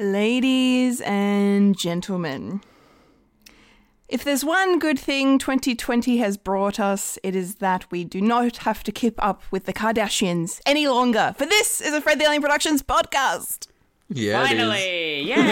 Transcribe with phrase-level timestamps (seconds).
[0.00, 2.60] Ladies and gentlemen,
[4.08, 8.58] if there's one good thing 2020 has brought us, it is that we do not
[8.58, 11.34] have to keep up with the Kardashians any longer.
[11.36, 13.66] For this is a Fred the Alien Productions podcast.
[14.08, 14.46] Yeah.
[14.46, 15.34] Finally, yay!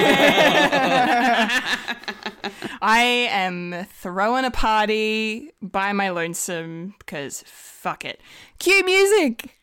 [2.81, 3.01] I
[3.31, 8.21] am throwing a party by my lonesome because fuck it.
[8.61, 9.59] Cue music.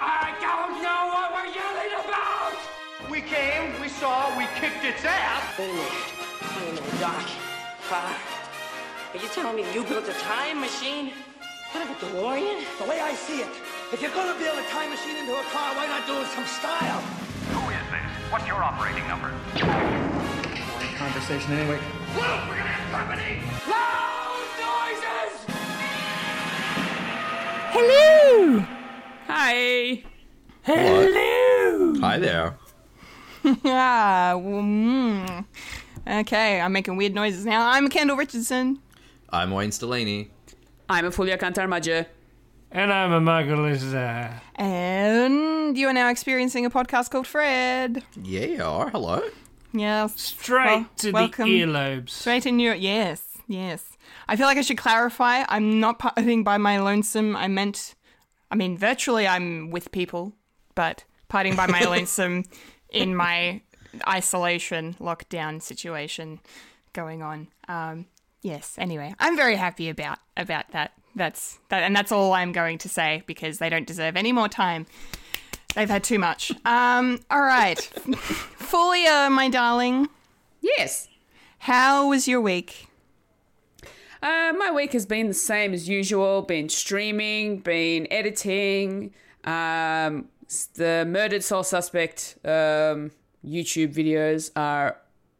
[0.00, 2.05] I don't know what we're yelling about!
[3.36, 5.58] We we saw, we kicked its ass!
[5.58, 5.92] Wait a minute.
[6.56, 7.28] Wait a minute, Doc.
[7.90, 8.14] Uh,
[9.12, 11.12] are you telling me you built a time machine?
[11.72, 12.64] What of a DeLorean?
[12.78, 13.48] The way I see it,
[13.92, 16.30] if you're gonna build a time machine into a car, why not do it with
[16.30, 17.00] some style?
[17.52, 18.32] Who is this?
[18.32, 19.30] What's your operating number?
[20.96, 21.78] Conversation anyway.
[22.16, 23.42] Luke, we're gonna have company!
[23.68, 25.44] Loud noises!
[27.76, 28.64] Hello.
[29.28, 30.02] Hi.
[32.00, 32.58] Hi there.
[33.64, 35.44] Ah, well, mm.
[36.08, 37.68] Okay, I'm making weird noises now.
[37.68, 38.80] I'm Kendall Richardson.
[39.30, 40.28] I'm Wayne Stellini.
[40.88, 42.06] I'm a Fulia Kantarmaja.
[42.72, 44.40] And I'm a Margalisa.
[44.56, 48.02] And you are now experiencing a podcast called Fred.
[48.20, 48.90] Yeah, you are.
[48.90, 49.22] Hello.
[49.72, 50.20] Yes.
[50.20, 51.44] Straight Well, to welcome.
[51.48, 52.10] the earlobes.
[52.10, 52.74] Straight in your.
[52.74, 53.84] Yes, yes.
[54.28, 55.44] I feel like I should clarify.
[55.48, 57.36] I'm not partying by my lonesome.
[57.36, 57.94] I meant.
[58.50, 60.32] I mean, virtually I'm with people,
[60.74, 62.44] but partying by my lonesome
[62.96, 63.60] in my
[64.06, 66.40] isolation lockdown situation
[66.92, 67.48] going on.
[67.68, 68.06] Um,
[68.42, 68.74] yes.
[68.78, 70.92] Anyway, I'm very happy about about that.
[71.14, 74.48] That's that, and that's all I'm going to say because they don't deserve any more
[74.48, 74.86] time.
[75.74, 76.52] They've had too much.
[76.64, 77.76] Um, all right,
[78.58, 80.08] Folia, my darling,
[80.62, 81.08] Yes.
[81.60, 82.88] how was your week?
[84.22, 86.42] Uh, my week has been the same as usual.
[86.42, 89.12] Been streaming, been editing.
[89.44, 90.28] Um,
[90.74, 93.10] the murdered soul suspect um,
[93.44, 94.96] YouTube videos are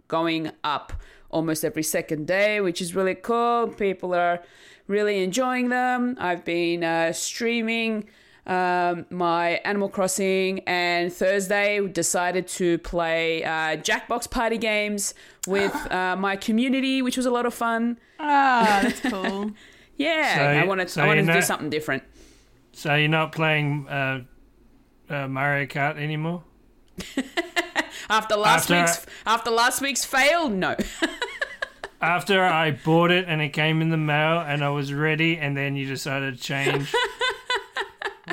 [0.09, 0.93] going up
[1.31, 3.69] almost every second day, which is really cool.
[3.69, 4.43] People are
[4.87, 6.17] really enjoying them.
[6.19, 8.09] I've been uh, streaming
[8.47, 15.15] um, my Animal Crossing, and Thursday decided to play uh, Jackbox party games
[15.49, 17.99] with uh, my community, which was a lot of fun.
[18.21, 19.50] Ah, that's cool.
[19.97, 22.05] Yeah, So- I wanted so I wanted you're to do something different.
[22.73, 23.88] So you're not playing
[25.11, 26.43] uh, Mario Kart anymore?
[28.09, 30.77] After last After- week's after last week's fail, no.
[32.00, 35.56] After I bought it and it came in the mail and I was ready, and
[35.56, 36.93] then you decided to change.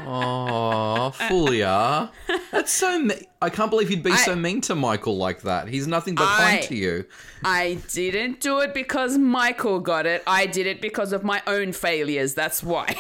[0.06, 2.10] Oh, Fulia.
[2.52, 2.98] That's so.
[3.00, 5.68] Me- I can't believe you'd be I- so mean to Michael like that.
[5.68, 7.06] He's nothing but kind to you.
[7.46, 10.24] I didn't do it because Michael got it.
[10.26, 12.34] I did it because of my own failures.
[12.34, 12.96] That's why.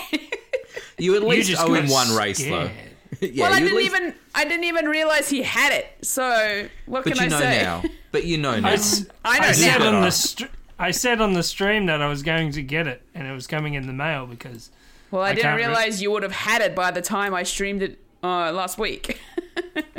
[0.99, 2.69] You at least just owe him got one race though.
[3.15, 3.33] Scared.
[3.33, 5.87] yeah, well, I didn't least- even I didn't even realize he had it.
[6.01, 7.61] So what But can you know I say?
[7.63, 7.83] now.
[8.11, 8.67] But you know now.
[8.69, 9.95] I, s- I know I said now.
[9.95, 10.45] on the str-
[10.79, 13.47] I said on the stream that I was going to get it, and it was
[13.47, 14.71] coming in the mail because
[15.11, 17.33] Well, I, I didn't can't re- realize you would have had it by the time
[17.33, 19.19] I streamed it uh, last week.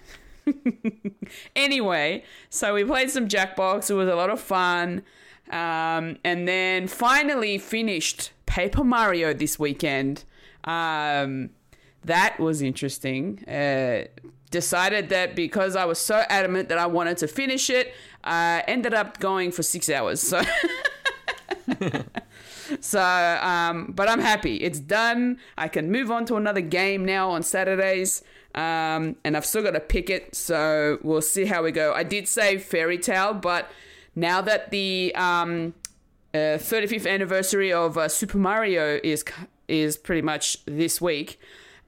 [1.57, 3.91] anyway, so we played some Jackbox.
[3.91, 5.03] It was a lot of fun.
[5.51, 10.25] Um, and then finally finished Paper Mario this weekend.
[10.65, 11.51] Um,
[12.05, 13.45] that was interesting.
[13.49, 14.05] Uh,
[14.51, 17.95] decided that because I was so adamant that I wanted to finish it,
[18.25, 20.21] I ended up going for six hours.
[20.21, 20.43] So.
[22.81, 24.57] So, um, but I'm happy.
[24.57, 25.39] It's done.
[25.59, 28.23] I can move on to another game now on Saturdays.
[28.55, 30.35] Um, and I've still got to pick it.
[30.35, 31.93] So we'll see how we go.
[31.93, 33.71] I did say Fairy Tale, but
[34.15, 35.75] now that the um,
[36.35, 39.25] uh, 35th anniversary of uh, Super Mario is
[39.69, 41.39] is pretty much this week,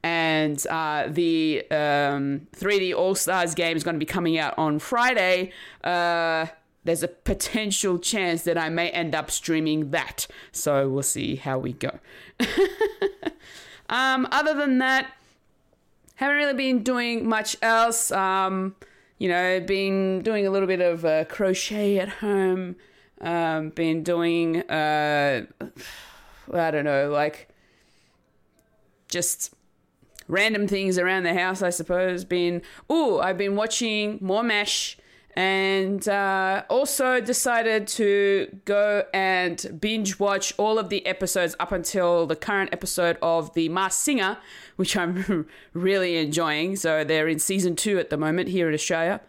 [0.03, 4.77] and uh, the um, 3D All Stars game is going to be coming out on
[4.79, 5.53] Friday.
[5.83, 6.47] Uh,
[6.83, 10.27] there's a potential chance that I may end up streaming that.
[10.51, 11.99] So we'll see how we go.
[13.89, 15.13] um, other than that,
[16.15, 18.11] haven't really been doing much else.
[18.11, 18.75] Um,
[19.17, 22.75] you know, been doing a little bit of uh, crochet at home.
[23.21, 25.45] Um, been doing, uh,
[26.53, 27.47] I don't know, like
[29.07, 29.52] just
[30.27, 32.25] random things around the house, I suppose.
[32.25, 34.97] Been, oh, I've been watching more MASH
[35.35, 42.27] and uh, also decided to go and binge watch all of the episodes up until
[42.27, 44.37] the current episode of The Masked Singer,
[44.75, 46.75] which I'm really enjoying.
[46.75, 49.21] So they're in season two at the moment here in Australia,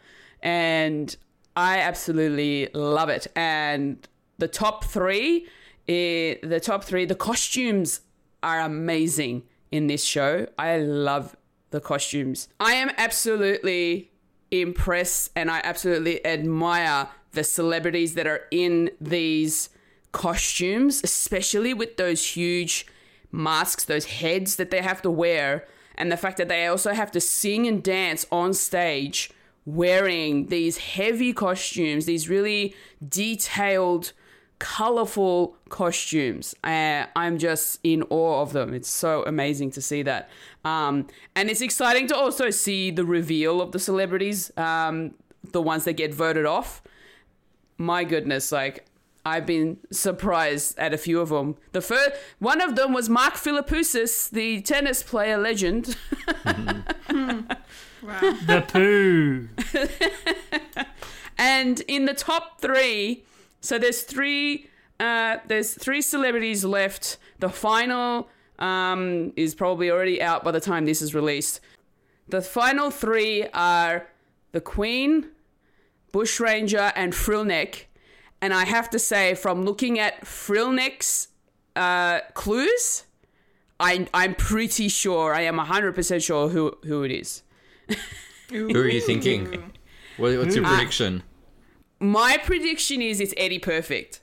[0.42, 1.16] and
[1.56, 3.26] I absolutely love it.
[3.34, 4.06] And
[4.36, 5.46] the top three,
[5.88, 8.00] eh, the top three, the costumes
[8.42, 9.44] are amazing
[9.74, 10.46] in this show.
[10.56, 11.36] I love
[11.70, 12.48] the costumes.
[12.60, 14.12] I am absolutely
[14.52, 19.70] impressed and I absolutely admire the celebrities that are in these
[20.12, 22.86] costumes, especially with those huge
[23.32, 25.66] masks, those heads that they have to wear,
[25.96, 29.32] and the fact that they also have to sing and dance on stage
[29.66, 32.76] wearing these heavy costumes, these really
[33.08, 34.12] detailed,
[34.58, 36.54] colorful costumes.
[36.64, 38.74] Uh, I'm just in awe of them.
[38.74, 40.30] It's so amazing to see that.
[40.64, 45.14] Um, and it's exciting to also see the reveal of the celebrities, um,
[45.52, 46.82] the ones that get voted off.
[47.76, 48.86] My goodness, like
[49.26, 51.56] I've been surprised at a few of them.
[51.72, 55.96] The first one of them was Mark Philippoussis, the tennis player legend.
[58.04, 59.48] The poo.
[61.38, 63.24] and in the top three,
[63.64, 64.68] so there's three.
[65.00, 67.16] Uh, there's three celebrities left.
[67.38, 68.28] The final
[68.58, 71.60] um, is probably already out by the time this is released.
[72.28, 74.06] The final three are
[74.52, 75.30] the Queen,
[76.12, 77.84] Bushranger, and Frillneck.
[78.40, 81.28] And I have to say, from looking at Frillneck's
[81.74, 83.04] uh, clues,
[83.80, 87.42] I, I'm pretty sure, I am 100% sure who, who it is.
[88.50, 89.72] Who are you thinking?
[90.16, 91.24] What, what's your prediction?
[92.00, 94.20] My prediction is it's Eddie Perfect.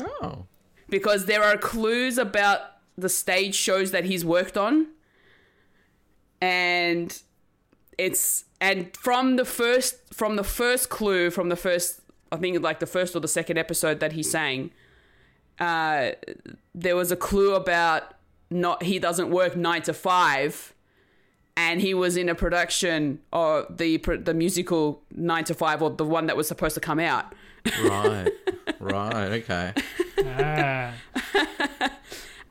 [0.00, 0.46] Oh.
[0.88, 2.60] because there are clues about
[2.96, 4.88] the stage shows that he's worked on
[6.40, 7.22] and
[7.96, 12.00] it's and from the first from the first clue from the first
[12.30, 14.70] i think like the first or the second episode that he sang
[15.58, 16.10] uh
[16.74, 18.14] there was a clue about
[18.50, 20.74] not he doesn't work 9 to 5
[21.58, 26.04] and he was in a production of the the musical 9 to 5 or the
[26.04, 27.34] one that was supposed to come out
[27.82, 28.30] Right.
[28.80, 29.32] right.
[29.42, 29.72] Okay.
[30.18, 30.94] Ah.
[31.80, 31.90] Um,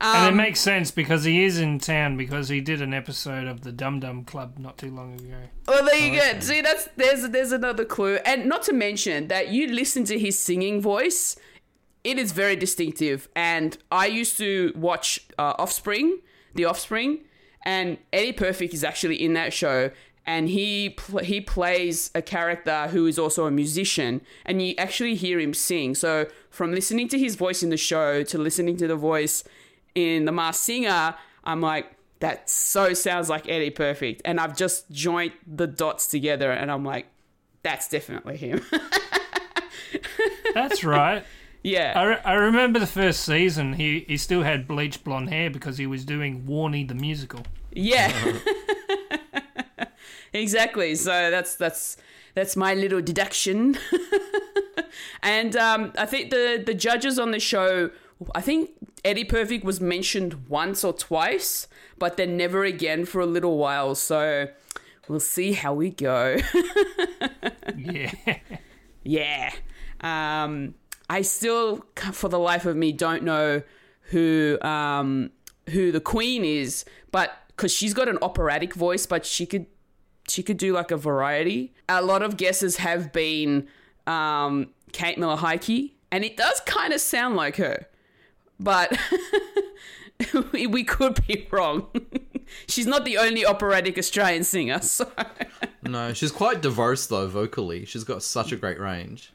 [0.00, 3.62] and it makes sense because he is in town because he did an episode of
[3.62, 5.36] the Dum Dum Club not too long ago.
[5.66, 6.40] Well, there you go.
[6.40, 10.38] See, that's there's there's another clue, and not to mention that you listen to his
[10.38, 11.36] singing voice,
[12.04, 13.28] it is very distinctive.
[13.34, 16.18] And I used to watch uh, Offspring,
[16.54, 17.20] The Offspring,
[17.62, 19.90] and Eddie Perfect is actually in that show,
[20.26, 25.14] and he pl- he plays a character who is also a musician, and you actually
[25.14, 25.94] hear him sing.
[25.94, 29.44] So from listening to his voice in the show to listening to the voice
[29.94, 31.14] in The Masked Singer,
[31.44, 34.22] I'm like, that so sounds like Eddie Perfect.
[34.24, 37.06] And I've just joined the dots together and I'm like,
[37.62, 38.60] that's definitely him.
[40.54, 41.24] That's right.
[41.62, 41.92] Yeah.
[41.96, 43.74] I, re- I remember the first season.
[43.74, 47.40] He he still had bleached blonde hair because he was doing Warney the musical.
[47.72, 48.12] Yeah.
[50.32, 50.94] exactly.
[50.94, 51.96] So that's that's
[52.34, 53.76] that's my little deduction.
[55.22, 57.90] and um, I think the the judges on the show,
[58.34, 58.70] I think
[59.04, 61.68] Eddie Perfect was mentioned once or twice,
[61.98, 63.94] but then never again for a little while.
[63.94, 64.48] So
[65.08, 66.38] we'll see how we go.
[67.76, 68.12] Yeah.
[69.04, 69.52] Yeah.
[70.00, 70.74] Um,
[71.10, 73.62] I still, for the life of me, don't know
[74.10, 75.30] who um,
[75.70, 79.66] who the queen is, but because she's got an operatic voice, but she could
[80.28, 81.72] she could do like a variety.
[81.88, 83.66] A lot of guesses have been
[84.06, 87.86] um, Kate Miller Heidke, and it does kind of sound like her,
[88.60, 88.98] but
[90.52, 91.88] we, could be wrong.
[92.68, 95.10] she's not the only operatic Australian singer, so.
[95.82, 97.84] No, she's quite diverse though vocally.
[97.84, 99.32] She's got such a great range.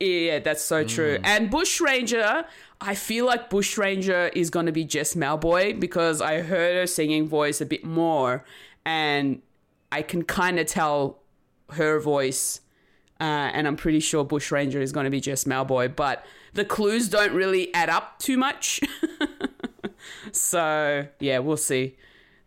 [0.00, 1.18] Yeah, that's so true.
[1.24, 2.44] And Bushranger,
[2.80, 7.26] I feel like Bushranger is going to be Jess Mauboy because I heard her singing
[7.26, 8.44] voice a bit more
[8.84, 9.40] and
[9.90, 11.20] I can kind of tell
[11.70, 12.60] her voice.
[13.18, 13.24] Uh,
[13.54, 17.32] and I'm pretty sure Bushranger is going to be Jess Mauboy, but the clues don't
[17.32, 18.80] really add up too much.
[20.32, 21.96] so yeah, we'll see.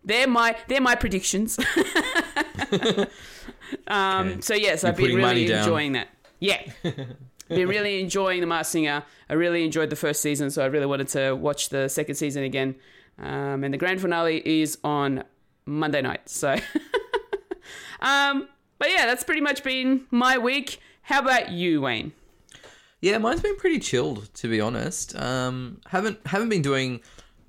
[0.04, 1.60] They're my they're my predictions.
[3.88, 4.42] um, Okay.
[4.42, 6.10] So yes, You're I've been really enjoying that.
[6.40, 6.62] Yeah,
[7.50, 9.04] been really enjoying the Masked Singer.
[9.30, 12.44] I really enjoyed the first season, so I really wanted to watch the second season
[12.44, 12.76] again.
[13.18, 15.24] Um, and the grand finale is on
[15.66, 16.30] Monday night.
[16.30, 16.52] So,
[18.02, 20.80] um, but yeah, that's pretty much been my week.
[21.02, 22.14] How about you, Wayne?
[23.02, 25.16] Yeah, mine's been pretty chilled to be honest.
[25.16, 27.02] Um, haven't haven't been doing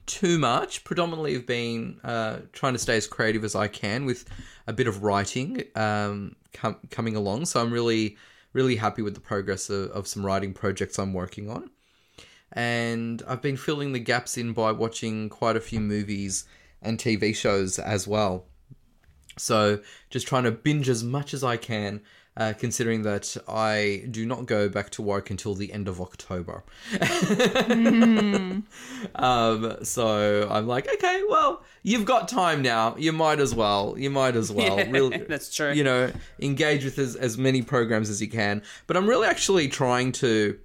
[0.07, 0.85] too much.
[0.85, 4.25] Predominantly, have been uh, trying to stay as creative as I can with
[4.67, 7.47] a bit of writing um, com- coming along.
[7.47, 8.17] So I'm really
[8.53, 11.71] really happy with the progress of, of some writing projects I'm working on.
[12.53, 16.45] And I've been filling the gaps in by watching quite a few movies
[16.83, 18.47] and TV shows as well.
[19.39, 19.81] So
[20.11, 22.03] just trying to binge as much as I can
[22.37, 26.65] uh, considering that I do not go back to work until the end of October.
[29.15, 32.97] um, so I'm like, okay, well, you've got time now.
[32.97, 33.95] You might as well.
[33.99, 34.79] You might as well.
[34.79, 35.73] Yeah, really, that's true.
[35.73, 38.63] You know, engage with as, as many programs as you can.
[38.87, 40.59] But I'm really actually trying to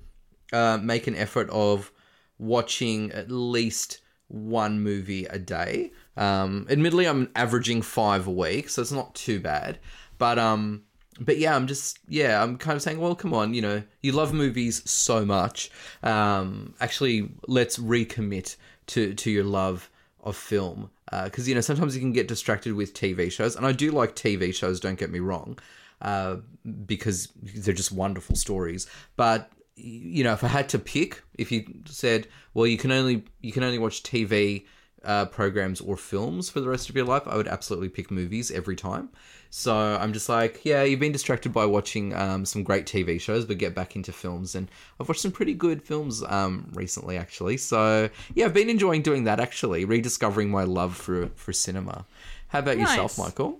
[0.53, 1.91] uh, make an effort of
[2.37, 5.91] watching at least one movie a day.
[6.17, 9.79] Um, admittedly, I'm averaging five a week, so it's not too bad.
[10.17, 10.83] But um,
[11.19, 14.11] but yeah, I'm just yeah, I'm kind of saying, well, come on, you know, you
[14.11, 15.71] love movies so much.
[16.03, 18.55] Um, actually, let's recommit
[18.87, 19.89] to to your love
[20.23, 20.89] of film
[21.23, 24.15] because you know sometimes you can get distracted with TV shows, and I do like
[24.15, 24.79] TV shows.
[24.79, 25.57] Don't get me wrong,
[26.01, 26.37] uh,
[26.85, 28.87] because they're just wonderful stories.
[29.15, 33.23] But you know, if I had to pick, if you said, well, you can only
[33.41, 34.65] you can only watch TV
[35.05, 38.51] uh, programs or films for the rest of your life, I would absolutely pick movies
[38.51, 39.09] every time.
[39.49, 43.45] So I'm just like, yeah, you've been distracted by watching um, some great TV shows,
[43.45, 44.53] but get back into films.
[44.55, 44.69] And
[44.99, 47.55] I've watched some pretty good films um, recently, actually.
[47.57, 49.39] So yeah, I've been enjoying doing that.
[49.39, 52.05] Actually, rediscovering my love for for cinema.
[52.49, 53.59] How about yourself, Michael?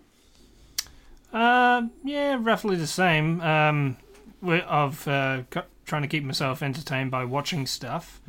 [1.34, 3.42] Uh, yeah, roughly the same.
[3.42, 3.98] Um,
[4.42, 8.22] we- I've uh, got, trying to keep myself entertained by watching stuff.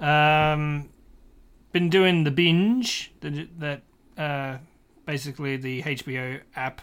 [0.00, 0.88] Um,
[1.72, 3.82] been doing the binge that that
[4.16, 4.58] uh,
[5.06, 6.82] basically the HBO app,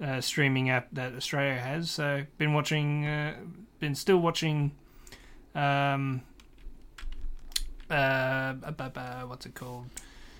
[0.00, 1.90] uh, streaming app that Australia has.
[1.90, 3.36] So been watching, uh,
[3.80, 4.72] been still watching.
[5.54, 6.22] Um,
[7.90, 8.54] uh,
[9.26, 9.86] what's it called?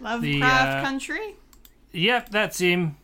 [0.01, 1.37] Lovecraft uh, Country.
[1.93, 2.97] Yep, that's him.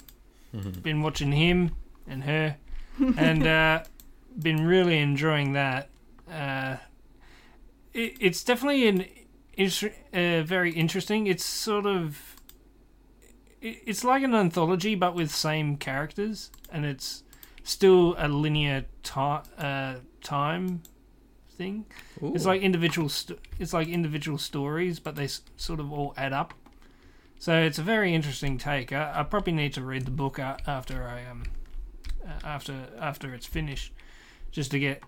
[0.82, 1.72] Been watching him
[2.06, 2.56] and her,
[3.18, 3.82] and uh,
[4.38, 5.90] been really enjoying that.
[6.30, 6.76] Uh,
[7.92, 9.04] it, it's definitely an
[9.58, 11.26] uh, very interesting.
[11.26, 12.36] It's sort of
[13.60, 17.24] it's like an anthology, but with same characters, and it's
[17.64, 20.82] still a linear ti- uh, time
[21.50, 21.86] thing.
[22.34, 23.08] It's like individual.
[23.08, 26.54] St- it's like individual stories, but they s- sort of all add up.
[27.40, 28.92] So it's a very interesting take.
[28.92, 31.42] I, I probably need to read the book a- after I um
[32.24, 33.92] uh, after after it's finished,
[34.52, 35.02] just to get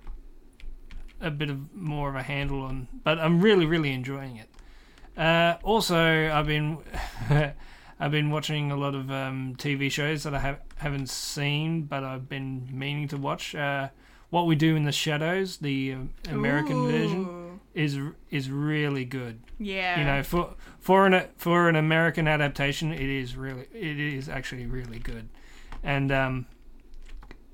[1.21, 2.89] a bit of more of a handle on.
[3.05, 4.49] But I'm really really enjoying it.
[5.17, 6.79] Uh, also, I've been
[8.01, 12.03] I've been watching a lot of um, TV shows that I have haven't seen, but
[12.05, 13.55] I've been meaning to watch.
[13.55, 13.89] Uh,
[14.31, 17.99] what we do in the shadows, the um, American version, is
[18.31, 19.99] is really good Yeah.
[19.99, 24.67] you know for for an for an American adaptation it is really it is actually
[24.67, 25.29] really good
[25.83, 26.47] and um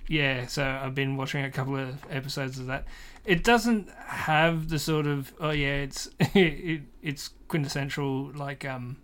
[0.09, 2.85] yeah so I've been watching a couple of episodes of that
[3.27, 8.97] it doesn't have the sort of oh yeah it's it, it's quintessential like um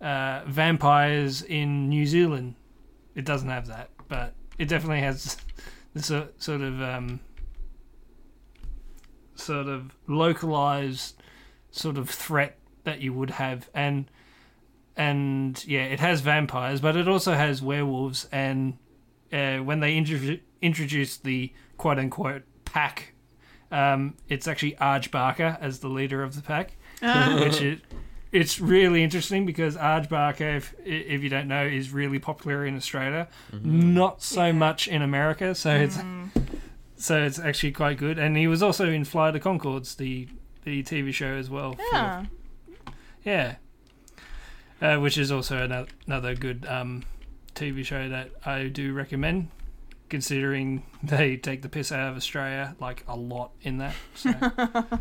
[0.00, 2.54] uh vampires in New Zealand.
[3.14, 5.36] It doesn't have that but it definitely has
[5.94, 7.20] this so, sort of um
[9.34, 11.20] sort of localized
[11.72, 13.68] sort of threat that you would have.
[13.74, 14.08] And
[14.96, 18.28] and yeah it has vampires but it also has werewolves.
[18.30, 18.78] And
[19.32, 23.13] uh, when they intro- introduce the quote unquote pack
[23.70, 26.76] um, it's actually Arj Barker as the leader of the pack
[27.44, 27.80] which is
[28.32, 32.76] it's really interesting because Arj Barker if, if you don't know is really popular in
[32.76, 33.28] Australia.
[33.52, 35.98] Not so much in America so it's
[36.96, 38.18] so it's actually quite good.
[38.18, 40.28] And he was also in Fly the Conchords the
[40.64, 42.24] the TV show as well for- Yeah.
[43.24, 43.54] yeah.
[44.82, 47.04] Uh, which is also another, another good um,
[47.54, 49.48] TV show that I do recommend,
[50.08, 53.94] considering they take the piss out of Australia like a lot in that.
[54.14, 54.32] So.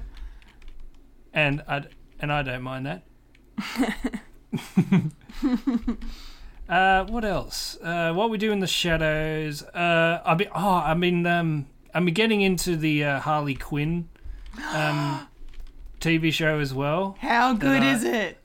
[1.33, 1.83] and I
[2.19, 3.03] and I don't mind that.
[6.69, 7.77] uh, what else?
[7.81, 9.63] Uh, what we do in the shadows?
[9.63, 14.09] Uh, I've been oh, I've been um, been getting into the uh, Harley Quinn
[14.73, 15.27] um,
[15.99, 17.17] TV show as well.
[17.19, 18.37] How good I- is it?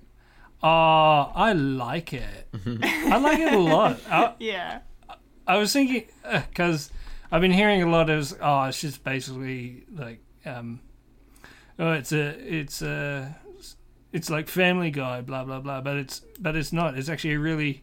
[0.60, 2.48] Oh, I like it.
[2.82, 4.00] I like it a lot.
[4.10, 4.80] I, Yeah.
[5.48, 6.90] I was thinking because
[7.32, 10.80] I've been hearing a lot of oh, it's just basically like um,
[11.78, 13.34] oh, it's a it's a
[14.12, 15.80] it's like Family Guy, blah blah blah.
[15.80, 16.98] But it's but it's not.
[16.98, 17.82] It's actually a really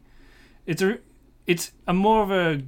[0.67, 0.99] it's a
[1.47, 2.61] it's a more of a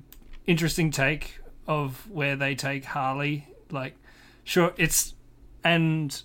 [0.47, 3.47] interesting take of where they take Harley.
[3.69, 3.95] Like,
[4.43, 5.13] sure, it's
[5.63, 6.19] and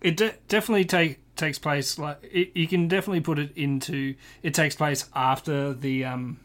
[0.00, 4.54] it de- definitely take takes place like it, you can definitely put it into it
[4.54, 6.38] takes place after the um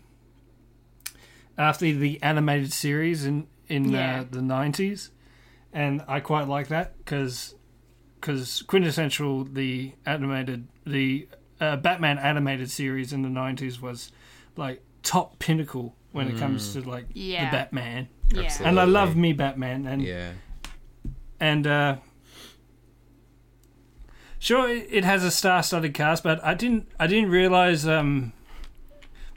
[1.59, 4.21] after the animated series in in Yeah.
[4.21, 5.09] uh, the 90s
[5.71, 7.53] and I quite like that because
[8.19, 11.27] because quintessential the animated the
[11.61, 14.11] uh, Batman animated series in the 90s was
[14.55, 17.45] like top pinnacle when it comes to like Yeah.
[17.45, 18.07] the Batman.
[18.33, 18.41] Yeah.
[18.43, 18.69] Absolutely.
[18.69, 20.31] And I love me Batman and Yeah.
[21.39, 21.97] and uh
[24.39, 28.31] sure it it has a star-studded cast but i didn't i didn't realize um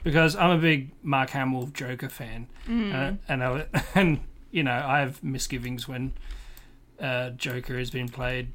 [0.03, 4.19] because i'm a big mark hamill joker fan uh, and I, and
[4.51, 6.13] you know i have misgivings when
[6.99, 8.49] uh joker has been played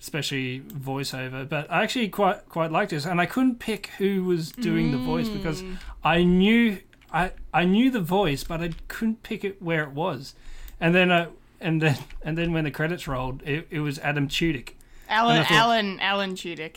[0.00, 4.50] especially voiceover but i actually quite quite liked this and i couldn't pick who was
[4.50, 5.62] doing the voice because
[6.02, 6.78] i knew
[7.12, 10.34] i i knew the voice but i couldn't pick it where it was.
[10.80, 11.26] And then I
[11.60, 14.74] and then and then when the credits rolled, it, it was Adam Tudyk.
[15.08, 16.76] Alan, thought- Alan, Alan Tudyk.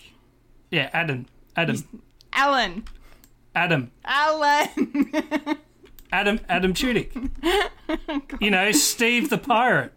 [0.71, 1.75] Yeah, Adam, Adam,
[2.33, 2.85] Alan,
[3.55, 4.69] Adam, Alan.
[6.11, 7.29] Adam, Adam Tudyk.
[8.41, 9.93] you know, Steve the pirate.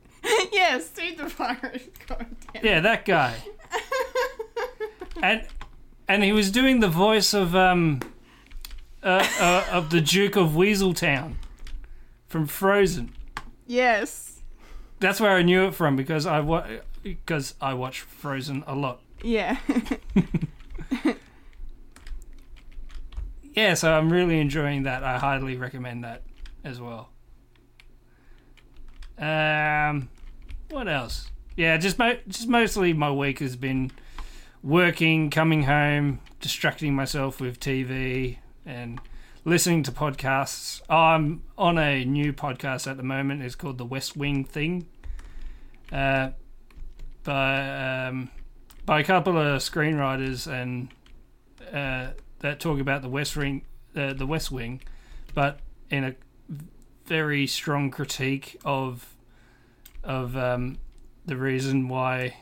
[0.52, 1.92] yes, Steve the Pirate.
[2.08, 2.64] God damn.
[2.64, 3.34] Yeah, that guy.
[5.22, 5.46] and
[6.08, 8.00] and he was doing the voice of um
[9.02, 11.34] uh, uh, of the Duke of Weaseltown
[12.26, 13.12] from Frozen.
[13.66, 14.40] Yes.
[15.00, 16.66] That's where I knew it from because I wa-
[17.02, 19.00] because I watch Frozen a lot.
[19.22, 19.58] Yeah.
[23.54, 25.02] yeah, so I'm really enjoying that.
[25.02, 26.22] I highly recommend that
[26.64, 27.10] as well.
[29.18, 30.08] Um,
[30.70, 31.30] what else?
[31.56, 33.92] Yeah, just mo- just mostly my week has been
[34.62, 39.00] working, coming home, distracting myself with TV, and
[39.44, 40.82] listening to podcasts.
[40.90, 43.42] I'm on a new podcast at the moment.
[43.42, 44.88] It's called The West Wing Thing.
[45.92, 46.30] Uh,
[47.22, 48.30] by um,
[48.84, 50.88] by a couple of screenwriters and
[51.72, 52.12] uh,
[52.44, 53.62] that talk about the West Wing,
[53.96, 54.82] uh, the West Wing,
[55.32, 56.14] but in a
[57.06, 59.14] very strong critique of
[60.02, 60.76] of um,
[61.24, 62.36] the reason why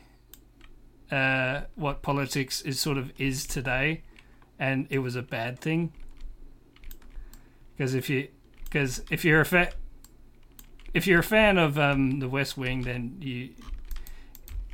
[1.12, 4.02] uh, what politics is sort of is today,
[4.58, 5.92] and it was a bad thing.
[7.76, 8.26] Because if you
[8.64, 9.72] because if you're a fa-
[10.92, 13.50] if you're a fan of um, the West Wing, then you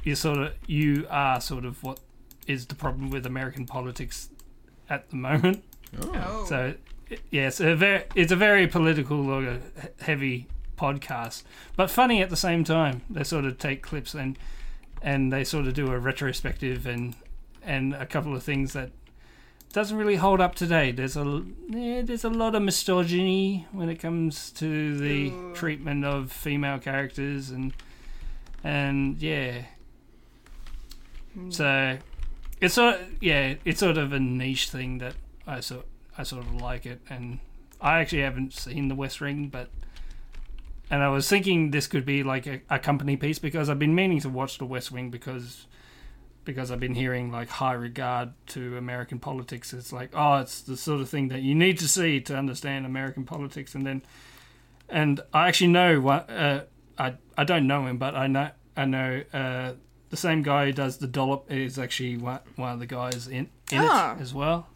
[0.05, 2.01] you sort of you are sort of what
[2.47, 4.31] is the problem with American politics
[4.89, 5.65] at the moment.
[6.03, 6.45] Oh.
[6.49, 6.75] So
[7.31, 9.59] yes, a very it's a very political,
[10.01, 11.43] heavy podcast,
[11.77, 13.03] but funny at the same time.
[13.11, 14.39] They sort of take clips and
[15.03, 17.15] and they sort of do a retrospective and
[17.63, 18.91] and a couple of things that
[19.73, 20.93] doesn't really hold up today.
[20.93, 26.33] There's a yeah, there's a lot of misogyny when it comes to the treatment of
[26.33, 27.73] female characters and
[28.65, 29.63] and yeah.
[31.35, 31.51] Hmm.
[31.51, 31.99] So
[32.61, 35.15] it's sort of, yeah, it's sort of a niche thing that
[35.47, 37.39] I sort I sort of like it, and
[37.81, 39.69] I actually haven't seen The West Wing, but
[40.91, 43.95] and I was thinking this could be like a, a company piece because I've been
[43.95, 45.67] meaning to watch The West Wing because
[46.45, 49.73] because I've been hearing like high regard to American politics.
[49.73, 52.87] It's like oh, it's the sort of thing that you need to see to understand
[52.87, 54.03] American politics, and then
[54.89, 56.63] and I actually know what uh,
[56.99, 59.23] I I don't know him, but I know I know.
[59.33, 59.73] Uh,
[60.11, 63.49] the same guy who does the dollop is actually one, one of the guys in,
[63.71, 64.15] in Ah.
[64.17, 64.67] it as well,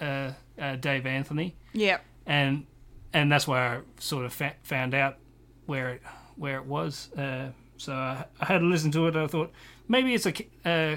[0.00, 2.04] uh, uh, Dave Anthony, Yep.
[2.26, 2.66] and
[3.12, 5.18] and that's where I sort of fa- found out
[5.66, 6.02] where it
[6.36, 7.12] where it was.
[7.12, 9.16] Uh, so I, I had to listen to it.
[9.16, 9.52] I thought
[9.88, 10.96] maybe it's a, uh,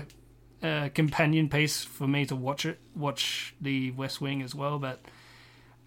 [0.63, 4.79] a companion piece for me to watch it, watch the West Wing as well.
[4.79, 5.01] But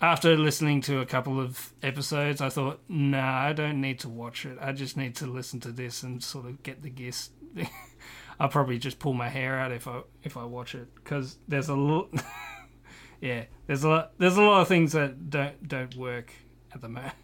[0.00, 4.44] after listening to a couple of episodes, I thought, nah, I don't need to watch
[4.46, 4.58] it.
[4.60, 7.32] I just need to listen to this and sort of get the gist.
[8.40, 11.68] I'll probably just pull my hair out if I if I watch it because there's
[11.68, 12.10] a lot.
[13.20, 14.12] yeah, there's a lot.
[14.18, 16.32] There's a lot of things that don't don't work
[16.72, 17.14] at the moment,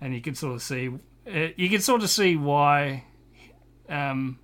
[0.00, 0.88] and you can sort of see.
[1.26, 3.04] Uh, you can sort of see why.
[3.88, 4.38] Um,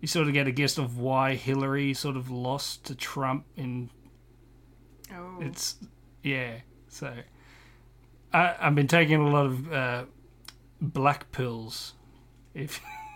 [0.00, 3.90] you sort of get a guess of why Hillary sort of lost to Trump in
[5.12, 5.38] Oh.
[5.40, 5.76] it's
[6.22, 6.56] yeah.
[6.88, 7.12] So
[8.32, 10.04] I, I've been taking a lot of uh,
[10.80, 11.94] black pills.
[12.54, 12.80] If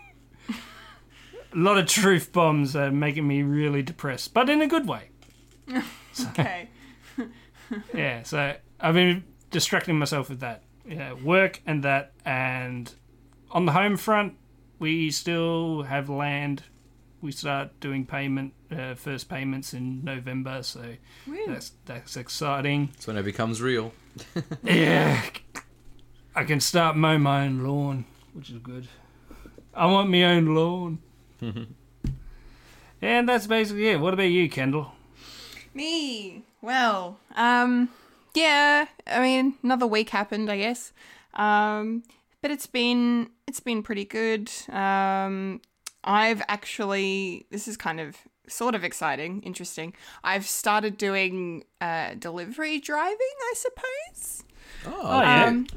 [1.53, 5.09] a lot of truth bombs are making me really depressed, but in a good way.
[6.29, 6.69] okay.
[7.93, 8.21] Yeah.
[8.23, 10.63] So I've been distracting myself with that.
[10.85, 12.93] Yeah, work and that, and
[13.49, 14.35] on the home front,
[14.79, 16.63] we still have land.
[17.21, 20.95] We start doing payment, uh, first payments in November, so
[21.47, 22.91] that's that's exciting.
[22.99, 23.93] So when it becomes real.
[24.63, 25.23] Yeah.
[26.35, 28.87] I can start mowing my own lawn, which is good.
[29.73, 30.99] I want my own lawn.
[33.01, 33.99] and that's basically it.
[33.99, 34.91] What about you, Kendall?
[35.73, 36.43] Me.
[36.61, 37.89] Well, um,
[38.33, 38.87] yeah.
[39.07, 40.93] I mean, another week happened, I guess.
[41.33, 42.03] Um,
[42.41, 44.51] but it's been it's been pretty good.
[44.69, 45.61] Um,
[46.03, 49.93] I've actually this is kind of sort of exciting, interesting.
[50.23, 54.43] I've started doing uh, delivery driving, I suppose.
[54.85, 55.45] Oh, yeah.
[55.45, 55.67] Um,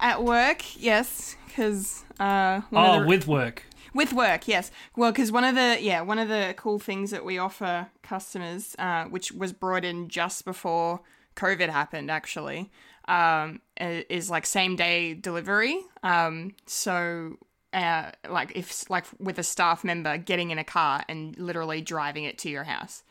[0.00, 3.64] at work, yes, because uh, one of oh, the- with work.
[3.94, 4.70] With work, yes.
[4.96, 8.74] Well, because one of the yeah one of the cool things that we offer customers,
[8.78, 11.00] uh, which was brought in just before
[11.36, 12.70] COVID happened, actually,
[13.06, 15.80] um, is like same day delivery.
[16.02, 17.38] Um, so.
[17.74, 22.24] Uh, like if like with a staff member getting in a car and literally driving
[22.24, 23.02] it to your house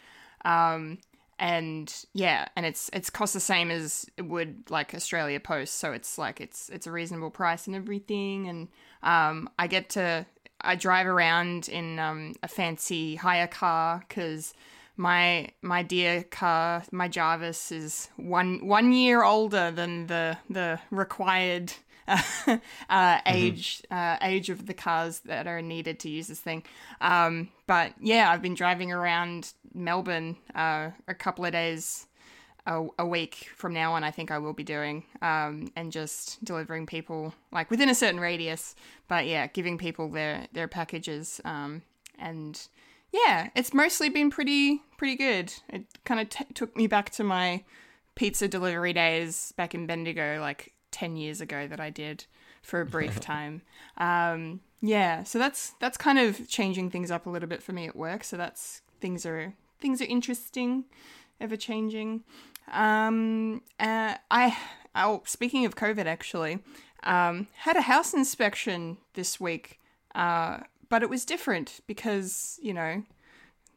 [0.46, 1.00] um
[1.40, 5.92] and yeah and it's it's cost the same as it would like australia post so
[5.92, 8.68] it's like it's it's a reasonable price and everything and
[9.02, 10.24] um i get to
[10.62, 14.54] i drive around in um a fancy hire car because
[14.98, 21.74] my my dear car my jarvis is one one year older than the the required
[22.90, 26.64] uh, age uh, age of the cars that are needed to use this thing.
[27.00, 32.08] Um, but yeah, I've been driving around Melbourne uh, a couple of days
[32.66, 34.04] a, a week from now on.
[34.04, 38.20] I think I will be doing um, and just delivering people like within a certain
[38.20, 38.76] radius.
[39.08, 41.82] But yeah, giving people their their packages um,
[42.18, 42.60] and
[43.12, 45.54] yeah, it's mostly been pretty pretty good.
[45.70, 47.64] It kind of t- took me back to my
[48.16, 52.26] pizza delivery days back in Bendigo, like ten years ago, that I did
[52.62, 53.62] for a brief time.
[53.98, 57.88] Um, yeah, so that's that's kind of changing things up a little bit for me
[57.88, 58.24] at work.
[58.24, 60.86] So that's things are things are interesting,
[61.42, 62.24] ever changing.
[62.70, 64.58] Um, uh, I
[64.96, 66.60] oh, speaking of COVID, actually,
[67.04, 69.80] um, had a house inspection this week,
[70.16, 73.04] uh, but it was different because you know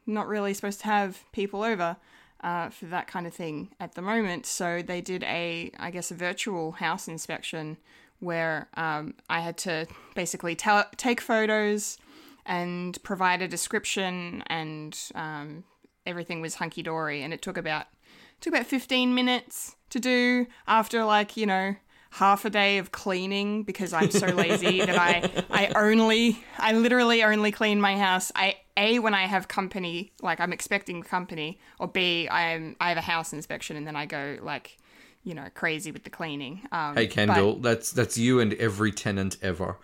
[0.07, 1.97] not really supposed to have people over
[2.42, 4.47] uh, for that kind of thing at the moment.
[4.47, 7.79] So they did a, I guess, a virtual house inspection
[8.20, 11.99] where um, I had to basically ta- take photos
[12.47, 15.64] and provide a description, and um,
[16.05, 17.23] everything was hunky dory.
[17.23, 17.87] And it took about
[18.40, 21.77] took about fifteen minutes to do after like you know
[22.11, 27.23] half a day of cleaning because I'm so lazy that I I only I literally
[27.25, 28.31] only clean my house.
[28.37, 32.99] I a when I have company, like I'm expecting company, or b I'm I have
[32.99, 34.77] a house inspection and then I go like
[35.25, 36.61] you know crazy with the cleaning.
[36.70, 39.77] Um, Hey but- Kendall, that's that's you and every tenant ever.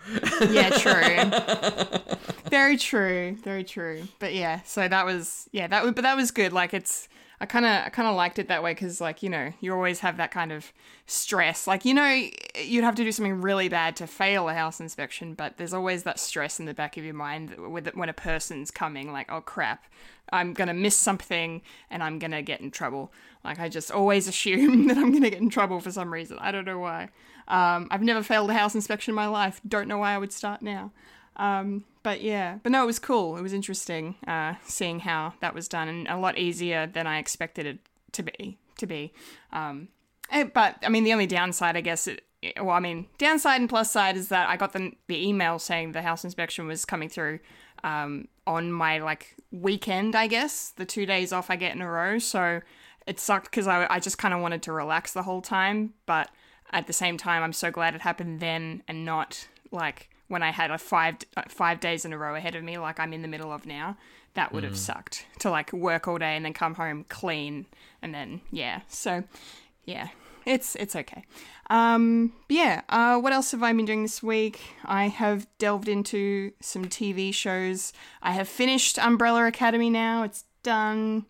[0.49, 2.01] yeah, true.
[2.49, 3.35] very true.
[3.43, 4.03] Very true.
[4.19, 6.53] But yeah, so that was yeah that was but that was good.
[6.53, 7.07] Like it's
[7.41, 9.73] I kind of I kind of liked it that way because like you know you
[9.73, 10.71] always have that kind of
[11.07, 11.65] stress.
[11.65, 12.29] Like you know
[12.63, 16.03] you'd have to do something really bad to fail a house inspection, but there's always
[16.03, 19.11] that stress in the back of your mind when a person's coming.
[19.11, 19.85] Like oh crap,
[20.31, 23.11] I'm gonna miss something and I'm gonna get in trouble.
[23.43, 26.37] Like I just always assume that I'm gonna get in trouble for some reason.
[26.39, 27.09] I don't know why.
[27.47, 29.61] Um, I've never failed a house inspection in my life.
[29.67, 30.91] Don't know why I would start now.
[31.35, 33.37] Um, but yeah, but no, it was cool.
[33.37, 37.19] It was interesting uh, seeing how that was done, and a lot easier than I
[37.19, 37.79] expected it
[38.13, 38.57] to be.
[38.77, 39.13] To be,
[39.53, 39.89] um,
[40.31, 42.23] eh, but I mean, the only downside, I guess, it,
[42.57, 45.91] well, I mean, downside and plus side is that I got the the email saying
[45.91, 47.39] the house inspection was coming through
[47.83, 51.89] um, on my like weekend, I guess, the two days off I get in a
[51.89, 52.17] row.
[52.17, 52.61] So
[53.05, 56.29] it sucked because I, I just kind of wanted to relax the whole time, but
[56.71, 60.51] at the same time, I'm so glad it happened then and not like when I
[60.51, 63.21] had a five uh, five days in a row ahead of me, like I'm in
[63.21, 63.97] the middle of now.
[64.33, 67.65] That would have sucked to like work all day and then come home clean
[68.01, 68.81] and then yeah.
[68.87, 69.25] So
[69.83, 70.07] yeah,
[70.45, 71.25] it's it's okay.
[71.69, 72.81] Um, but yeah.
[72.87, 74.61] Uh, what else have I been doing this week?
[74.85, 77.91] I have delved into some TV shows.
[78.21, 80.23] I have finished Umbrella Academy now.
[80.23, 81.25] It's done.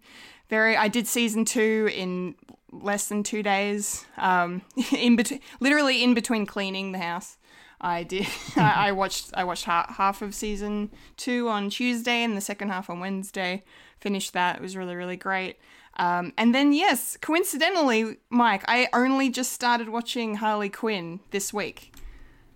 [0.50, 0.78] Very.
[0.78, 2.36] I did season two in
[2.72, 4.06] less than two days.
[4.18, 4.62] Um,
[4.92, 7.38] in between, literally in between cleaning the house.
[7.82, 8.28] I did.
[8.56, 9.32] I, I watched.
[9.34, 13.64] I watched ha- half of season two on Tuesday and the second half on Wednesday.
[14.00, 14.56] Finished that.
[14.58, 15.58] It was really, really great.
[15.98, 21.94] Um, and then, yes, coincidentally, Mike, I only just started watching Harley Quinn this week.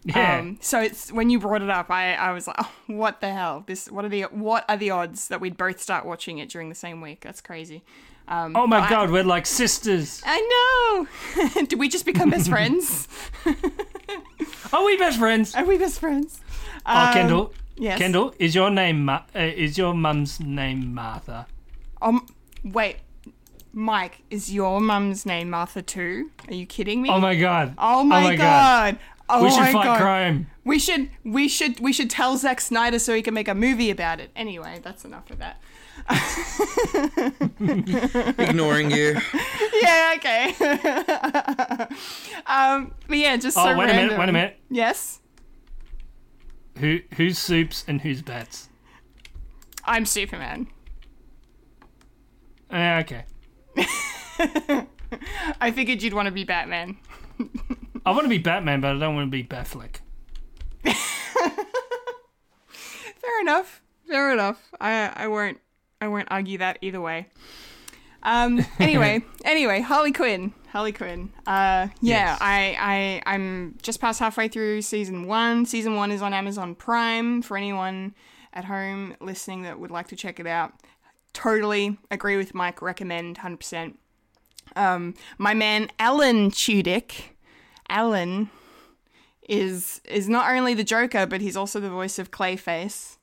[0.06, 0.38] Yeah.
[0.40, 3.32] Um, so it's when you brought it up, I, I was like, oh, what the
[3.34, 3.64] hell?
[3.68, 6.70] This what are the what are the odds that we'd both start watching it during
[6.70, 7.22] the same week?
[7.22, 7.84] That's crazy.
[8.28, 10.22] Um, oh my I- god, we're like sisters.
[10.26, 11.66] I know.
[11.66, 13.08] Did we just become best friends?
[14.74, 15.56] Are we best friends?
[15.56, 16.40] Are we best friends?
[16.86, 17.54] oh, Um, Kendall.
[17.78, 17.98] yes.
[18.00, 21.48] Kendall, is your name Ma- uh, is your mum's name Martha?
[22.02, 22.26] Um,
[22.64, 22.98] wait,
[23.74, 26.30] Mike, is your mum's name Martha too?
[26.48, 27.10] Are you kidding me?
[27.10, 27.74] Oh my god.
[27.78, 28.98] Oh my, god.
[29.30, 30.00] Oh my god We should my fight god.
[30.02, 30.48] crime.
[30.64, 33.90] We should we should we should tell Zack Snyder so he can make a movie
[33.90, 34.30] about it.
[34.36, 35.60] Anyway, that's enough of that.
[38.38, 39.18] Ignoring you.
[39.82, 40.54] Yeah, okay.
[42.46, 44.60] um, but yeah, just Oh, so wait a minute, wait a minute.
[44.70, 45.20] Yes,
[46.80, 48.70] Who who's soups and who's bats?
[49.84, 50.68] I'm Superman.
[52.72, 53.26] Uh, okay.
[55.62, 56.98] I figured you'd want to be Batman.
[58.06, 59.98] I want to be Batman, but I don't want to be Batfleck.
[62.70, 63.82] Fair enough.
[64.08, 64.70] Fair enough.
[64.80, 65.60] I I won't
[66.02, 67.28] I won't argue that either way.
[68.24, 68.66] Um.
[68.80, 69.22] Anyway.
[69.46, 69.82] anyway.
[69.82, 70.54] Harley Quinn.
[70.70, 71.32] Harley Quinn.
[71.46, 71.88] Uh.
[72.02, 72.32] Yeah.
[72.32, 72.38] Yes.
[72.42, 75.66] I I I'm just past halfway through season one.
[75.66, 78.14] Season one is on Amazon Prime for anyone
[78.54, 80.74] at home listening that would like to check it out.
[81.34, 82.82] Totally agree with Mike.
[82.82, 83.38] Recommend.
[83.38, 84.00] Hundred percent.
[84.76, 85.14] Um.
[85.38, 87.32] My man Alan Tudyk.
[87.88, 88.50] Alan
[89.48, 93.18] is is not only the Joker, but he's also the voice of Clayface,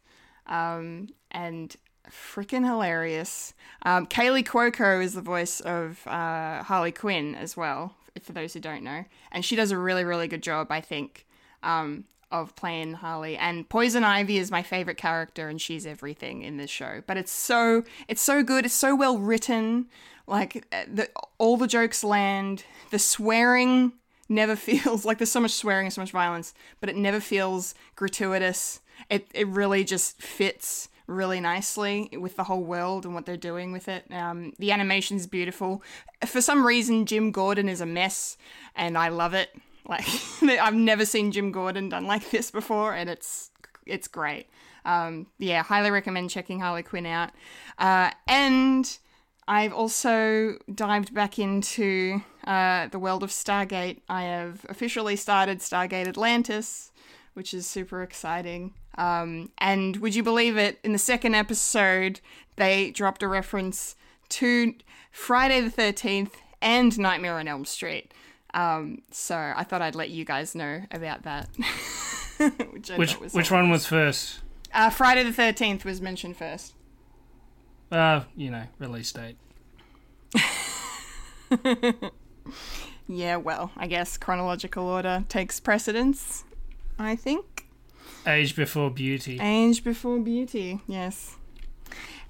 [0.46, 1.76] um, and
[2.12, 3.54] freaking hilarious.
[3.82, 8.60] Um, Kaley Cuoco is the voice of uh, Harley Quinn as well, for those who
[8.60, 11.26] don't know, and she does a really really good job, I think,
[11.62, 13.36] um, of playing Harley.
[13.36, 17.02] And Poison Ivy is my favorite character, and she's everything in this show.
[17.06, 18.64] But it's so it's so good.
[18.64, 19.86] It's so well written.
[20.26, 22.64] Like uh, the, all the jokes land.
[22.90, 23.92] The swearing
[24.28, 27.74] never feels like there's so much swearing and so much violence, but it never feels
[27.96, 28.80] gratuitous.
[29.10, 33.72] It it really just fits really nicely with the whole world and what they're doing
[33.72, 34.04] with it.
[34.10, 35.82] Um, the animation's beautiful.
[36.26, 38.36] For some reason, Jim Gordon is a mess,
[38.74, 39.50] and I love it.
[39.84, 40.06] Like
[40.42, 43.50] I've never seen Jim Gordon done like this before, and it's
[43.84, 44.46] it's great.
[44.84, 47.30] Um, yeah, highly recommend checking Harley Quinn out.
[47.78, 48.98] Uh, and
[49.48, 54.00] I've also dived back into uh, the world of Stargate.
[54.08, 56.92] I have officially started Stargate Atlantis,
[57.34, 58.74] which is super exciting.
[58.98, 60.78] Um, and would you believe it?
[60.84, 62.20] In the second episode,
[62.56, 63.96] they dropped a reference
[64.30, 64.74] to
[65.10, 68.12] Friday the 13th and Nightmare on Elm Street.
[68.54, 71.48] Um, so I thought I'd let you guys know about that.
[72.72, 74.40] which I Which was which one was first?
[74.74, 76.74] Uh, Friday the 13th was mentioned first.
[77.90, 79.36] Uh, you know, release date.
[83.08, 86.44] Yeah, well, I guess chronological order takes precedence.
[86.98, 87.51] I think.
[88.26, 89.38] Age before beauty.
[89.40, 90.80] Age before beauty.
[90.86, 91.36] Yes.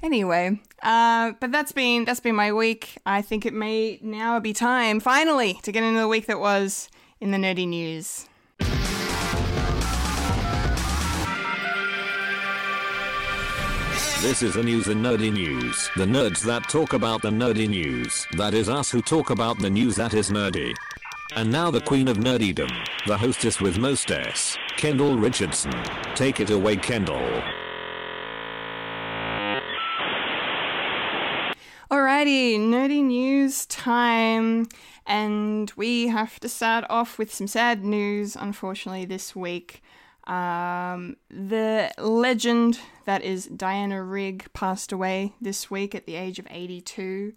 [0.02, 2.98] Anyway, uh, but that's been that's been my week.
[3.06, 6.88] I think it may now be time, finally, to get into the week that was
[7.20, 8.26] in the nerdy news.
[14.22, 15.90] This is the news in nerdy news.
[15.96, 18.24] The nerds that talk about the nerdy news.
[18.36, 20.74] That is us who talk about the news that is nerdy.
[21.34, 22.70] And now the queen of nerdydom,
[23.06, 25.72] the hostess with most S, Kendall Richardson.
[26.14, 27.42] Take it away, Kendall.
[31.90, 34.68] Alrighty, nerdy news time.
[35.06, 39.82] And we have to start off with some sad news, unfortunately, this week.
[40.26, 46.46] Um, the legend that is Diana Rigg passed away this week at the age of
[46.50, 47.32] 82.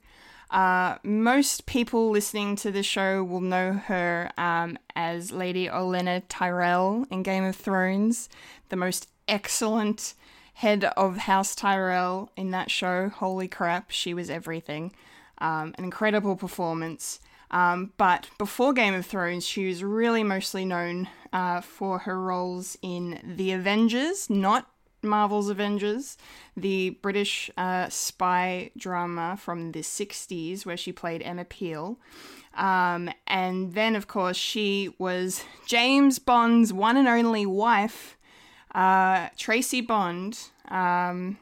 [0.51, 7.05] Uh, most people listening to the show will know her um, as Lady Olenna Tyrell
[7.09, 8.29] in Game of Thrones,
[8.69, 10.13] the most excellent
[10.55, 13.09] head of House Tyrell in that show.
[13.09, 14.93] Holy crap, she was everything.
[15.39, 17.19] Um, an incredible performance.
[17.51, 22.77] Um, but before Game of Thrones, she was really mostly known uh, for her roles
[22.81, 24.69] in The Avengers, not
[25.05, 26.17] Marvel's Avengers,
[26.55, 31.97] the British uh, spy drama from the 60s, where she played Emma Peel.
[32.55, 38.17] Um, and then, of course, she was James Bond's one and only wife,
[38.73, 40.39] uh, Tracy Bond,
[40.69, 41.37] um,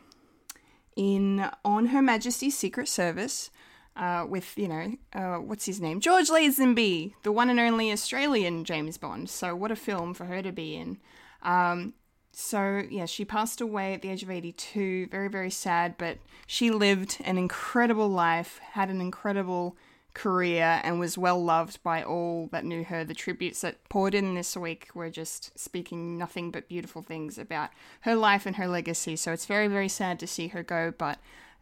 [0.95, 3.49] in On Her Majesty's Secret Service.
[3.95, 8.63] Uh, with you know uh, what's his name George Lazenby, the one and only Australian
[8.63, 9.29] James Bond.
[9.29, 10.97] So what a film for her to be in.
[11.43, 11.93] Um,
[12.35, 15.07] so yeah, she passed away at the age of 82.
[15.07, 16.17] Very very sad, but
[16.47, 19.77] she lived an incredible life, had an incredible
[20.15, 23.03] career, and was well loved by all that knew her.
[23.03, 27.69] The tributes that poured in this week were just speaking nothing but beautiful things about
[28.01, 29.15] her life and her legacy.
[29.15, 31.19] So it's very very sad to see her go, but.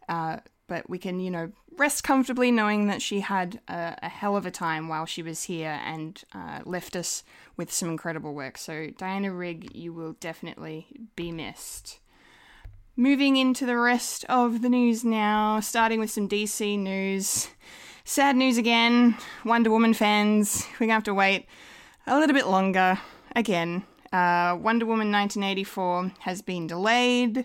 [0.08, 0.38] Uh,
[0.72, 4.46] but we can, you know, rest comfortably knowing that she had a, a hell of
[4.46, 7.24] a time while she was here and uh, left us
[7.58, 8.56] with some incredible work.
[8.56, 11.98] So, Diana Rigg, you will definitely be missed.
[12.96, 17.48] Moving into the rest of the news now, starting with some DC news.
[18.04, 20.66] Sad news again, Wonder Woman fans.
[20.80, 21.44] We're to have to wait
[22.06, 22.98] a little bit longer
[23.36, 23.84] again.
[24.10, 27.44] Uh, Wonder Woman 1984 has been delayed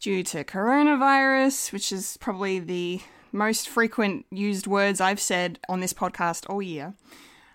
[0.00, 3.00] due to coronavirus, which is probably the
[3.32, 6.94] most frequent used words I've said on this podcast all year.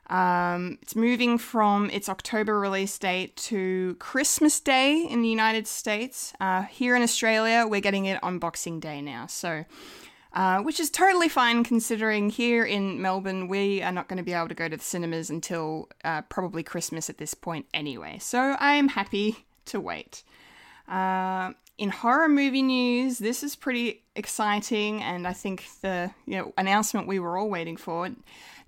[0.07, 6.33] Um, it's moving from its October release date to Christmas Day in the United States.
[6.39, 9.27] Uh, here in Australia, we're getting it on Boxing Day now.
[9.27, 9.65] So
[10.33, 14.33] uh, which is totally fine considering here in Melbourne we are not going to be
[14.33, 18.17] able to go to the cinemas until uh, probably Christmas at this point anyway.
[18.19, 20.23] So I'm happy to wait.
[20.87, 26.53] Uh, in horror movie news, this is pretty exciting, and I think the you know,
[26.57, 28.09] announcement we were all waiting for.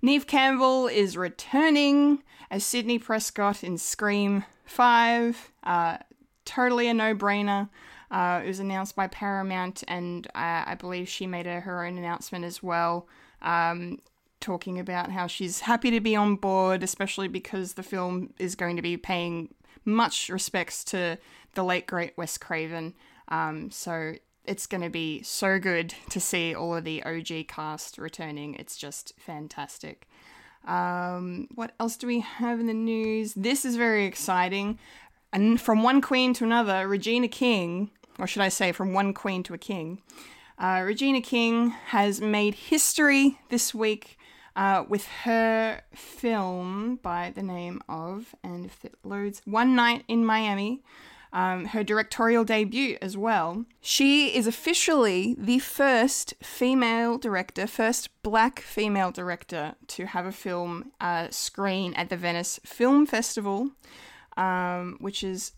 [0.00, 5.52] Neve Campbell is returning as Sidney Prescott in Scream 5.
[5.62, 5.98] Uh,
[6.46, 7.68] totally a no brainer.
[8.10, 12.46] Uh, it was announced by Paramount, and I believe she made a, her own announcement
[12.46, 13.08] as well,
[13.42, 14.00] um,
[14.40, 18.76] talking about how she's happy to be on board, especially because the film is going
[18.76, 21.18] to be paying much respects to
[21.54, 22.94] the late great Wes Craven.
[23.28, 24.14] Um, so
[24.44, 28.54] it's going to be so good to see all of the OG cast returning.
[28.54, 30.08] It's just fantastic.
[30.66, 33.34] Um, what else do we have in the news?
[33.34, 34.78] This is very exciting.
[35.32, 39.42] And from one queen to another, Regina King, or should I say, from one queen
[39.44, 40.02] to a king,
[40.58, 44.18] uh, Regina King has made history this week
[44.56, 50.24] uh, with her film by the name of, and if it loads, One Night in
[50.24, 50.82] Miami.
[51.34, 53.64] Um, her directorial debut as well.
[53.80, 60.92] She is officially the first female director, first black female director to have a film
[61.00, 63.70] uh, screen at the Venice Film Festival,
[64.36, 65.52] um, which is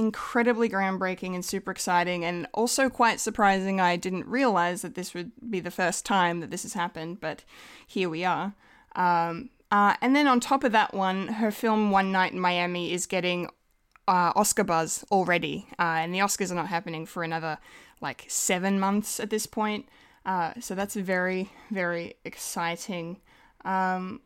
[0.00, 3.80] incredibly groundbreaking and super exciting, and also quite surprising.
[3.80, 7.44] I didn't realize that this would be the first time that this has happened, but
[7.86, 8.54] here we are.
[8.96, 12.92] Um, uh, and then on top of that one, her film One Night in Miami
[12.92, 13.46] is getting
[14.08, 17.58] uh, Oscar buzz already, uh, and the Oscars are not happening for another
[18.00, 19.86] like seven months at this point.
[20.24, 23.20] Uh, so that's very, very exciting.
[23.64, 24.22] Um,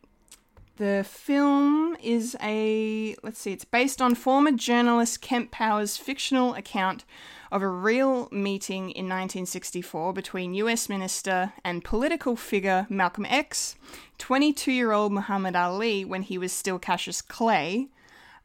[0.77, 7.05] the film is a, let's see, it's based on former journalist Kemp Powers' fictional account
[7.51, 13.75] of a real meeting in 1964 between US Minister and political figure Malcolm X,
[14.17, 17.87] 22 year old Muhammad Ali when he was still Cassius Clay,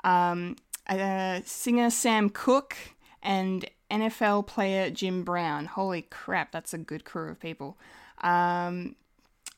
[0.04, 2.76] um, uh, singer Sam Cooke,
[3.22, 5.66] and NFL player Jim Brown.
[5.66, 7.76] Holy crap, that's a good crew of people.
[8.22, 8.94] Um,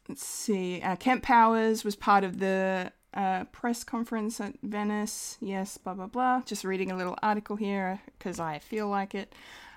[0.09, 0.81] let's see.
[0.83, 5.37] Uh, Kemp Powers was part of the uh, press conference at Venice.
[5.41, 6.43] Yes, blah, blah, blah.
[6.45, 9.35] Just reading a little article here because I feel like it.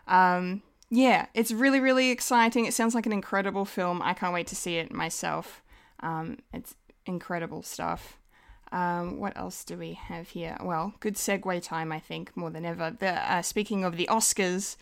[0.07, 2.65] Um, yeah, it's really, really exciting.
[2.65, 4.01] It sounds like an incredible film.
[4.01, 5.61] I can't wait to see it myself.
[6.01, 8.17] Um, it's incredible stuff.
[8.71, 10.57] Um, what else do we have here?
[10.61, 12.95] Well, good segue time, I think, more than ever.
[12.97, 14.75] The, uh, speaking of the Oscars,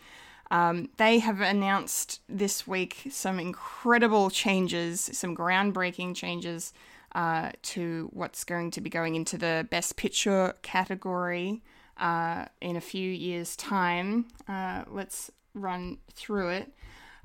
[0.50, 6.72] um, they have announced this week some incredible changes, some groundbreaking changes
[7.14, 11.62] uh, to what's going to be going into the Best Picture category
[11.96, 14.26] uh, in a few years' time.
[14.48, 16.72] Uh, let's run through it.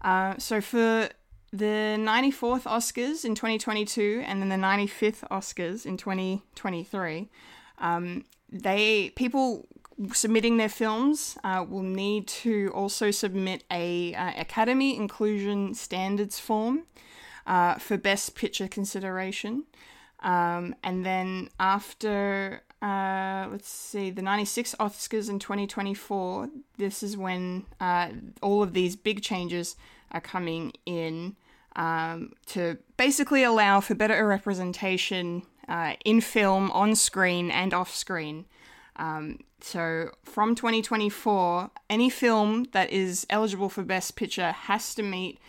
[0.02, 1.10] Uh, so, for
[1.52, 7.30] the 94th Oscars in 2022 and then the 95th Oscars in 2023,
[7.80, 9.68] um, they people
[10.14, 16.84] submitting their films uh, will need to also submit a uh, Academy Inclusion Standards form
[17.46, 19.66] uh, for Best Picture consideration.
[20.22, 27.66] Um, and then after, uh, let's see, the 96 Oscars in 2024, this is when
[27.80, 28.10] uh,
[28.42, 29.76] all of these big changes
[30.12, 31.36] are coming in
[31.76, 38.46] um, to basically allow for better representation uh, in film, on screen, and off screen.
[38.96, 45.40] Um, so from 2024, any film that is eligible for Best Picture has to meet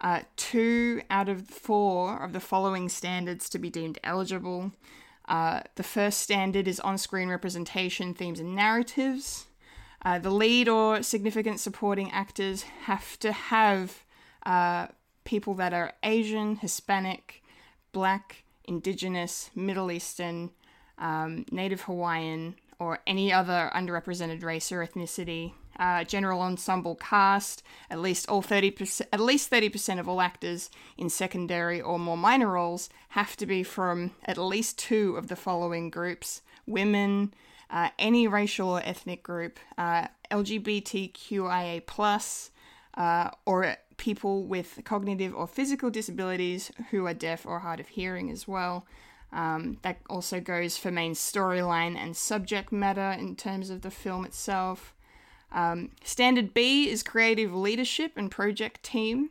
[0.00, 4.72] uh, two out of four of the following standards to be deemed eligible.
[5.28, 9.46] Uh, the first standard is on screen representation, themes, and narratives.
[10.04, 14.04] Uh, the lead or significant supporting actors have to have
[14.44, 14.86] uh,
[15.24, 17.42] people that are Asian, Hispanic,
[17.92, 20.50] Black, Indigenous, Middle Eastern,
[20.98, 25.52] um, Native Hawaiian, or any other underrepresented race or ethnicity.
[25.78, 31.10] Uh, general ensemble cast, at least all 30%, at least 30% of all actors in
[31.10, 35.90] secondary or more minor roles have to be from at least two of the following
[35.90, 37.34] groups: women,
[37.68, 41.82] uh, any racial or ethnic group, uh, LGBTQIA+,
[42.94, 48.30] uh, or people with cognitive or physical disabilities who are deaf or hard of hearing
[48.30, 48.86] as well.
[49.36, 54.24] Um, that also goes for main storyline and subject matter in terms of the film
[54.24, 54.94] itself.
[55.52, 59.28] Um, standard B is creative leadership and project team.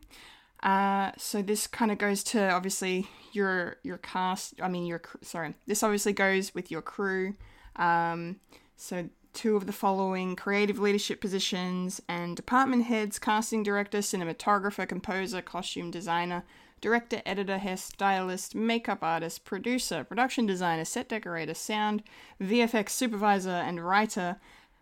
[0.61, 4.53] Uh, so this kind of goes to obviously your your cast.
[4.61, 5.55] I mean your sorry.
[5.65, 7.33] This obviously goes with your crew.
[7.75, 8.39] Um,
[8.77, 15.41] so two of the following creative leadership positions and department heads casting director, cinematographer, composer,
[15.41, 16.43] costume designer,
[16.81, 22.03] director, editor, hairstylist, makeup artist, producer, production designer, set decorator, sound,
[22.41, 24.37] VFX supervisor, and writer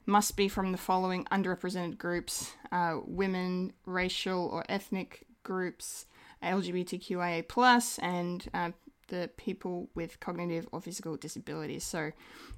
[0.05, 6.07] must be from the following underrepresented groups uh, women, racial or ethnic groups,
[6.41, 8.71] LGBTQIA, and uh,
[9.09, 11.83] the people with cognitive or physical disabilities.
[11.83, 12.11] So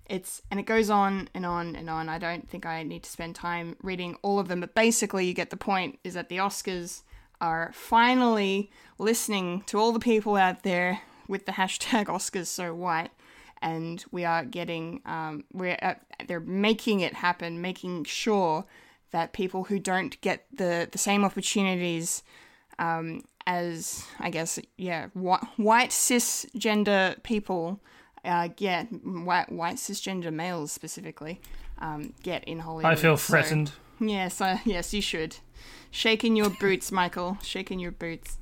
[0.06, 2.08] it's, and it goes on and on and on.
[2.08, 5.34] I don't think I need to spend time reading all of them, but basically, you
[5.34, 7.02] get the point is that the Oscars
[7.42, 13.12] are finally listening to all the people out there with the hashtag Oscars so white.
[13.62, 15.96] And we are getting, um, we're uh,
[16.28, 18.66] they're making it happen, making sure
[19.12, 22.22] that people who don't get the the same opportunities
[22.80, 27.80] um, as I guess yeah wh- white cisgender people
[28.26, 31.40] uh, get white white cisgender males specifically
[31.80, 32.92] um, get in Hollywood.
[32.92, 33.72] I feel So- threatened.
[34.00, 35.38] Yes, uh, yes, you should.
[35.92, 37.38] Shaking your boots, Michael.
[37.42, 38.38] Shaking your boots.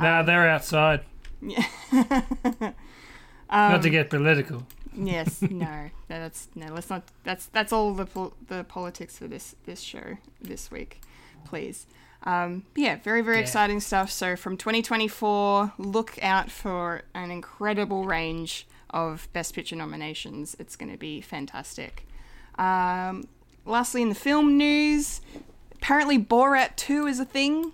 [0.00, 1.00] nah, they're outside.
[1.40, 1.64] Yeah.
[3.50, 4.66] Not to get political.
[4.96, 5.42] yes.
[5.42, 5.48] No.
[5.50, 5.90] No.
[6.08, 6.66] That's no.
[6.72, 7.02] Let's not.
[7.24, 11.00] That's that's all the pol- the politics for this this show this week,
[11.44, 11.86] please.
[12.24, 13.42] Um, yeah, very very Yeah.
[13.42, 14.10] exciting stuff.
[14.10, 20.54] So from 2024, look out for an incredible range of Best Picture nominations.
[20.58, 22.06] It's going to be fantastic.
[22.58, 23.24] Um,
[23.64, 25.20] lastly, in the film news,
[25.74, 27.72] apparently Borat 2 is a thing.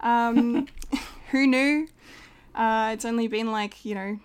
[0.00, 0.66] Um,
[1.30, 1.88] who knew?
[2.54, 4.20] Uh, it's only been like you know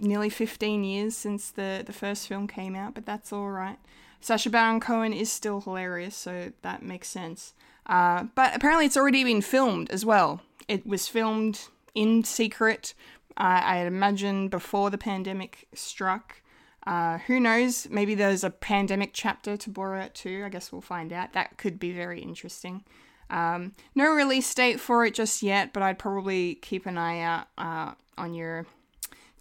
[0.00, 3.78] nearly 15 years since the, the first film came out, but that's all right.
[4.20, 7.54] Sacha Baron Cohen is still hilarious, so that makes sense.
[7.86, 10.40] Uh, but apparently, it's already been filmed as well.
[10.68, 12.94] It was filmed in secret,
[13.36, 16.40] uh, I imagine, before the pandemic struck.
[16.86, 17.88] Uh, who knows?
[17.90, 20.42] Maybe there's a pandemic chapter to Borat too.
[20.44, 21.32] I guess we'll find out.
[21.32, 22.84] That could be very interesting.
[23.30, 27.46] Um, no release date for it just yet, but I'd probably keep an eye out
[27.56, 28.66] uh, on your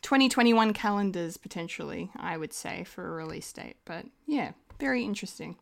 [0.01, 3.75] 2021 calendars potentially, I would say, for a release date.
[3.85, 5.57] But yeah, very interesting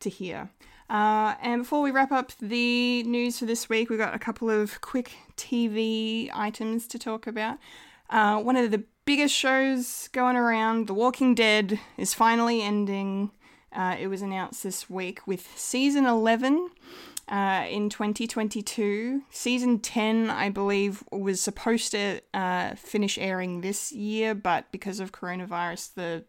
[0.00, 0.50] to hear.
[0.90, 4.48] Uh, and before we wrap up the news for this week, we've got a couple
[4.48, 7.58] of quick TV items to talk about.
[8.10, 13.30] Uh, one of the biggest shows going around, The Walking Dead, is finally ending.
[13.72, 16.70] Uh, it was announced this week with season 11
[17.28, 19.22] uh, in 2022.
[19.30, 25.12] Season 10, I believe, was supposed to uh, finish airing this year, but because of
[25.12, 26.24] coronavirus, the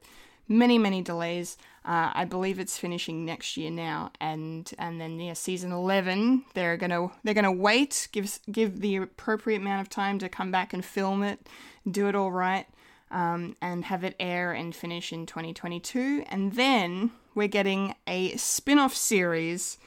[0.48, 1.58] many many delays.
[1.86, 6.78] Uh, I believe it's finishing next year now, and and then yeah, season 11, they're
[6.78, 10.84] gonna they're gonna wait, give give the appropriate amount of time to come back and
[10.84, 11.48] film it,
[11.90, 12.68] do it all right.
[13.12, 16.26] Um, and have it air and finish in 2022.
[16.30, 19.80] And then we're getting a spin off series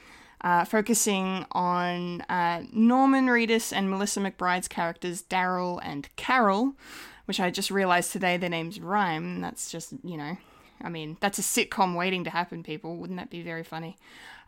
[0.43, 6.73] uh, focusing on uh, Norman Reedus and Melissa McBride's characters, Daryl and Carol,
[7.25, 9.39] which I just realized today their names rhyme.
[9.39, 10.37] That's just, you know,
[10.83, 12.97] I mean, that's a sitcom waiting to happen, people.
[12.97, 13.97] Wouldn't that be very funny?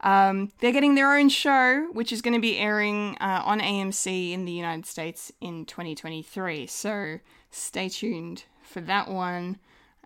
[0.02, 4.34] Um, they're getting their own show, which is going to be airing uh, on AMC
[4.34, 6.68] in the United States in 2023.
[6.68, 7.20] So
[7.50, 9.58] stay tuned for that one,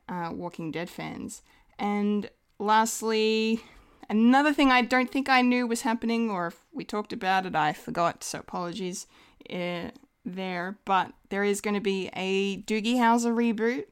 [0.08, 1.42] uh, Walking Dead fans.
[1.80, 3.64] And lastly,
[4.10, 7.56] another thing I don't think I knew was happening, or if we talked about it,
[7.56, 9.08] I forgot, so apologies
[9.52, 9.90] uh,
[10.24, 10.78] there.
[10.86, 13.86] But there is going to be a Doogie Howser reboot,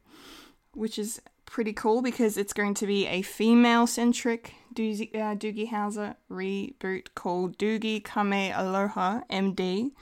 [0.72, 5.70] which is pretty cool because it's going to be a female centric Doogie, uh, Doogie
[5.70, 9.92] Howser reboot called Doogie Kamealoha MD.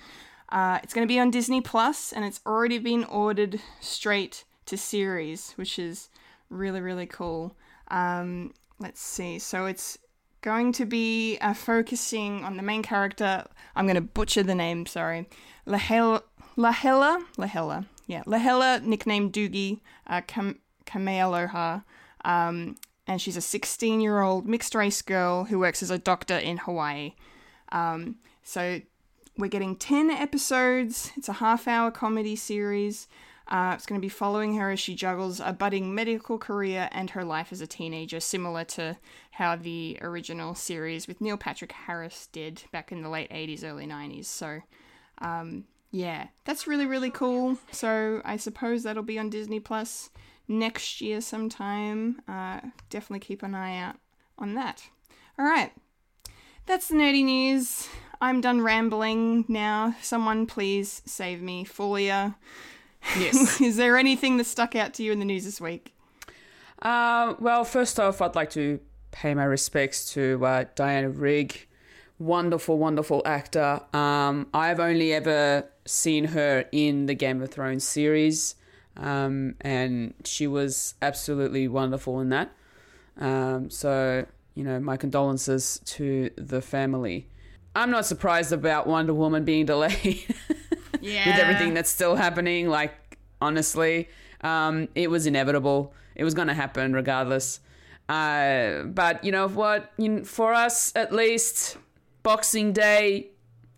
[0.50, 4.76] Uh, it's going to be on Disney Plus, and it's already been ordered straight to
[4.76, 6.08] series, which is
[6.50, 7.56] really really cool.
[7.88, 9.38] Um, let's see.
[9.38, 9.98] So it's
[10.42, 13.44] going to be uh, focusing on the main character.
[13.74, 14.86] I'm going to butcher the name.
[14.86, 15.26] Sorry,
[15.66, 16.22] Lahela,
[16.56, 17.86] Lahela, Lahela.
[18.06, 21.84] Yeah, Lahela, nicknamed Doogie, uh, Kam- Kamealoha.
[22.24, 22.76] Um,
[23.06, 26.58] and she's a 16 year old mixed race girl who works as a doctor in
[26.58, 27.14] Hawaii.
[27.72, 28.80] Um, so
[29.36, 31.12] we're getting 10 episodes.
[31.16, 33.06] It's a half hour comedy series.
[33.48, 37.10] Uh, it's going to be following her as she juggles a budding medical career and
[37.10, 38.96] her life as a teenager, similar to
[39.32, 43.86] how the original series with Neil Patrick Harris did back in the late 80s, early
[43.86, 44.24] 90s.
[44.24, 44.62] So,
[45.18, 47.56] um, yeah, that's really, really cool.
[47.70, 50.10] So, I suppose that'll be on Disney Plus
[50.48, 52.20] next year sometime.
[52.28, 53.96] Uh, definitely keep an eye out
[54.38, 54.84] on that.
[55.38, 55.72] All right,
[56.66, 57.88] that's the nerdy news.
[58.20, 59.94] I'm done rambling now.
[60.00, 61.64] Someone please save me.
[61.64, 62.36] Fulia.
[63.18, 63.60] Yes.
[63.60, 65.94] Is there anything that stuck out to you in the news this week?
[66.82, 68.80] Uh, well, first off, I'd like to
[69.10, 71.66] pay my respects to uh, Diana Rigg.
[72.18, 73.80] Wonderful, wonderful actor.
[73.92, 78.54] Um, I've only ever seen her in the Game of Thrones series,
[78.96, 82.50] um, and she was absolutely wonderful in that.
[83.18, 87.28] Um, so, you know, my condolences to the family.
[87.74, 90.24] I'm not surprised about Wonder Woman being delayed
[91.00, 91.26] Yeah.
[91.30, 92.68] with everything that's still happening.
[92.68, 94.08] Like, honestly,
[94.40, 95.92] um, it was inevitable.
[96.14, 97.60] It was going to happen regardless.
[98.08, 99.92] Uh, but you know what?
[99.98, 101.76] You know, for us, at least,
[102.22, 103.28] Boxing Day,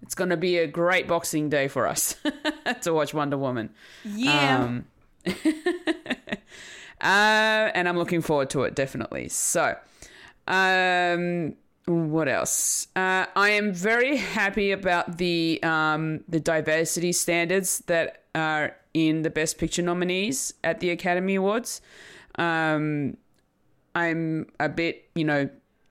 [0.03, 2.14] it's going to be a great Boxing Day for us
[2.83, 3.71] to watch Wonder Woman.
[4.05, 4.62] Yeah.
[4.64, 4.85] Um,
[7.01, 9.29] uh, and I'm looking forward to it definitely.
[9.29, 9.76] So,
[10.47, 11.55] um,
[11.87, 12.89] what else?
[12.95, 19.31] Uh, I am very happy about the um, the diversity standards that are in the
[19.31, 21.81] Best Picture nominees at the Academy Awards.
[22.39, 23.16] Um,
[23.95, 25.49] I'm a bit, you know,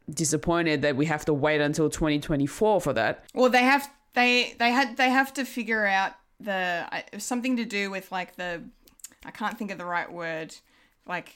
[0.10, 3.26] disappointed that we have to wait until 2024 for that.
[3.34, 7.66] Well, they have they they had they have to figure out the I- something to
[7.66, 8.64] do with like the
[9.28, 10.56] I can't think of the right word
[11.06, 11.36] like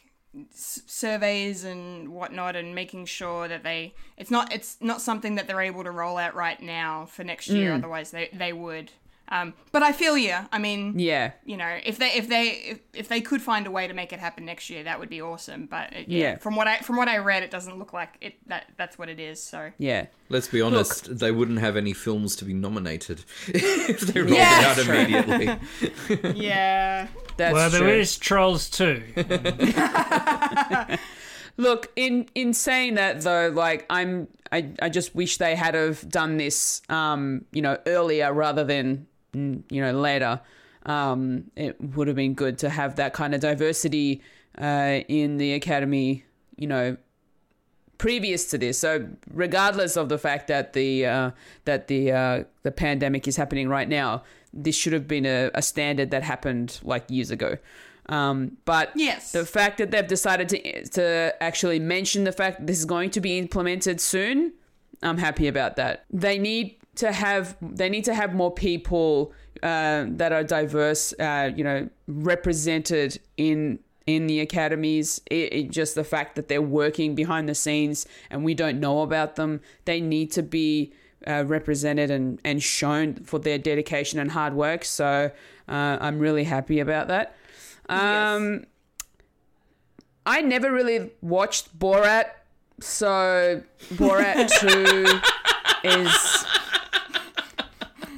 [0.53, 5.45] s- surveys and whatnot and making sure that they it's not it's not something that
[5.47, 7.75] they're able to roll out right now for next year mm.
[7.75, 8.91] otherwise they they would
[9.31, 11.31] um but I feel you I mean Yeah.
[11.45, 14.13] you know if they if they if, if they could find a way to make
[14.13, 16.37] it happen next year that would be awesome but it, Yeah.
[16.37, 19.09] from what I from what I read it doesn't look like it that that's what
[19.09, 20.05] it is so Yeah.
[20.29, 24.59] Let's be honest, they wouldn't have any films to be nominated if they rolled Yeah,
[24.61, 24.93] it out true.
[24.95, 26.35] immediately.
[26.45, 27.07] yeah
[27.37, 27.89] That's well, there true.
[27.89, 29.03] is Trolls too.
[31.57, 36.07] Look, in in saying that though, like I'm, I, I just wish they had have
[36.09, 40.41] done this, um, you know, earlier rather than, you know, later.
[40.85, 44.21] Um, it would have been good to have that kind of diversity
[44.57, 46.25] uh, in the academy,
[46.57, 46.97] you know,
[47.97, 48.79] previous to this.
[48.79, 51.31] So, regardless of the fact that the uh,
[51.65, 54.23] that the uh, the pandemic is happening right now,
[54.53, 57.57] this should have been a, a standard that happened like years ago.
[58.09, 59.31] Um, but Yes.
[59.31, 63.11] the fact that they've decided to to actually mention the fact that this is going
[63.11, 64.53] to be implemented soon,
[65.03, 66.05] I'm happy about that.
[66.09, 69.33] They need to have they need to have more people
[69.63, 75.21] uh, that are diverse, uh, you know, represented in in the academies.
[75.29, 79.01] It, it, just the fact that they're working behind the scenes and we don't know
[79.01, 80.93] about them, they need to be.
[81.27, 84.83] Uh, represented and, and shown for their dedication and hard work.
[84.83, 85.29] So
[85.69, 87.35] uh, I'm really happy about that.
[87.89, 88.65] Um,
[90.25, 92.31] I never really watched Borat,
[92.79, 93.61] so
[93.93, 94.49] Borat
[95.83, 96.40] 2 is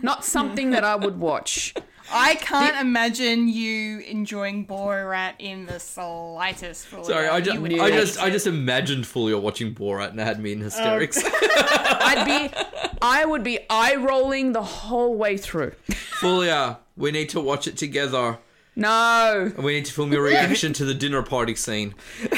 [0.03, 1.73] not something that I would watch.
[2.11, 6.85] I can't imagine you enjoying Borat in the slightest.
[6.87, 7.05] Fulia.
[7.05, 10.39] Sorry, I You just, I just, I just imagined Fulia watching Borat and it had
[10.39, 11.23] me in hysterics.
[11.25, 12.55] I'd be,
[13.01, 15.71] I would be eye rolling the whole way through.
[16.19, 18.37] Fulia, we need to watch it together.
[18.75, 21.95] No, And we need to film your reaction to the dinner party scene.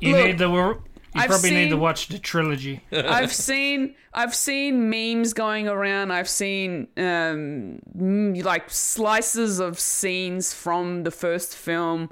[0.00, 0.78] You Look, need the.
[1.16, 2.82] You I've probably need to watch the trilogy.
[2.92, 6.10] I've seen I've seen memes going around.
[6.10, 12.10] I've seen um, like slices of scenes from the first film.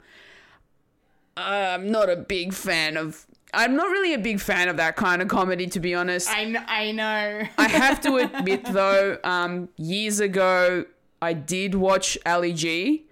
[1.36, 3.26] I'm not a big fan of.
[3.52, 6.28] I'm not really a big fan of that kind of comedy, to be honest.
[6.30, 6.62] I know.
[6.66, 7.42] I know.
[7.58, 10.86] I have to admit, though, um, years ago
[11.20, 13.04] I did watch Ali G,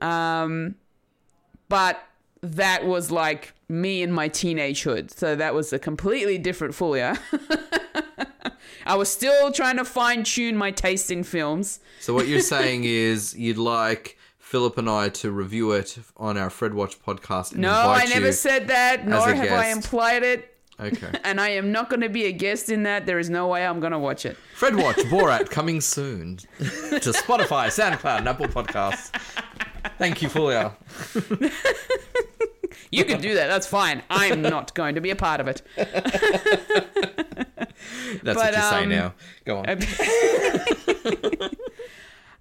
[0.00, 0.76] um,
[1.68, 2.00] but
[2.42, 7.18] that was like me in my teenagehood, so that was a completely different Fulia.
[8.86, 11.80] I was still trying to fine tune my taste in films.
[12.00, 16.50] So what you're saying is you'd like Philip and I to review it on our
[16.50, 17.54] Fred Watch podcast.
[17.56, 20.48] No, I never said that, nor have I implied it.
[20.80, 21.10] Okay.
[21.24, 23.06] And I am not going to be a guest in that.
[23.06, 24.36] There is no way I'm going to watch it.
[24.56, 29.10] Fred Watch Borat coming soon to Spotify, SoundCloud, and Apple Podcasts.
[29.98, 30.74] Thank you, Fulia.
[32.92, 33.48] You can do that.
[33.48, 34.02] That's fine.
[34.10, 35.62] I'm not going to be a part of it.
[35.76, 35.96] That's
[38.22, 39.14] But, what you say um, now.
[39.44, 39.66] Go on.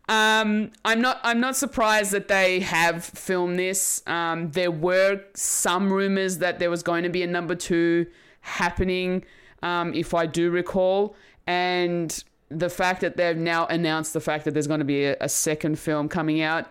[0.09, 1.21] Um, I'm not.
[1.23, 4.03] I'm not surprised that they have filmed this.
[4.07, 8.07] Um, there were some rumors that there was going to be a number two
[8.41, 9.23] happening,
[9.63, 11.15] um, if I do recall,
[11.47, 15.15] and the fact that they've now announced the fact that there's going to be a,
[15.21, 16.65] a second film coming out.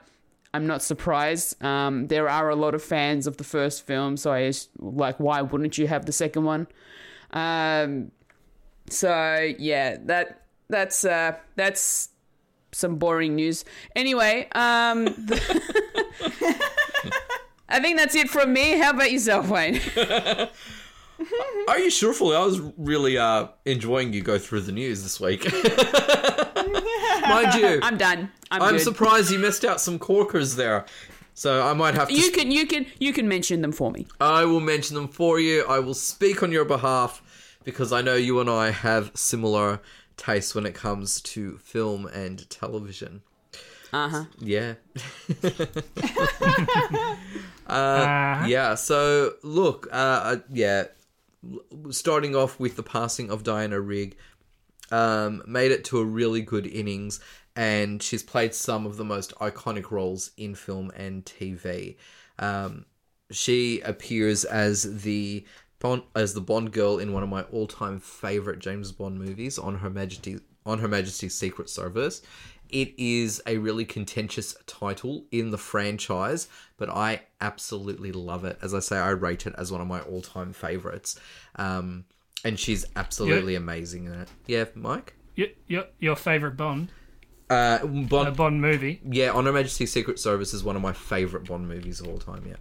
[0.53, 1.63] I'm not surprised.
[1.63, 5.19] Um, there are a lot of fans of the first film, so I just- like,
[5.21, 6.67] why wouldn't you have the second one?
[7.33, 8.11] Um,
[8.89, 12.09] so yeah, that that's uh, that's
[12.73, 13.65] some boring news.
[13.95, 15.71] Anyway, um, the-
[17.69, 18.79] I think that's it from me.
[18.79, 19.81] How about yourself, Wayne?
[21.69, 22.35] Are you sure, Fully?
[22.37, 25.45] I was really uh, enjoying you go through the news this week.
[27.29, 28.31] Mind you, I'm done.
[28.51, 30.85] I'm, I'm surprised you missed out some corkers there.
[31.35, 32.15] So I might have to.
[32.15, 34.07] You can you can you can mention them for me.
[34.21, 35.65] I will mention them for you.
[35.69, 37.23] I will speak on your behalf
[37.65, 39.81] because I know you and I have similar
[40.17, 43.23] tastes when it comes to film and television.
[43.93, 44.25] Uh huh.
[44.39, 44.75] Yeah.
[45.43, 47.17] uh,
[47.69, 48.47] Uh-huh.
[48.47, 48.75] yeah.
[48.75, 50.85] So look, uh, uh, yeah.
[51.91, 54.15] Starting off with the passing of Diana Rigg,
[54.91, 57.21] um, made it to a really good innings,
[57.57, 61.97] and she's played some of the most iconic roles in film and TV.
[62.39, 62.87] Um,
[63.31, 65.45] she appears as the
[65.79, 69.77] Bond, as the Bond girl in one of my all-time favorite James Bond movies, on
[69.77, 72.23] Her Majesty on Her Majesty's Secret Service.
[72.69, 78.59] It is a really contentious title in the franchise, but I absolutely love it.
[78.63, 81.19] As I say, I rate it as one of my all-time favorites,
[81.57, 82.05] um,
[82.45, 84.29] and she's absolutely amazing in it.
[84.47, 85.15] Yeah, Mike.
[85.37, 86.91] Your, your, your favorite Bond,
[87.49, 89.01] Uh, a Bond, Bond movie.
[89.09, 92.19] yeah, On Her Majesty's Secret Service is one of my favorite Bond movies of all
[92.19, 92.45] time.
[92.47, 92.57] Yeah.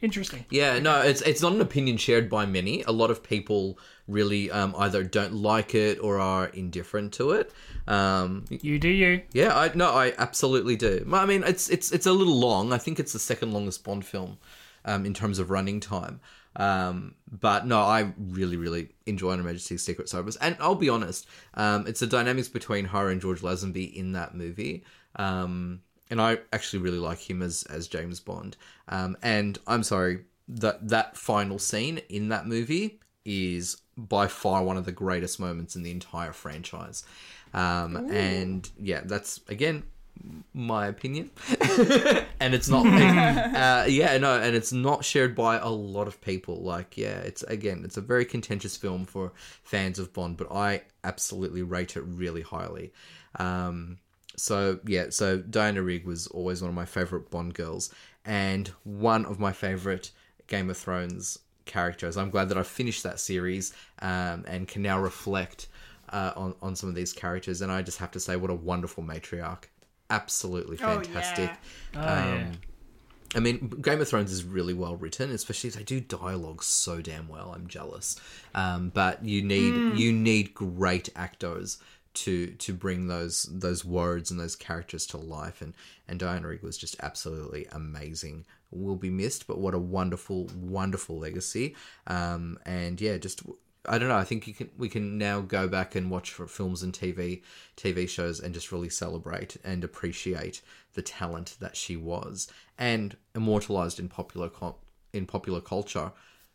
[0.00, 0.44] Interesting.
[0.48, 2.82] Yeah, no, it's it's not an opinion shared by many.
[2.84, 7.52] A lot of people really um, either don't like it or are indifferent to it.
[7.88, 9.22] Um, You do you.
[9.32, 11.04] yeah, I no, I absolutely do.
[11.12, 12.72] I mean, it's it's it's a little long.
[12.72, 14.38] I think it's the second longest Bond film
[14.84, 16.20] um, in terms of running time.
[16.58, 21.26] Um, but no, I really, really enjoy Her Majesty's Secret Service, and I'll be honest,
[21.54, 24.84] um, it's the dynamics between her and George Lazenby in that movie.
[25.16, 25.80] Um,
[26.10, 28.56] and I actually really like him as as James Bond.
[28.88, 34.76] Um, and I'm sorry that that final scene in that movie is by far one
[34.76, 37.04] of the greatest moments in the entire franchise.
[37.52, 39.84] Um, and yeah, that's again
[40.54, 41.30] my opinion,
[42.40, 42.86] and it's not.
[42.86, 46.62] uh, yeah, no, and it's not shared by a lot of people.
[46.62, 50.82] Like, yeah, it's again, it's a very contentious film for fans of Bond, but I
[51.04, 52.92] absolutely rate it really highly.
[53.36, 53.98] Um,
[54.36, 57.92] so yeah, so Diana Rigg was always one of my favorite Bond girls,
[58.24, 60.10] and one of my favorite
[60.46, 62.16] Game of Thrones characters.
[62.16, 65.68] I'm glad that I finished that series um, and can now reflect
[66.10, 67.62] uh, on on some of these characters.
[67.62, 69.64] And I just have to say, what a wonderful matriarch!
[70.10, 71.50] Absolutely fantastic.
[71.94, 72.32] Oh, yeah.
[72.32, 72.52] Um,
[73.34, 77.28] I mean, Game of Thrones is really well written, especially they do dialogue so damn
[77.28, 77.52] well.
[77.54, 78.18] I'm jealous,
[78.54, 81.78] um, but you need you need great actors
[82.14, 85.60] to to bring those those words and those characters to life.
[85.60, 85.74] And
[86.08, 88.46] and Diana Rigg was just absolutely amazing.
[88.70, 91.76] Will be missed, but what a wonderful wonderful legacy.
[92.06, 93.42] Um, and yeah, just
[93.88, 94.16] I don't know.
[94.16, 97.42] I think you can we can now go back and watch for films and TV
[97.76, 100.60] TV shows and just really celebrate and appreciate
[100.94, 104.50] the talent that she was and immortalized in popular
[105.12, 106.12] in popular culture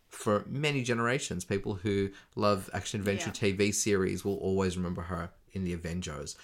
[0.09, 1.43] for many generations.
[1.43, 6.35] People who love action adventure TV series will always remember her in the Avengers.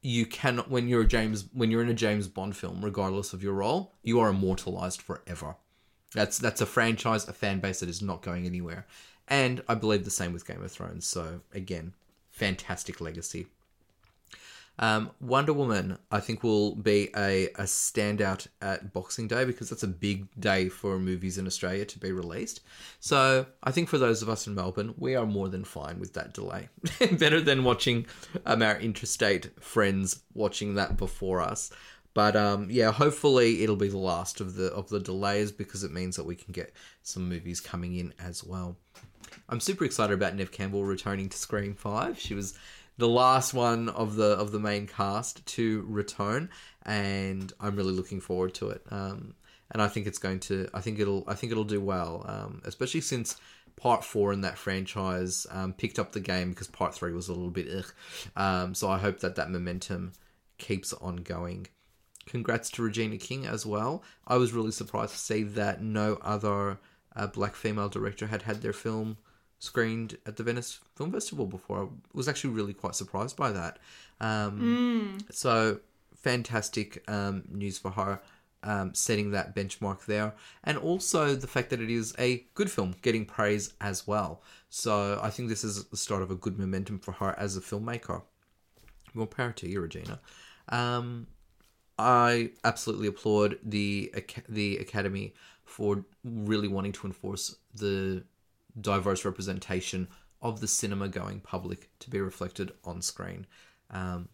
[0.00, 3.42] You cannot when you're a James when you're in a James Bond film, regardless of
[3.42, 5.56] your role, you are immortalized forever.
[6.14, 8.86] That's that's a franchise, a fan base that is not going anywhere.
[9.32, 11.06] And I believe the same with Game of Thrones.
[11.06, 11.94] So again,
[12.30, 13.46] fantastic legacy.
[14.78, 19.84] Um, Wonder Woman, I think, will be a, a standout at Boxing Day because that's
[19.84, 22.60] a big day for movies in Australia to be released.
[23.00, 26.12] So I think for those of us in Melbourne, we are more than fine with
[26.12, 26.68] that delay.
[27.12, 28.04] Better than watching
[28.44, 31.70] um, our interstate friends watching that before us.
[32.12, 35.90] But um, yeah, hopefully it'll be the last of the of the delays because it
[35.90, 38.76] means that we can get some movies coming in as well.
[39.48, 42.18] I'm super excited about Neve Campbell returning to Scream Five.
[42.18, 42.58] She was
[42.98, 46.50] the last one of the of the main cast to return,
[46.84, 48.82] and I'm really looking forward to it.
[48.90, 49.34] Um,
[49.70, 50.68] and I think it's going to.
[50.74, 51.24] I think it'll.
[51.26, 53.36] I think it'll do well, um, especially since
[53.76, 57.32] part four in that franchise um, picked up the game because part three was a
[57.32, 57.92] little bit ugh.
[58.36, 60.12] Um, so I hope that that momentum
[60.58, 61.68] keeps on going.
[62.26, 64.04] Congrats to Regina King as well.
[64.26, 66.78] I was really surprised to see that no other
[67.16, 69.16] uh, black female director had had their film
[69.58, 71.84] screened at the Venice Film Festival before.
[71.84, 73.78] I was actually really quite surprised by that.
[74.20, 75.80] Um, So
[76.16, 78.20] fantastic um, news for her,
[78.64, 80.34] um, setting that benchmark there,
[80.64, 84.42] and also the fact that it is a good film, getting praise as well.
[84.68, 87.60] So I think this is the start of a good momentum for her as a
[87.60, 88.22] filmmaker.
[89.14, 90.20] More power to you, Regina.
[90.68, 91.26] Um,
[91.98, 94.12] I absolutely applaud the
[94.48, 95.34] the Academy
[95.72, 98.22] for really wanting to enforce the
[98.80, 100.06] diverse representation
[100.42, 103.46] of the cinema going public to be reflected on screen.
[103.90, 104.28] Um,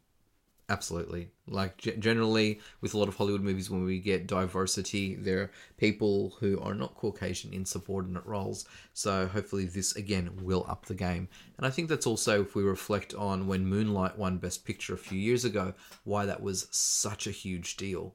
[0.70, 1.30] Absolutely.
[1.46, 5.50] Like g- generally, with a lot of Hollywood movies, when we get diversity, there are
[5.78, 8.66] people who are not Caucasian in subordinate roles.
[8.92, 11.28] So hopefully, this again will up the game.
[11.56, 14.98] And I think that's also if we reflect on when Moonlight won Best Picture a
[14.98, 15.72] few years ago,
[16.04, 18.14] why that was such a huge deal.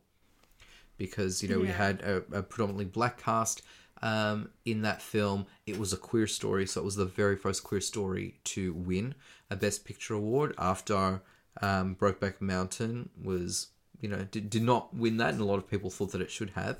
[0.98, 3.62] Because you know we had a, a predominantly black cast
[4.02, 5.46] um, in that film.
[5.66, 9.16] It was a queer story, so it was the very first queer story to win
[9.50, 11.22] a Best Picture award after
[11.62, 13.68] um, Brokeback Mountain was,
[14.02, 16.32] you know, did, did not win that, and a lot of people thought that it
[16.32, 16.80] should have.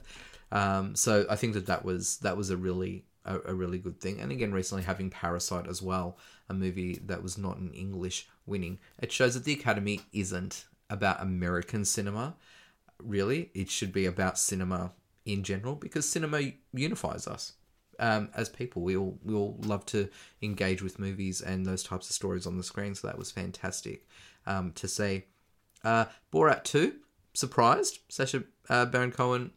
[0.52, 4.00] Um, so I think that that was that was a really a, a really good
[4.00, 4.20] thing.
[4.20, 6.18] And again, recently having Parasite as well,
[6.50, 8.80] a movie that was not in English, winning.
[9.02, 12.36] It shows that the Academy isn't about American cinema.
[13.00, 14.94] Really, it should be about cinema
[15.26, 17.54] in general because cinema unifies us
[18.00, 18.82] um, as people.
[18.82, 20.10] We all we all love to
[20.42, 22.96] engage with movies and those types of stories on the screen.
[22.96, 24.08] So that was fantastic
[24.46, 25.24] um, to see.
[25.84, 26.96] Uh, Borat two,
[27.34, 28.00] surprised.
[28.10, 29.52] Sacha uh, Baron Cohen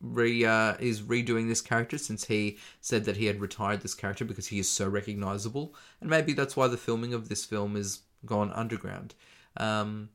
[0.00, 4.24] re uh, is redoing this character since he said that he had retired this character
[4.24, 8.00] because he is so recognizable, and maybe that's why the filming of this film is
[8.24, 9.14] gone underground.
[9.56, 10.10] Um,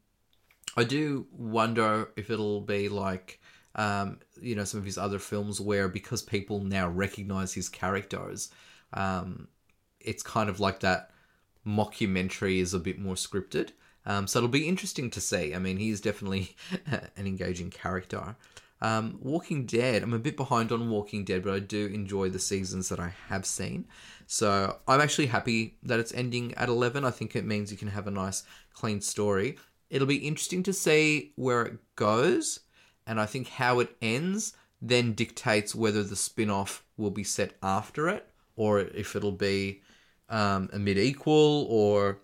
[0.77, 3.41] I do wonder if it'll be like
[3.75, 8.49] um, you know some of his other films where because people now recognize his characters,
[8.93, 9.47] um,
[9.99, 11.09] it's kind of like that
[11.65, 13.71] mockumentary is a bit more scripted.
[14.05, 15.53] Um, so it'll be interesting to see.
[15.53, 16.55] I mean, he's definitely
[16.85, 18.37] an engaging character.
[18.79, 22.39] Um, Walking Dead, I'm a bit behind on Walking Dead, but I do enjoy the
[22.39, 23.87] seasons that I have seen.
[24.27, 27.03] So I'm actually happy that it's ending at 11.
[27.03, 29.57] I think it means you can have a nice, clean story.
[29.89, 32.59] It'll be interesting to see where it goes,
[33.05, 37.53] and I think how it ends then dictates whether the spin off will be set
[37.63, 39.81] after it or if it'll be
[40.29, 42.19] um, a mid equal or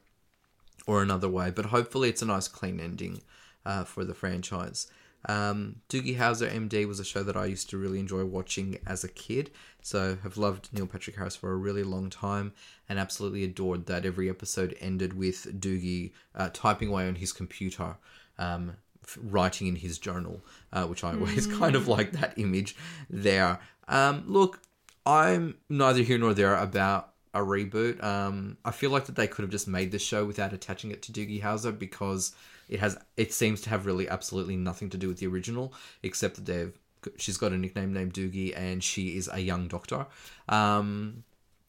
[0.86, 1.52] or another way.
[1.52, 3.22] But hopefully, it's a nice clean ending
[3.66, 4.88] uh, for the franchise.
[5.26, 9.04] Um, Doogie Howser MD was a show that I used to really enjoy watching as
[9.04, 9.52] a kid.
[9.82, 12.54] So have loved Neil Patrick Harris for a really long time
[12.90, 17.98] and absolutely adored that every episode ended with Doogie uh, typing away on his computer,
[18.38, 18.76] um,
[19.22, 22.76] writing in his journal, uh, which I always kind of like that image
[23.10, 23.60] there.
[23.88, 24.60] Um, look,
[25.06, 28.02] I'm neither here nor there about a reboot.
[28.04, 31.02] Um, I feel like that they could have just made the show without attaching it
[31.04, 32.34] to Doogie Howser because
[32.74, 36.36] it has it seems to have really absolutely nothing to do with the original, except
[36.36, 36.78] that they've
[37.18, 40.08] she's got a nickname named Doogie and she is a young doctor.
[40.50, 41.24] Um,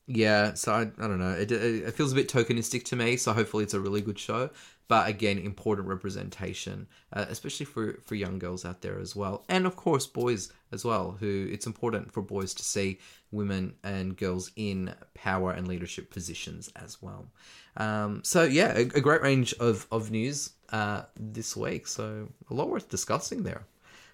[0.06, 1.32] yeah, so I, I don't know.
[1.32, 3.16] It, it, it feels a bit tokenistic to me.
[3.16, 4.50] So hopefully it's a really good show.
[4.86, 9.66] But again, important representation, uh, especially for for young girls out there as well, and
[9.66, 11.16] of course boys as well.
[11.20, 12.98] Who it's important for boys to see
[13.30, 17.30] women and girls in power and leadership positions as well.
[17.76, 21.86] Um, so yeah, a, a great range of of news uh, this week.
[21.86, 23.64] So a lot worth discussing there.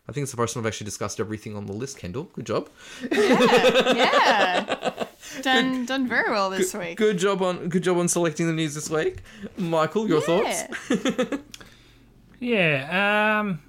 [0.08, 1.98] I think it's the first time I've actually discussed everything on the list.
[1.98, 2.68] Kendall, good job.
[3.12, 5.06] Yeah.
[5.42, 6.96] done done very well this week.
[6.96, 9.18] Good job on good job on selecting the news this week.
[9.56, 10.64] Michael, your thoughts?
[10.90, 11.36] Yeah.
[12.42, 13.60] Yeah, um,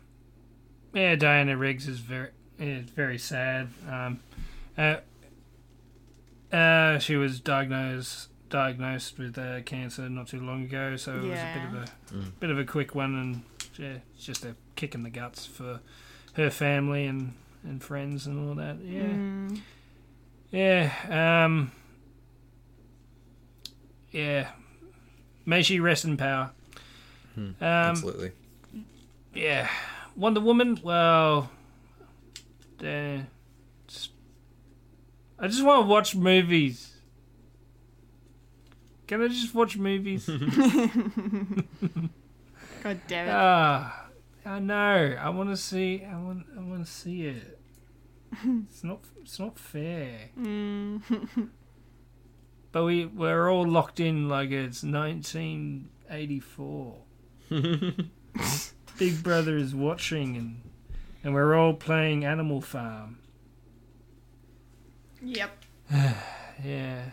[0.93, 3.67] yeah, Diana Riggs is very is very sad.
[3.89, 4.21] Um,
[4.77, 4.97] uh,
[6.55, 11.39] uh, she was diagnosed diagnosed with uh, cancer not too long ago, so it was
[11.39, 11.73] a bit of
[12.25, 13.41] a bit of a quick one, and
[13.77, 15.81] yeah, it's just a kick in the guts for
[16.35, 17.33] her family and
[17.63, 18.77] and friends and all that.
[18.81, 19.57] Yeah,
[20.51, 21.71] yeah, um,
[24.11, 24.49] yeah.
[25.45, 26.51] May she rest in power.
[27.35, 28.31] Um, Absolutely.
[29.33, 29.69] yeah,
[30.15, 30.79] Wonder Woman.
[30.83, 31.49] Well,
[32.83, 33.17] uh,
[33.87, 34.11] just-
[35.39, 36.89] I just want to watch movies.
[39.07, 40.25] Can I just watch movies?
[42.83, 43.31] God damn it.
[43.33, 44.05] Ah,
[44.45, 45.15] I know.
[45.19, 46.03] I want to see.
[46.05, 46.45] I want.
[46.57, 47.59] I want to see it.
[48.43, 48.99] It's not.
[49.21, 50.29] It's not fair.
[52.71, 56.95] but we we're all locked in like it's 1984.
[58.97, 60.61] Big Brother is watching, and
[61.23, 63.17] and we're all playing Animal Farm.
[65.21, 65.51] Yep.
[66.63, 67.05] Yeah.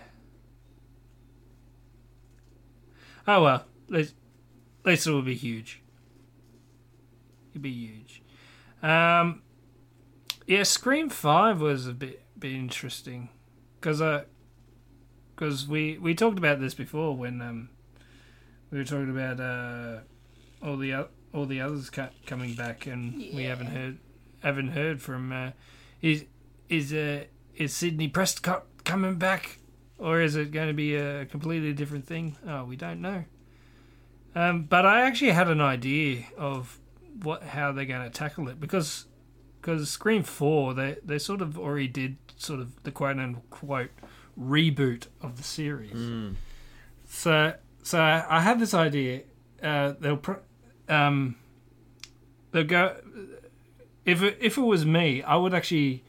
[3.26, 4.14] Oh well, at least,
[4.84, 5.80] at least it will be huge.
[7.50, 8.20] It'll be huge.
[8.82, 9.40] Um,
[10.48, 13.28] yeah, Scream Five was a bit bit interesting
[13.78, 14.24] because uh,
[15.34, 17.68] because we we talked about this before when um
[18.70, 20.00] we were talking about uh
[20.66, 23.98] all the all the others ca- coming back and we haven't heard
[24.42, 25.50] haven't heard from uh
[26.00, 26.24] is
[26.70, 27.24] is uh
[27.54, 29.58] is Sidney Prescott coming back
[29.98, 32.36] or is it going to be a completely different thing?
[32.46, 33.24] Oh, we don't know.
[34.34, 36.78] Um, but I actually had an idea of
[37.22, 39.06] what how they're going to tackle it because
[39.60, 43.90] because Scream Four they they sort of already did sort of the quote unquote
[44.38, 45.92] reboot of the series.
[47.06, 49.22] So so I had this idea.
[49.62, 50.40] Uh, they'll pro-
[50.88, 51.36] um,
[52.52, 52.96] they'll go
[54.04, 56.02] if it, if it was me, I would actually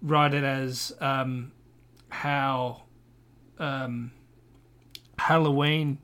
[0.00, 1.52] write it as um,
[2.08, 2.84] how
[3.58, 4.12] um,
[5.18, 5.98] Halloween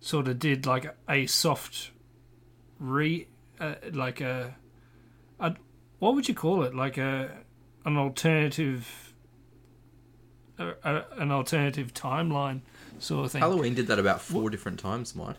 [0.00, 1.90] sort of did like a soft
[2.78, 3.26] re
[3.58, 4.54] uh, like a
[5.98, 7.30] what would you call it like a
[7.84, 9.14] an alternative
[10.58, 12.60] a, a, an alternative timeline
[12.98, 13.40] sort of thing.
[13.40, 15.36] Halloween did that about four different times, Mike.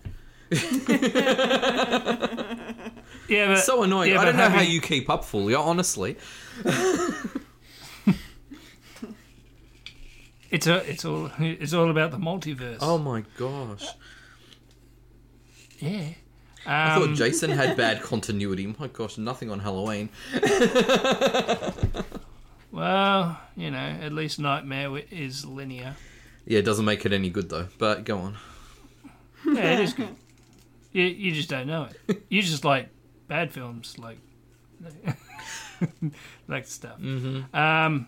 [3.30, 4.12] Yeah, but, So annoying.
[4.12, 6.18] yeah, I don't know how you keep up fully, honestly.
[10.52, 12.80] It's a, it's all it's all about the multiverse.
[12.82, 13.86] Oh my gosh.
[15.78, 16.06] yeah.
[16.70, 18.74] I Um, thought Jason had bad continuity.
[18.80, 20.10] My gosh, nothing on Halloween.
[22.72, 25.96] Well, you know, at least Nightmare is linear.
[26.46, 27.68] Yeah, it doesn't make it any good though.
[27.80, 28.38] But go on.
[29.46, 30.16] Yeah, it is good.
[30.92, 32.24] You, you just don't know it.
[32.30, 32.90] You just like
[33.28, 34.20] bad films, like
[36.48, 37.00] like stuff.
[37.00, 37.56] Mm-hmm.
[37.56, 38.08] Um,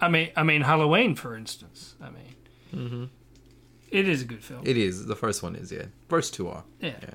[0.00, 1.96] I mean, I mean Halloween, for instance.
[2.02, 3.10] I mean,
[3.90, 4.62] it is a good film.
[4.64, 5.04] It is.
[5.04, 5.84] The first one is, yeah.
[6.08, 6.64] First two are.
[6.80, 6.94] yeah.
[7.02, 7.10] yeah.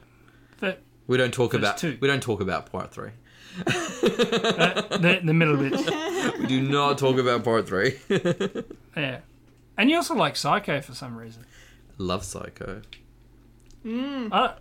[0.60, 1.98] But We don't talk about two.
[2.00, 3.12] we don't talk about part three.
[3.58, 5.72] Uh, the, the middle bit,
[6.40, 8.00] We do not talk about part three.
[8.98, 9.20] yeah.
[9.78, 11.46] And you also like Psycho for some reason.
[11.98, 12.82] Love Psycho.
[13.86, 14.56] I,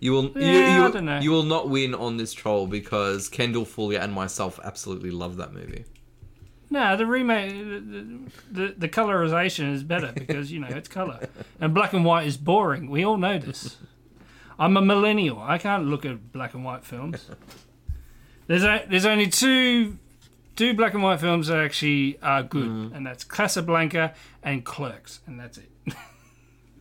[0.00, 1.18] You will Yeah, you, I don't know.
[1.18, 5.52] you will not win on this troll because Kendall Fuller and myself absolutely love that
[5.52, 5.84] movie.
[6.68, 8.18] No, the remake, the,
[8.50, 11.28] the the colorization is better because you know it's color,
[11.60, 12.90] and black and white is boring.
[12.90, 13.76] We all know this.
[14.58, 15.40] I'm a millennial.
[15.40, 17.28] I can't look at black and white films.
[18.46, 19.98] There's a, there's only two
[20.54, 25.40] two black and white films that actually are good, and that's Casablanca and Clerks, and
[25.40, 25.68] that's it.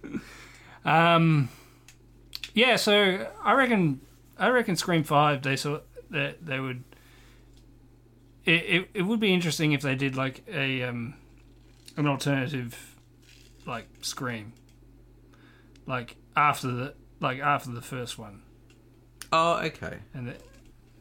[0.85, 1.49] um,
[2.53, 2.75] yeah.
[2.75, 3.99] So I reckon
[4.37, 5.79] I reckon Scream Five they saw
[6.11, 6.83] that they would
[8.45, 11.15] it, it, it would be interesting if they did like a um
[11.97, 12.95] an alternative
[13.65, 14.53] like scream
[15.87, 18.41] like after the like after the first one.
[19.31, 19.97] Oh, okay.
[20.13, 20.35] and the,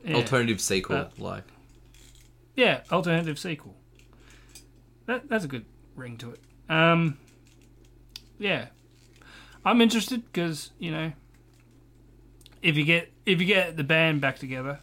[0.05, 1.45] yeah, Alternative sequel, Uh, like.
[2.57, 3.75] Yeah alternative sequel.
[5.07, 5.65] That that's a good
[5.97, 6.41] ring to it.
[6.69, 7.19] Um
[8.39, 8.67] yeah.
[9.65, 11.13] I'm interested because you know
[12.63, 14.81] if you get if you get the band back together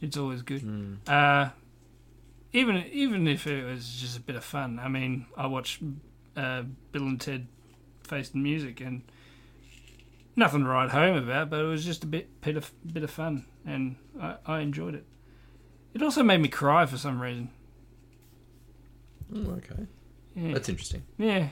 [0.00, 0.98] it's always good.
[1.06, 1.50] Uh
[2.52, 4.78] even even if it was just a bit of fun.
[4.78, 5.82] I mean i watched
[6.36, 6.62] uh
[6.92, 7.46] bill and ted
[8.04, 9.02] face the music and
[10.36, 13.10] nothing to write home about but it was just a bit bit of bit of
[13.10, 15.04] fun and i, I enjoyed it
[15.94, 17.50] it also made me cry for some reason
[19.32, 19.86] mm, okay.
[20.34, 21.02] yeah That's interesting.
[21.18, 21.48] yeah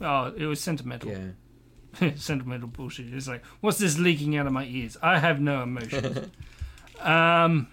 [0.00, 2.10] oh it was sentimental Yeah.
[2.16, 3.14] sentimental bullshit.
[3.14, 4.96] It's like, what's this leaking out of my ears?
[5.00, 6.26] I have no emotions.
[7.00, 7.68] um,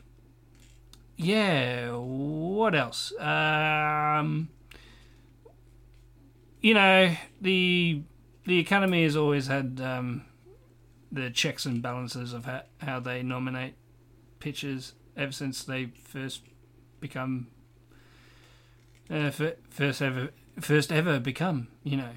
[1.17, 1.89] yeah.
[1.95, 3.11] What else?
[3.19, 4.49] Um,
[6.61, 8.03] you know, the
[8.45, 10.23] the Academy has always had um,
[11.11, 13.75] the checks and balances of how, how they nominate
[14.39, 16.41] pictures ever since they first
[16.99, 17.47] become
[19.09, 21.67] uh, fir- first ever first ever become.
[21.83, 22.09] You know,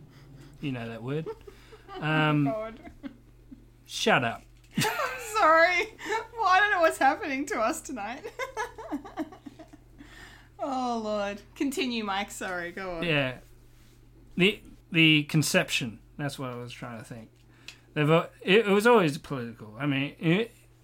[0.60, 1.26] you know that word.
[2.00, 2.78] Um, God.
[3.86, 4.42] shut up.
[4.76, 4.84] I'm
[5.36, 5.88] sorry.
[6.38, 8.24] Well, I don't know what's happening to us tonight.
[10.60, 11.42] oh, Lord.
[11.56, 12.30] Continue, Mike.
[12.30, 12.70] Sorry.
[12.70, 13.02] Go on.
[13.02, 13.38] Yeah,
[14.36, 14.60] the
[14.92, 15.98] the conception.
[16.16, 17.30] That's what I was trying to think.
[17.98, 19.74] They've it, was always political.
[19.76, 20.14] I mean,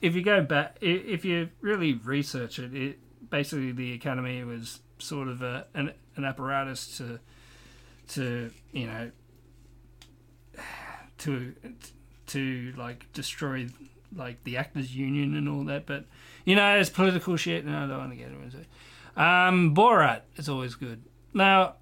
[0.01, 2.99] if you go back, if you really research it, it
[3.31, 7.21] basically the academy was sort of a, an an apparatus to
[8.09, 9.13] to you know
[11.19, 11.55] to
[12.27, 13.69] to like destroy
[14.17, 16.07] like the actors union and all that but
[16.45, 18.67] you know it's political shit and i don't want to get into it
[19.17, 21.03] um borat is always good
[21.33, 21.75] now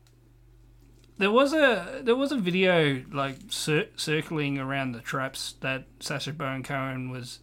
[1.23, 6.33] there was a there was a video like cir- circling around the traps that Sacha
[6.33, 7.39] Baron Cohen was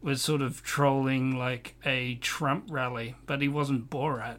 [0.00, 4.38] was sort of trolling like a Trump rally, but he wasn't Borat,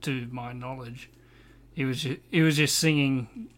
[0.00, 1.10] to my knowledge.
[1.74, 3.50] He was just, he was just singing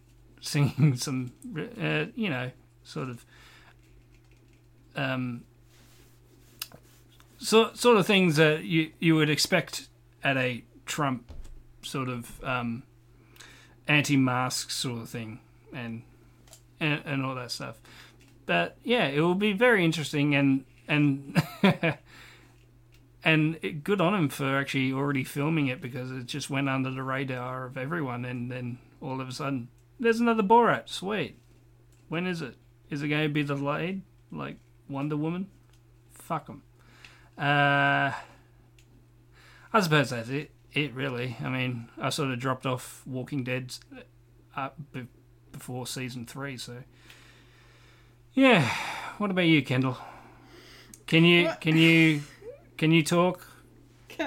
[0.43, 1.33] singing some
[1.81, 2.51] uh, you know
[2.85, 3.25] sort of
[4.95, 5.45] um
[7.39, 9.89] so, sort of things that you you would expect
[10.23, 11.33] at a Trump
[11.81, 12.83] sort of um,
[13.89, 15.41] anti-mask sort of thing
[15.73, 16.03] and,
[16.79, 17.79] and and all that stuff.
[18.47, 21.43] but yeah, it will be very interesting and and
[23.25, 26.91] and it, good on him for actually already filming it because it just went under
[26.91, 29.69] the radar of everyone, and then all of a sudden
[30.01, 30.89] there's another Borat.
[30.89, 31.39] Sweet.
[32.09, 32.55] When is it?
[32.91, 34.57] Is it going to be delayed like
[34.89, 35.49] Wonder Woman?
[36.13, 36.63] Fuck them.
[37.37, 38.13] Uh,
[39.73, 40.51] I suppose that's it.
[40.73, 41.37] It really.
[41.43, 43.75] I mean, I sort of dropped off Walking Dead
[44.57, 45.07] uh, be-
[45.53, 46.83] before season three, so
[48.35, 48.71] yeah.
[49.19, 49.99] What about you, Kendall?
[51.07, 52.23] Can you can you
[52.77, 53.47] can you talk?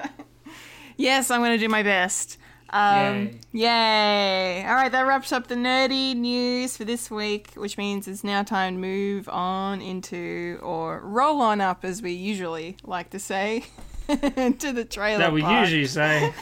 [0.97, 2.37] Yes, I'm going to do my best.
[2.69, 4.63] Um, yay.
[4.67, 8.43] All right, that wraps up the nerdy news for this week, which means it's now
[8.43, 13.65] time to move on into, or roll on up, as we usually like to say,
[14.59, 15.19] to the trailer.
[15.19, 15.61] That we park.
[15.61, 16.33] usually say.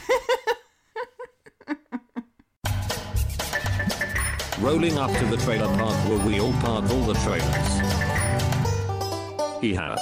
[4.58, 7.80] Rolling up to the trailer park where we all park all the trailers.
[9.62, 9.96] Yeehaw.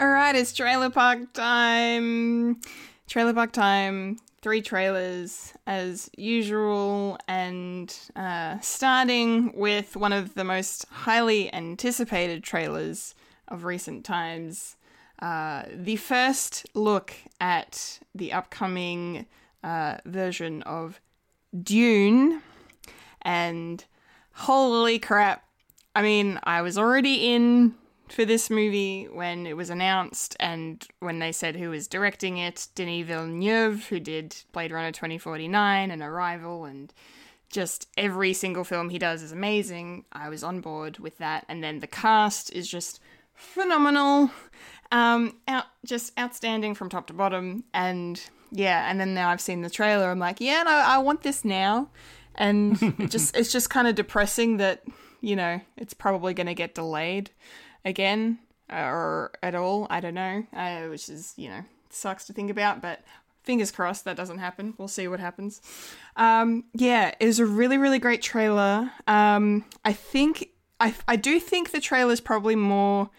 [0.00, 2.60] All right, it's trailer park time.
[3.08, 4.18] Trailer park time.
[4.42, 13.14] Three trailers as usual, and uh, starting with one of the most highly anticipated trailers
[13.48, 14.76] of recent times.
[15.18, 19.26] Uh, the first look at the upcoming
[19.64, 21.00] uh, version of
[21.62, 22.42] Dune,
[23.22, 23.84] and
[24.32, 25.44] holy crap!
[25.94, 27.74] I mean, I was already in
[28.08, 32.68] for this movie when it was announced and when they said who was directing it
[32.74, 36.92] Denis Villeneuve, who did Blade Runner 2049 and Arrival, and
[37.50, 40.04] just every single film he does is amazing.
[40.12, 41.44] I was on board with that.
[41.48, 43.00] And then the cast is just
[43.38, 44.30] phenomenal.
[44.90, 47.64] Um, out, just outstanding from top to bottom.
[47.72, 48.20] And
[48.50, 50.10] yeah, and then now I've seen the trailer.
[50.10, 51.90] I'm like, yeah, no, I want this now.
[52.34, 54.82] And it just it's just kind of depressing that
[55.20, 57.30] you know it's probably going to get delayed
[57.84, 58.38] again
[58.70, 59.86] or at all.
[59.90, 63.00] I don't know, uh, which is you know sucks to think about, but
[63.42, 64.74] fingers crossed that doesn't happen.
[64.78, 65.60] We'll see what happens.
[66.16, 68.92] Um, yeah, it was a really really great trailer.
[69.06, 73.10] Um, I think I I do think the trailer is probably more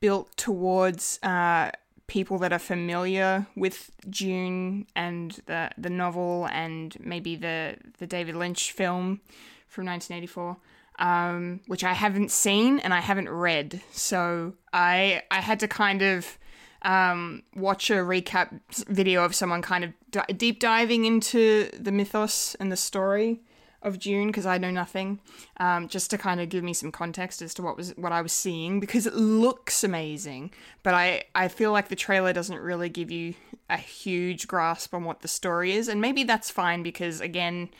[0.00, 1.70] built towards uh,
[2.06, 8.34] people that are familiar with Dune and the the novel and maybe the the David
[8.34, 9.20] Lynch film
[9.68, 10.56] from 1984
[10.98, 13.80] um, which I haven't seen and I haven't read.
[13.92, 16.38] So I I had to kind of
[16.82, 22.54] um, watch a recap video of someone kind of di- deep diving into the mythos
[22.60, 23.40] and the story
[23.82, 25.20] of Dune because I know nothing,
[25.58, 28.22] um, just to kind of give me some context as to what was what I
[28.22, 30.52] was seeing because it looks amazing,
[30.82, 33.34] but I I feel like the trailer doesn't really give you
[33.70, 37.70] a huge grasp on what the story is, and maybe that's fine because again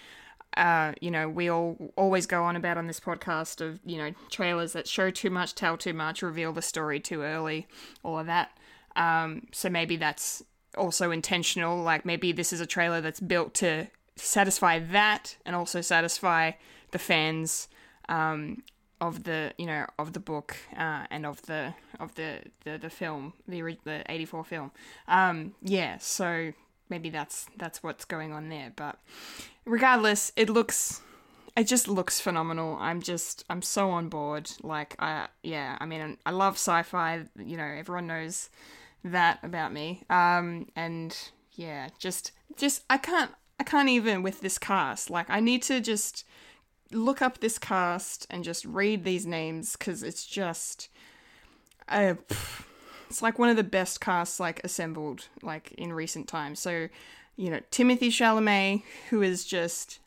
[0.56, 4.12] uh, you know, we all always go on about on this podcast of, you know,
[4.30, 7.68] trailers that show too much, tell too much, reveal the story too early,
[8.02, 8.50] all of that.
[8.96, 10.42] Um, so maybe that's
[10.76, 11.80] also intentional.
[11.82, 13.88] Like maybe this is a trailer that's built to
[14.18, 16.52] satisfy that and also satisfy
[16.90, 17.68] the fans
[18.08, 18.62] um,
[19.00, 22.90] of the, you know, of the book uh, and of the of the the, the
[22.90, 24.70] film, the the eighty four film.
[25.06, 26.52] Um, yeah, so
[26.88, 28.98] maybe that's that's what's going on there, but
[29.64, 31.02] regardless, it looks
[31.56, 32.76] it just looks phenomenal.
[32.80, 34.50] I'm just I'm so on board.
[34.62, 38.48] Like I yeah, I mean I love sci-fi, you know, everyone knows
[39.04, 40.02] that about me.
[40.08, 41.16] Um and
[41.52, 45.10] yeah, just just I can't I can't even with this cast.
[45.10, 46.24] Like I need to just
[46.90, 50.88] look up this cast and just read these names cuz it's just
[51.88, 52.16] I
[53.08, 56.60] it's like one of the best casts like assembled like in recent times.
[56.60, 56.88] So,
[57.36, 59.98] you know, Timothée Chalamet, who is just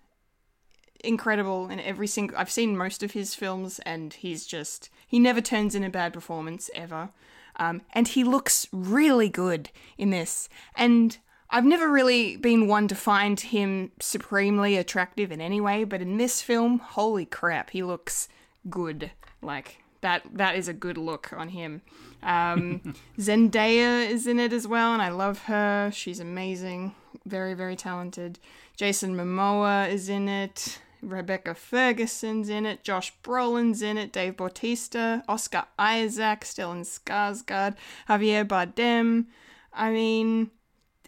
[1.03, 2.37] incredible in every single.
[2.37, 6.13] I've seen most of his films, and he's just he never turns in a bad
[6.13, 7.09] performance ever.
[7.57, 10.47] Um, and he looks really good in this.
[10.75, 11.17] And
[11.53, 16.17] I've never really been one to find him supremely attractive in any way, but in
[16.17, 18.29] this film, holy crap, he looks
[18.69, 19.11] good.
[19.41, 21.81] Like that that is a good look on him.
[22.23, 25.91] Um, Zendaya is in it as well, and I love her.
[25.93, 26.95] She's amazing,
[27.25, 28.39] very very talented.
[28.77, 30.79] Jason Momoa is in it.
[31.01, 32.83] Rebecca Ferguson's in it.
[32.83, 34.13] Josh Brolin's in it.
[34.13, 37.75] Dave Bautista, Oscar Isaac, Stellan Skarsgård,
[38.07, 39.25] Javier Bardem.
[39.73, 40.51] I mean,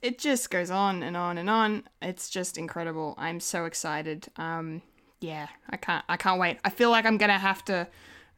[0.03, 1.83] it just goes on and on and on.
[2.01, 3.15] It's just incredible.
[3.17, 4.27] I'm so excited.
[4.35, 4.81] Um,
[5.21, 6.59] yeah, I can't I can't wait.
[6.65, 7.87] I feel like I'm gonna have to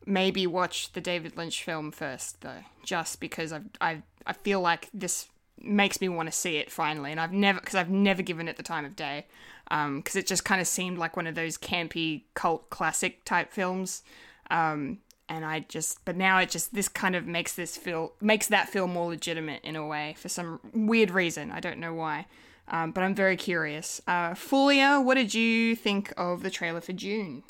[0.06, 4.90] maybe watch the David Lynch film first though, just because I've I I feel like
[4.94, 5.28] this
[5.60, 8.58] makes me want to see it finally, and I've never because I've never given it
[8.58, 9.26] the time of day,
[9.68, 14.04] because it just kind of seemed like one of those campy cult classic type films.
[14.52, 18.48] Um, and I just, but now it just this kind of makes this feel makes
[18.48, 21.52] that feel more legitimate in a way for some weird reason.
[21.52, 22.28] I don't know why.
[22.68, 24.02] Um, but I'm very curious.
[24.08, 27.44] Uh, Fulia, what did you think of the trailer for Dune?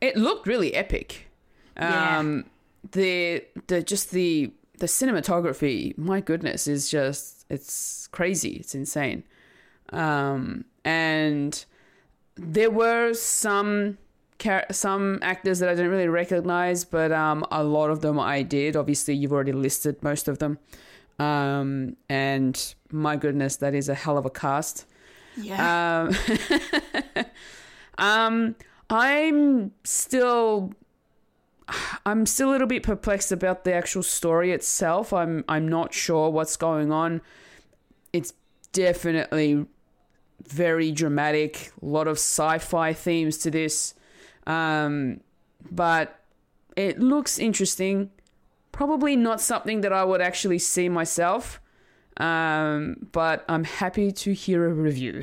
[0.00, 1.28] It looked really epic.
[1.76, 2.18] Yeah.
[2.18, 2.44] Um,
[2.92, 8.56] the the just the the cinematography, my goodness, is just it's crazy.
[8.56, 9.24] It's insane.
[9.90, 11.64] Um, and
[12.36, 13.98] there were some
[14.70, 18.76] some actors that I didn't really recognize, but um, a lot of them I did.
[18.76, 20.58] Obviously, you've already listed most of them.
[21.18, 24.86] Um, and my goodness, that is a hell of a cast.
[25.36, 26.08] Yeah.
[26.08, 27.24] Um,
[27.98, 28.56] um,
[28.90, 30.72] I'm still,
[32.04, 35.12] I'm still a little bit perplexed about the actual story itself.
[35.12, 37.20] I'm, I'm not sure what's going on.
[38.12, 38.34] It's
[38.72, 39.66] definitely
[40.46, 41.72] very dramatic.
[41.80, 43.94] A lot of sci-fi themes to this,
[44.46, 45.20] um,
[45.70, 46.20] but
[46.76, 48.10] it looks interesting.
[48.70, 51.60] Probably not something that I would actually see myself.
[52.16, 55.22] Um, but I'm happy to hear a review.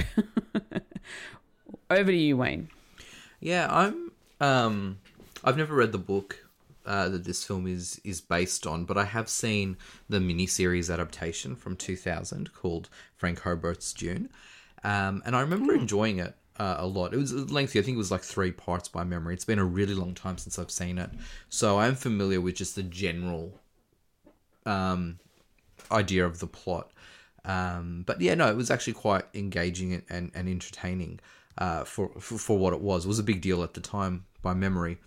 [1.89, 2.69] Over to you, Wayne.
[3.39, 4.11] Yeah, I'm.
[4.41, 4.99] Um,
[5.43, 6.45] I've never read the book
[6.85, 11.55] uh, that this film is is based on, but I have seen the miniseries adaptation
[11.55, 14.29] from 2000 called Frank Herbert's Dune,
[14.83, 17.13] um, and I remember enjoying it uh, a lot.
[17.13, 17.79] It was lengthy.
[17.79, 19.33] I think it was like three parts by memory.
[19.33, 21.09] It's been a really long time since I've seen it,
[21.49, 23.59] so I'm familiar with just the general
[24.65, 25.19] um,
[25.91, 26.91] idea of the plot.
[27.45, 31.19] Um, but yeah, no, it was actually quite engaging and, and, and entertaining
[31.57, 33.05] uh, for, for for what it was.
[33.05, 34.97] It was a big deal at the time by memory.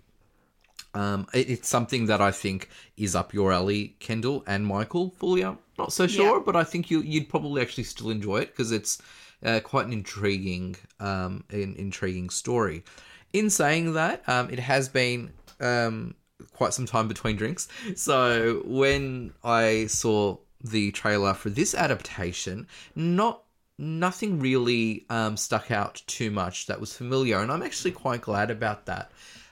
[0.95, 5.11] Um, it, it's something that I think is up your alley, Kendall and Michael.
[5.17, 6.43] Fully, I'm not so sure, Yeah.
[6.45, 9.01] but I think you you'd probably actually still enjoy it because it's
[9.43, 12.83] uh, quite an intriguing, um, an intriguing story.
[13.31, 16.15] In saying that, um, it has been um,
[16.53, 17.67] quite some time between drinks.
[17.95, 23.43] So when I saw the trailer for this adaptation, not
[23.77, 28.51] nothing really um, stuck out too much that was familiar, and I'm actually quite glad
[28.51, 29.11] about that.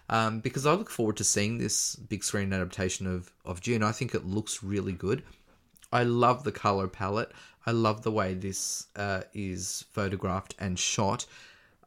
[0.10, 3.82] Um, because I look forward to seeing this big screen adaptation of, of Dune.
[3.82, 5.24] I think it looks really good.
[5.92, 7.32] I love the color palette.
[7.66, 11.26] I love the way this uh, is photographed and shot.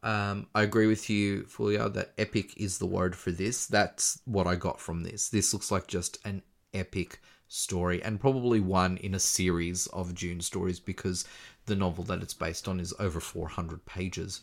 [0.02, 3.66] Um, I agree with you, Fulia, that epic is the word for this.
[3.66, 5.30] That's what I got from this.
[5.30, 6.42] This looks like just an
[6.74, 11.24] epic story, and probably one in a series of Dune stories because
[11.66, 14.42] the novel that it's based on is over 400 pages.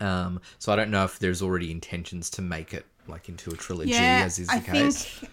[0.00, 3.56] Um, so I don't know if there's already intentions to make it like into a
[3.56, 5.04] trilogy, yeah, as is the I case.
[5.04, 5.32] think.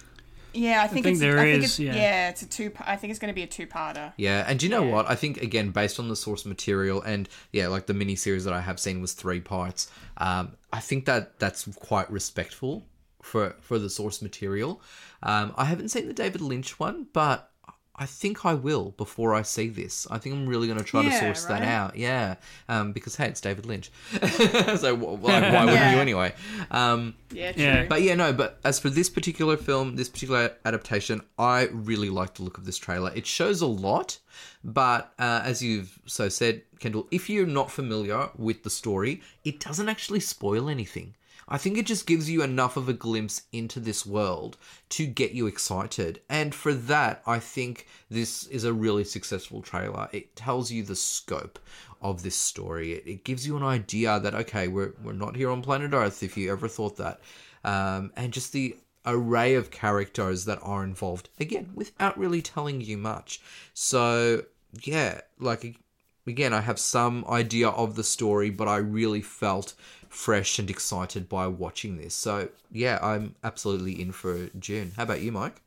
[0.56, 2.30] Yeah, I think, think it's, there I think is, it's, yeah.
[2.30, 2.72] it's a two.
[2.80, 4.14] I think it's going to be a two-parter.
[4.18, 5.10] Yeah, and do you know what?
[5.10, 8.54] I think again, based on the source material, and yeah, like the mini series that
[8.54, 9.92] I have seen was three parts.
[10.18, 12.86] Um, I think that that's quite respectful
[13.22, 14.82] for for the source material.
[15.24, 17.52] Um, I haven't seen the David Lynch one, but
[17.98, 20.06] I think I will before I see this.
[20.12, 21.96] I think I'm really going to try to Yeah, source that out.
[21.96, 22.36] Yeah,
[22.68, 23.90] um, because hey, it's David Lynch,
[24.32, 26.34] so wh- like, why wouldn't you anyway?
[26.72, 27.86] Um, Yeah, true.
[27.88, 28.34] But yeah, no.
[28.34, 32.66] But as for this particular film, this particular adaptation, I really like the look of
[32.66, 33.12] this trailer.
[33.16, 34.20] It shows a lot,
[34.64, 39.60] but uh, as you've so said, Kendall, if you're not familiar with the story, it
[39.60, 41.16] doesn't actually spoil anything.
[41.48, 44.58] I think it just gives you enough of a glimpse into this world
[44.90, 46.22] to get you excited.
[46.30, 50.10] And for that, I think this is a really successful trailer.
[50.12, 51.60] It tells you the scope
[52.02, 52.94] of this story.
[52.94, 56.24] It, it gives you an idea that, okay, we're, we're not here on planet Earth,
[56.24, 57.22] if you ever thought that.
[57.64, 62.98] Um, and just the array of characters that are involved, again, without really telling you
[62.98, 63.40] much.
[63.74, 64.44] So,
[64.84, 65.80] yeah, like
[66.28, 69.74] again, I have some idea of the story, but I really felt
[70.10, 72.16] fresh and excited by watching this.
[72.16, 74.94] So, yeah, I'm absolutely in for Dune.
[74.96, 75.62] How about you, Mike?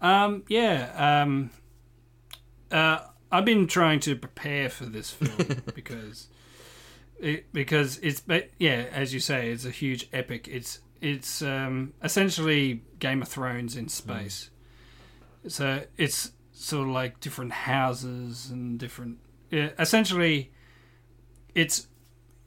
[0.00, 1.22] Um, yeah.
[1.22, 1.50] Um,
[2.70, 3.00] uh,
[3.30, 6.28] I've been trying to prepare for this film because
[7.18, 10.48] it, because it's but yeah, as you say, it's a huge epic.
[10.48, 14.50] It's it's um, essentially Game of Thrones in space.
[15.46, 19.18] So it's sort of like different houses and different.
[19.52, 20.50] Essentially,
[21.54, 21.86] it's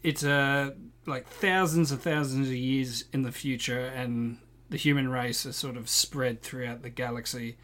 [0.03, 0.71] it's uh,
[1.05, 4.37] like thousands and thousands of years in the future, and
[4.69, 7.57] the human race is sort of spread throughout the galaxy.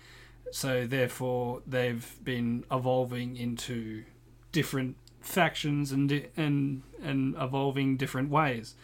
[0.51, 4.05] So therefore, they've been evolving into
[4.51, 8.75] different factions and and and evolving different ways.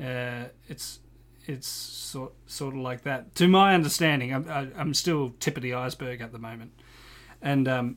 [0.00, 0.98] Uh, it's
[1.46, 3.34] it's sort sort of like that.
[3.36, 6.72] To my understanding, I'm I, I'm still tip of the iceberg at the moment,
[7.44, 7.96] and um,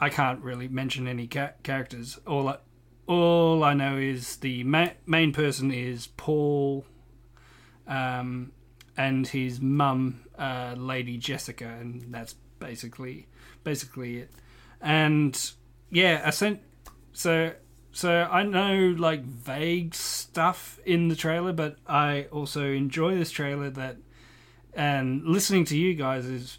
[0.00, 2.18] I can't really mention any ca- characters.
[2.26, 2.56] All I,
[3.06, 6.86] all I know is the ma- main person is Paul,
[7.86, 8.50] um,
[8.96, 13.28] and his mum, uh, Lady Jessica, and that's basically
[13.62, 14.30] basically it.
[14.80, 15.38] And
[15.90, 16.60] yeah, I sent
[17.12, 17.52] so
[17.92, 23.68] so I know like vague stuff in the trailer, but I also enjoy this trailer
[23.70, 23.98] that
[24.72, 26.58] and listening to you guys is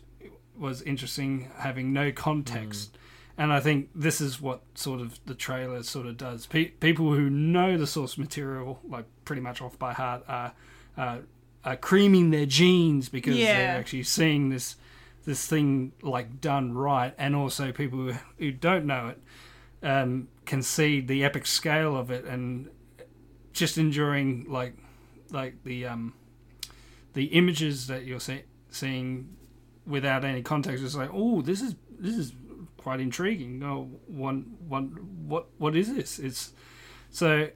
[0.59, 2.97] was interesting having no context.
[3.37, 6.45] And I think this is what sort of the trailer sort of does.
[6.45, 10.51] Pe- people who know the source material, like pretty much off by heart, are,
[10.97, 11.19] are,
[11.63, 13.57] are creaming their jeans because Yeah.
[13.57, 14.75] they're actually seeing this
[15.25, 17.13] this thing like done right.
[17.17, 22.09] And also people who, who don't know it um, can see the epic scale of
[22.11, 22.69] it and
[23.53, 24.73] just enjoying like
[25.31, 26.13] like the um,
[27.13, 29.29] the images that you're see- seeing
[29.89, 30.83] without any context.
[30.83, 32.33] It's like, oh, this is this is
[32.77, 33.61] quite intriguing.
[33.63, 34.87] Oh, one one
[35.27, 36.19] what what is this?
[36.19, 36.53] It's
[37.09, 37.49] so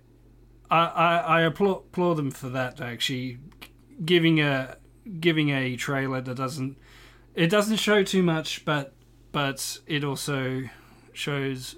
[0.70, 2.82] I I, I applaud, applaud them for that.
[2.82, 3.38] Actually,
[4.04, 4.78] giving a
[5.20, 6.78] giving a trailer that doesn't
[7.36, 8.94] it doesn't show too much, but
[9.32, 10.64] but it also
[11.14, 11.76] shows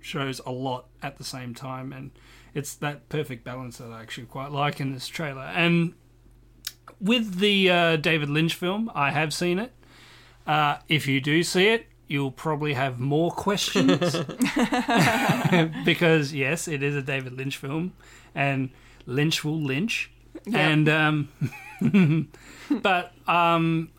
[0.00, 2.10] shows a lot at the same time, and
[2.52, 5.42] it's that perfect balance that I actually quite like in this trailer.
[5.42, 5.94] And
[7.00, 9.72] with the uh, David Lynch film, I have seen it.
[10.46, 14.16] Uh, if you do see it, you'll probably have more questions
[15.84, 17.92] because yes, it is a David Lynch film,
[18.34, 18.70] and
[19.06, 20.10] Lynch will lynch.
[20.52, 21.28] And um,
[22.70, 23.90] but um,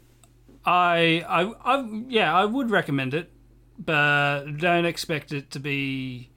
[0.65, 3.31] I, I, I, yeah, I would recommend it,
[3.77, 6.29] but don't expect it to be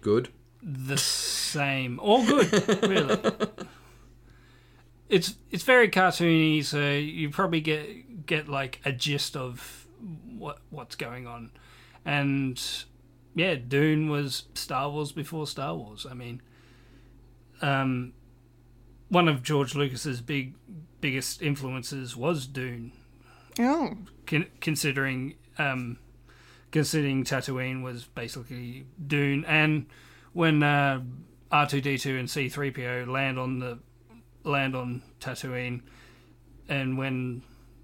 [0.00, 0.28] Good.
[0.62, 3.18] the same or good, really.
[5.10, 9.86] It's it's very cartoony, so you probably get get like a gist of
[10.38, 11.50] what what's going on,
[12.04, 12.62] and
[13.34, 16.06] yeah, Dune was Star Wars before Star Wars.
[16.08, 16.40] I mean,
[17.60, 18.12] um,
[19.08, 20.54] one of George Lucas's big
[21.00, 22.92] biggest influences was Dune.
[23.58, 23.96] Oh,
[24.26, 25.98] con- considering um,
[26.70, 29.86] considering Tatooine was basically Dune, and
[30.32, 31.02] when uh,
[31.50, 33.80] R two D two and C three PO land on the
[34.44, 35.82] land on Tatooine,
[36.68, 37.42] and when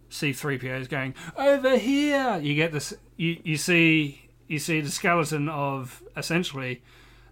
[0.08, 2.94] C three PO is going over here, you get this.
[3.16, 6.82] You you see you see the skeleton of essentially.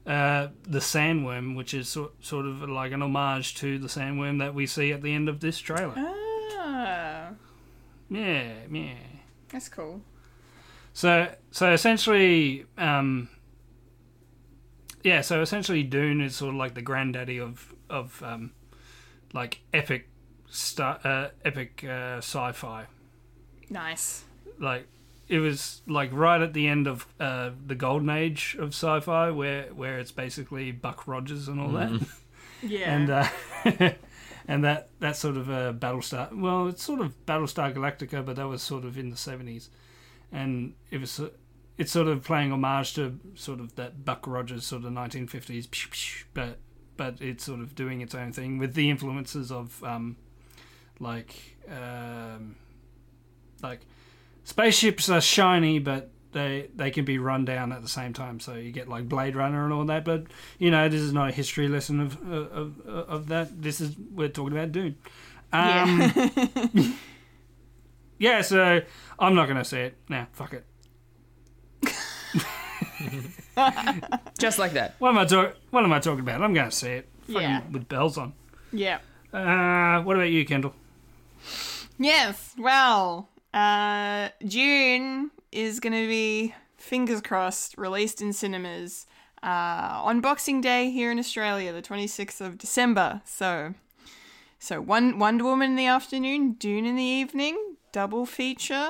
[0.06, 4.54] Uh, the sandworm, which is sort sort of like an homage to the sandworm that
[4.54, 5.94] we see at the end of this trailer.
[5.96, 7.30] ah,
[8.10, 8.94] Yeah, yeah.
[9.48, 10.02] that's cool.
[10.92, 13.30] So so essentially, um,
[15.02, 15.22] yeah.
[15.22, 18.52] So essentially, Dune is sort of like the granddaddy of of um,
[19.34, 20.08] like epic
[20.48, 22.86] star, uh, epic uh, sci-fi.
[23.68, 24.24] Nice.
[24.58, 24.86] Like
[25.28, 29.64] it was like right at the end of uh, the golden age of sci-fi, where
[29.74, 32.00] where it's basically Buck Rogers and all that.
[32.62, 32.96] Yeah.
[32.96, 33.28] and uh,
[34.48, 36.34] and that that sort of uh, Battlestar.
[36.34, 39.68] Well, it's sort of Battlestar Galactica, but that was sort of in the seventies,
[40.32, 41.28] and it was uh,
[41.76, 45.68] it's sort of playing homage to sort of that Buck Rogers sort of nineteen fifties,
[46.32, 46.58] but
[46.96, 50.16] but it's sort of doing its own thing with the influences of um,
[51.00, 52.56] like um,
[53.62, 53.80] like
[54.44, 58.40] spaceships are shiny, but they they can be run down at the same time.
[58.40, 60.04] So you get like Blade Runner and all that.
[60.04, 60.24] But
[60.58, 63.62] you know, this is not a history lesson of of, of, of that.
[63.62, 64.96] This is we're talking about Dune.
[65.52, 66.12] Um,
[66.72, 66.92] yeah.
[68.18, 68.40] yeah.
[68.42, 68.82] So
[69.18, 69.96] I'm not gonna say it.
[70.08, 70.66] Nah, fuck it.
[74.38, 74.94] Just like that.
[74.98, 75.52] What am I talking?
[75.70, 76.42] What am I talking about?
[76.42, 77.08] I'm gonna say it.
[77.26, 77.62] Fucking Yeah.
[77.70, 78.32] With bells on.
[78.72, 78.98] Yeah.
[79.32, 80.74] Uh, what about you, Kendall?
[81.98, 82.54] Yes.
[82.58, 89.06] Well, uh, Dune is going to be fingers crossed released in cinemas
[89.42, 93.22] uh, on Boxing Day here in Australia, the 26th of December.
[93.24, 93.74] So,
[94.58, 98.88] so one Wonder Woman in the afternoon, Dune in the evening, double feature.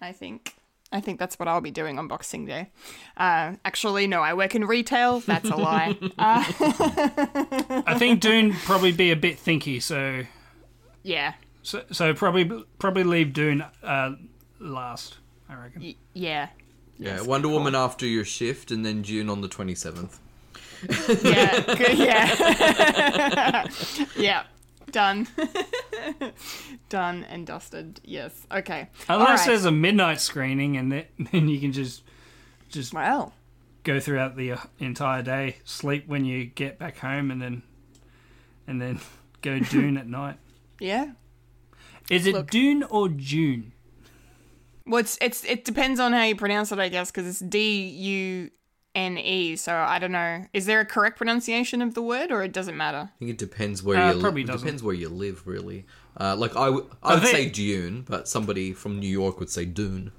[0.00, 0.56] I think.
[0.92, 2.70] I think that's what I'll be doing on Boxing Day.
[3.16, 5.20] Uh, actually, no, I work in retail.
[5.20, 5.96] That's a lie.
[6.18, 6.44] Uh,
[7.86, 10.24] I think Dune probably be a bit thinky, so
[11.02, 11.34] yeah.
[11.62, 12.44] so, so probably
[12.78, 14.12] probably leave Dune uh,
[14.60, 15.16] last.
[15.48, 15.82] I reckon.
[15.82, 16.48] Y- yeah.
[16.98, 17.56] Yeah, Yes, Wonder cool.
[17.58, 20.20] Woman after your shift, and then Dune on the twenty seventh.
[21.24, 23.66] Yeah, good, yeah.
[24.16, 24.42] yeah,
[24.92, 25.26] done.
[26.88, 28.00] done and dusted.
[28.04, 28.46] Yes.
[28.52, 28.88] Okay.
[29.08, 29.46] Unless right.
[29.48, 32.02] there's a midnight screening, and then, then you can just
[32.68, 33.34] just Well,
[33.84, 37.62] go throughout the uh, entire day, sleep when you get back home, and then
[38.66, 39.00] and then
[39.42, 40.36] go Dune at night.
[40.80, 41.12] yeah.
[42.10, 42.50] Is it Look.
[42.50, 43.72] Dune or June?
[44.84, 47.88] Well, it's, it's it depends on how you pronounce it, I guess, because it's D
[47.88, 48.50] U
[48.94, 49.56] N E.
[49.56, 50.46] So I don't know.
[50.52, 53.10] Is there a correct pronunciation of the word, or it doesn't matter?
[53.14, 55.86] I think it depends where Uh, you probably it depends where you live, really.
[56.20, 59.48] Uh, like I, w- I would think- say Dune, but somebody from New York would
[59.50, 60.12] say Dune.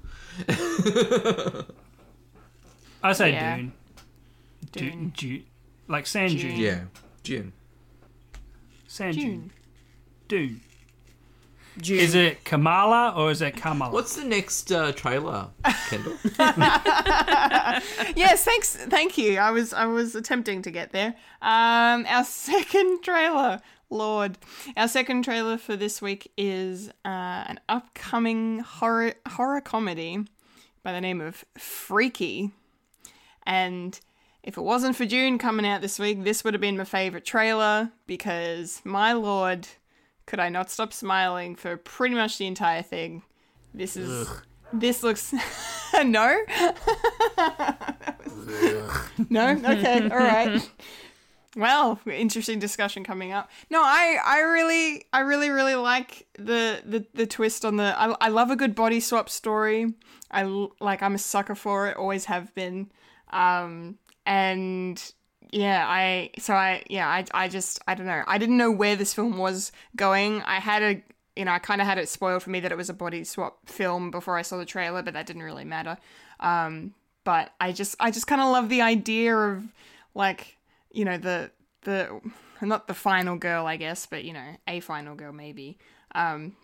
[3.02, 3.56] I say Yeah.
[3.56, 3.72] Dune.
[4.72, 4.90] Dune.
[4.90, 5.12] Dune.
[5.16, 5.44] Dune.
[5.86, 6.40] Like sand Dune.
[6.50, 6.60] dune.
[6.60, 6.80] Yeah,
[7.22, 7.52] Dune.
[8.88, 9.50] Sand June.
[10.28, 10.48] dune.
[10.48, 10.60] Dune.
[11.82, 13.92] Is it Kamala or is it Kamala?
[13.92, 15.48] What's the next uh, trailer,
[15.88, 16.16] Kendall?
[18.14, 19.38] yes, thanks, thank you.
[19.38, 21.14] I was I was attempting to get there.
[21.42, 23.60] Um, our second trailer,
[23.90, 24.38] Lord,
[24.76, 30.18] our second trailer for this week is uh, an upcoming horror horror comedy
[30.84, 32.52] by the name of Freaky,
[33.44, 33.98] and
[34.44, 37.24] if it wasn't for Dune coming out this week, this would have been my favorite
[37.24, 39.66] trailer because my lord,
[40.26, 43.22] could I not stop smiling for pretty much the entire thing.
[43.72, 44.28] This is
[44.72, 45.32] this looks
[45.94, 46.38] no.
[49.28, 49.50] no.
[49.50, 50.08] Okay.
[50.10, 50.70] All right.
[51.56, 53.48] Well, interesting discussion coming up.
[53.70, 57.94] No, I, I really, I really, really like the the, the twist on the.
[57.96, 59.94] I, I love a good body swap story.
[60.30, 60.42] I
[60.80, 61.02] like.
[61.02, 61.96] I'm a sucker for it.
[61.96, 62.90] Always have been.
[63.30, 65.00] Um, and
[65.54, 66.30] yeah, I.
[66.38, 66.82] So I.
[66.88, 67.24] Yeah, I.
[67.32, 67.80] I just.
[67.86, 68.24] I don't know.
[68.26, 70.42] I didn't know where this film was going.
[70.42, 71.02] I had a.
[71.36, 73.24] You know, I kind of had it spoiled for me that it was a body
[73.24, 75.96] swap film before I saw the trailer, but that didn't really matter.
[76.38, 76.94] Um,
[77.24, 79.64] but I just, I just kind of love the idea of
[80.14, 80.58] like
[80.94, 81.50] you know the
[81.82, 82.20] the
[82.62, 85.76] not the final girl i guess but you know a final girl maybe
[86.14, 86.56] um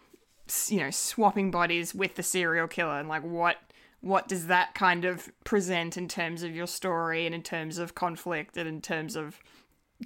[0.69, 3.59] you know swapping bodies with the serial killer and like what
[4.01, 7.95] what does that kind of present in terms of your story and in terms of
[7.95, 9.39] conflict and in terms of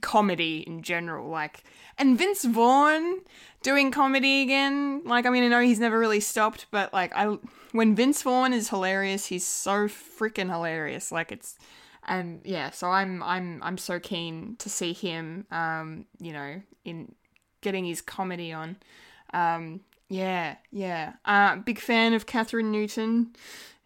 [0.00, 1.28] comedy in general?
[1.28, 1.62] Like
[1.96, 3.20] and vince vaughn
[3.62, 5.02] doing comedy again?
[5.04, 7.36] Like i mean i know he's never really stopped but like i
[7.72, 11.12] when vince vaughn is hilarious he's so freaking hilarious.
[11.12, 11.56] Like it's
[12.06, 17.14] and yeah so i'm i'm i'm so keen to see him um you know in
[17.60, 18.76] getting his comedy on.
[19.32, 21.14] Um yeah yeah.
[21.24, 23.34] Uh big fan of Kathryn Newton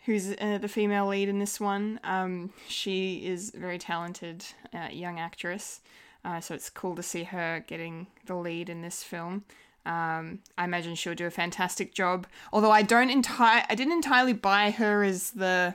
[0.08, 2.00] who's uh, the female lead in this one.
[2.02, 5.82] Um she is a very talented uh, young actress.
[6.24, 9.44] Uh, so it's cool to see her getting the lead in this film.
[9.84, 12.26] Um, I imagine she'll do a fantastic job.
[12.54, 15.74] Although I don't entire, I didn't entirely buy her as the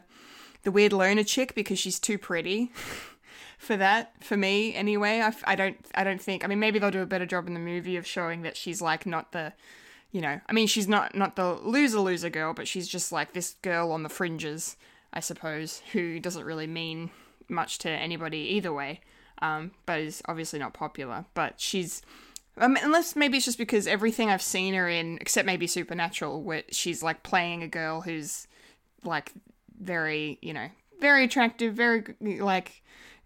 [0.63, 2.71] the weird loner chick because she's too pretty
[3.59, 5.21] for that for me anyway.
[5.21, 7.53] I, I don't i don't think i mean maybe they'll do a better job in
[7.53, 9.53] the movie of showing that she's like not the
[10.13, 13.33] you know i mean she's not not the loser loser girl but she's just like
[13.33, 14.77] this girl on the fringes
[15.11, 17.09] i suppose who doesn't really mean
[17.49, 19.01] much to anybody either way
[19.41, 22.01] um, but is obviously not popular but she's
[22.57, 26.63] um, unless maybe it's just because everything I've seen her in, except maybe Supernatural, where
[26.69, 28.47] she's like playing a girl who's
[29.03, 29.31] like
[29.81, 30.67] very, you know,
[31.01, 32.83] very attractive, very like,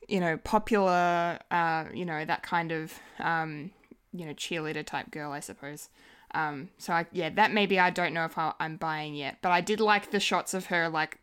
[0.08, 3.72] you know, popular, uh, you know, that kind of, um,
[4.14, 5.90] you know, cheerleader type girl, I suppose.
[6.38, 9.52] Um, so I, yeah, that maybe I don't know if I, I'm buying yet, but
[9.52, 11.18] I did like the shots of her like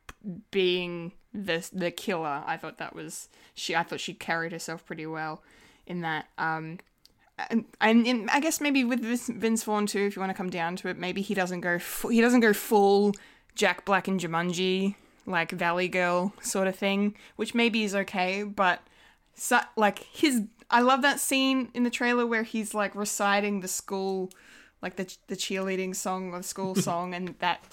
[0.50, 2.42] being the the killer.
[2.44, 3.76] I thought that was she.
[3.76, 5.40] I thought she carried herself pretty well
[5.86, 6.26] in that.
[6.36, 6.78] Um,
[7.48, 10.36] and, and in, I guess maybe with this Vince Vaughn too, if you want to
[10.36, 13.14] come down to it, maybe he doesn't go fu- he doesn't go full
[13.54, 14.96] Jack Black and Jumanji
[15.26, 18.80] like Valley Girl sort of thing, which maybe is okay, but
[19.36, 20.42] so, like his
[20.72, 24.30] I love that scene in the trailer where he's like reciting the school
[24.84, 27.64] like the the cheerleading song or the school song and that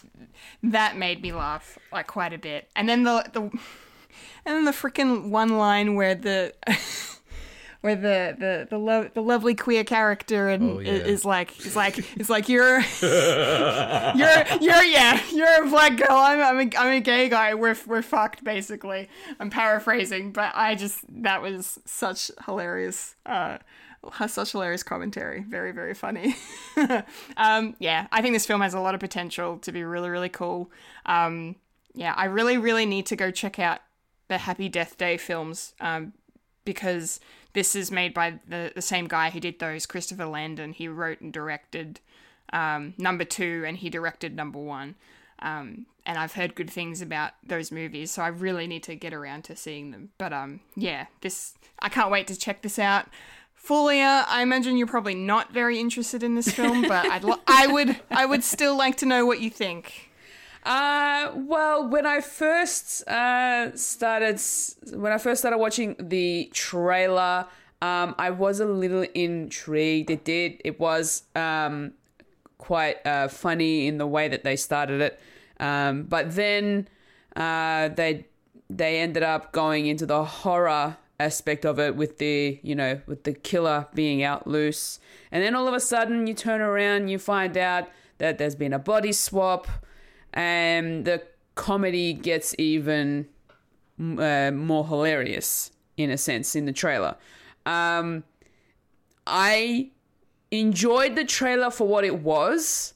[0.64, 2.70] that made me laugh like quite a bit.
[2.76, 6.54] And then the the and then the freaking one line where the
[7.82, 10.92] where the the the, lo- the lovely queer character and Oh, yeah.
[10.92, 16.40] is like is like it's like you're you're you're yeah you're a black girl I'm
[16.42, 19.10] I'm a, I'm a gay guy we're we're fucked basically
[19.40, 23.58] I'm paraphrasing but I just that was such hilarious uh
[24.14, 26.36] has such hilarious commentary very very funny
[27.38, 30.30] um yeah I think this film has a lot of potential to be really really
[30.30, 30.72] cool
[31.06, 31.56] um
[31.94, 33.80] yeah I really really need to go check out
[34.28, 36.14] the Happy Death Day films um
[36.66, 37.20] because
[37.54, 40.74] this is made by the, the same guy who did those, Christopher Landon.
[40.74, 42.00] He wrote and directed
[42.54, 44.96] um, number two and he directed number one.
[45.40, 49.14] Um, and I've heard good things about those movies, so I really need to get
[49.14, 50.10] around to seeing them.
[50.18, 53.08] But um, yeah, this I can't wait to check this out.
[53.64, 57.68] Fulia, I imagine you're probably not very interested in this film, but I'd lo- I
[57.68, 60.10] would I would still like to know what you think.
[60.64, 64.40] Uh, well, when I first uh, started,
[64.94, 67.48] when I first started watching the trailer,
[67.82, 70.12] um, I was a little intrigued.
[70.12, 71.94] It did, it was um,
[72.60, 75.20] quite uh, funny in the way that they started it,
[75.60, 76.88] um, but then
[77.36, 78.28] uh, they,
[78.70, 83.24] they ended up going into the horror aspect of it with the you know with
[83.24, 85.00] the killer being out loose.
[85.32, 87.88] And then all of a sudden you turn around you find out
[88.18, 89.68] that there's been a body swap
[90.34, 91.24] and the
[91.56, 93.28] comedy gets even
[94.00, 97.16] uh, more hilarious in a sense in the trailer.
[97.66, 98.24] Um,
[99.28, 99.90] i
[100.50, 102.94] enjoyed the trailer for what it was.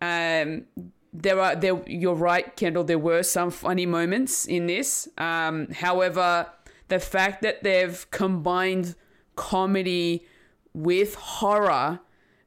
[0.00, 0.64] Um,
[1.12, 5.08] there are there you're right kendall there were some funny moments in this.
[5.18, 6.46] Um, however
[6.90, 8.94] the fact that they've combined
[9.36, 10.26] comedy
[10.74, 12.00] with horror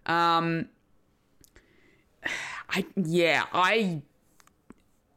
[0.05, 0.67] um
[2.69, 4.01] i yeah i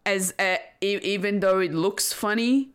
[0.07, 2.71] as uh, e- even though it looks funny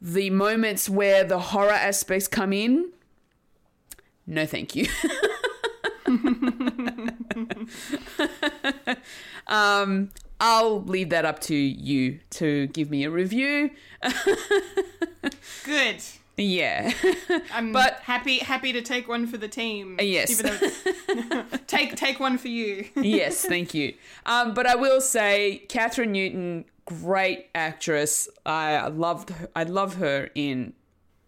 [0.00, 2.90] the moments where the horror aspects come in
[4.26, 4.86] no thank you.
[9.46, 10.10] Um
[10.44, 13.70] i'll leave that up to you to give me a review
[15.64, 16.02] Good.
[16.36, 16.92] yeah
[17.52, 19.96] I'm But- happy happy to take one for the team.
[20.00, 20.30] yes.
[20.40, 20.58] Even
[21.30, 22.86] though take take one for you.
[22.96, 23.94] yes, thank you.
[24.26, 28.28] Um, but I will say, Kathryn Newton, great actress.
[28.44, 30.72] I loved, her, I love her in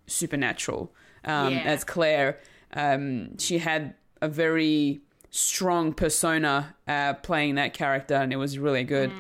[0.07, 0.93] Supernatural
[1.25, 1.59] um, Yeah.
[1.61, 2.39] as Claire.
[2.75, 5.01] Um, she had a very
[5.37, 9.13] strong persona uh, playing that character, and it was really good.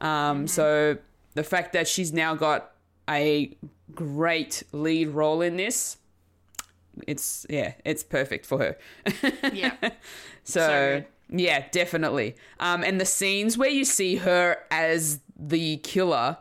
[0.00, 0.98] Um, So
[1.34, 2.72] the fact that she's now got
[3.08, 3.56] a
[3.94, 5.98] great lead role in this.
[7.06, 8.76] It's yeah, it's perfect for her.
[9.52, 9.74] yeah.
[10.44, 11.40] So, good.
[11.40, 12.36] yeah, definitely.
[12.60, 16.38] Um, and the scenes where you see her as the killer,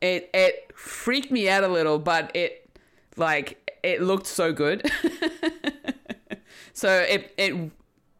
[0.00, 2.68] it it freaked me out a little, but it
[3.16, 4.90] like it looked so good.
[6.74, 7.70] so it it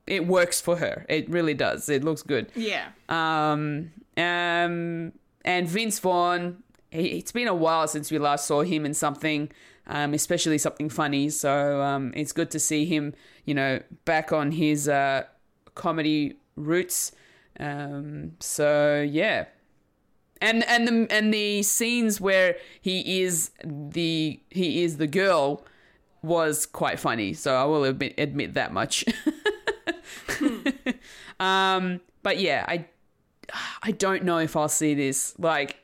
[0.06, 1.06] it works for her.
[1.08, 1.88] It really does.
[1.88, 2.50] It looks good.
[2.54, 2.88] Yeah.
[3.08, 5.12] Um, um,
[5.44, 9.50] and Vince Vaughn, he, it's been a while since we last saw him in something,
[9.86, 11.30] um, especially something funny.
[11.30, 13.14] So um, it's good to see him,
[13.44, 15.24] you know, back on his uh,
[15.74, 17.12] comedy roots.
[17.58, 19.46] Um, so yeah,
[20.40, 25.64] and and the and the scenes where he is the he is the girl
[26.22, 27.32] was quite funny.
[27.32, 29.04] So I will admit admit that much.
[31.40, 32.86] um, but yeah, I
[33.82, 35.34] I don't know if I'll see this.
[35.38, 35.76] Like,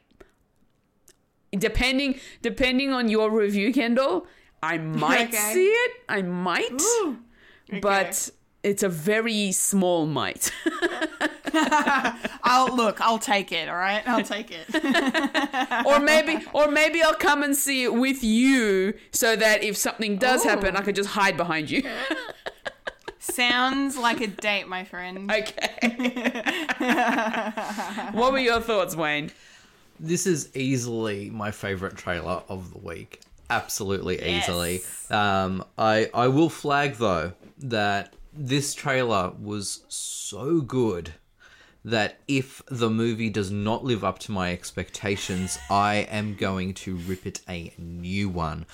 [1.53, 4.27] depending depending on your review, Kendall,
[4.63, 5.53] I might Okay.
[5.55, 5.93] see it.
[6.09, 6.83] I might,
[7.83, 8.31] but
[8.63, 10.53] it's a very small might.
[12.43, 13.01] I'll look.
[13.01, 13.69] I'll take it.
[13.69, 14.03] All right.
[14.07, 14.67] I'll take it.
[15.87, 20.17] or maybe, or maybe I'll come and see it with you, so that if something
[20.17, 21.83] does happen, I could just hide behind you.
[23.21, 25.31] Sounds like a date, my friend.
[25.31, 26.43] okay.
[28.13, 29.31] what were your thoughts, Wayne?
[30.01, 33.21] This is easily my favorite trailer of the week.
[33.51, 34.81] Absolutely easily.
[35.11, 41.13] Um, I I will flag though that this trailer was so good
[41.85, 46.97] that if the movie does not live up to my expectations, I am going to
[46.97, 48.65] rip it a new one.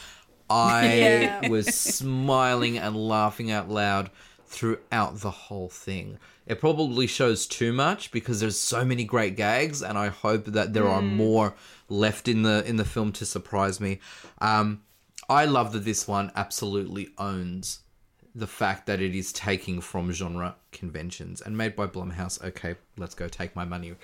[0.49, 4.11] I was smiling and laughing out loud
[4.47, 6.19] throughout the whole thing.
[6.47, 10.73] It probably shows too much because there's so many great gags, and I hope that
[10.73, 11.55] there are more
[11.89, 13.99] left in the in the film to surprise me.
[14.41, 14.83] Um,
[15.29, 17.81] I love that this one absolutely owns
[18.35, 22.43] the fact that it is taking from genre conventions and made by Blumhouse.
[22.45, 23.95] Okay, let's go take my money.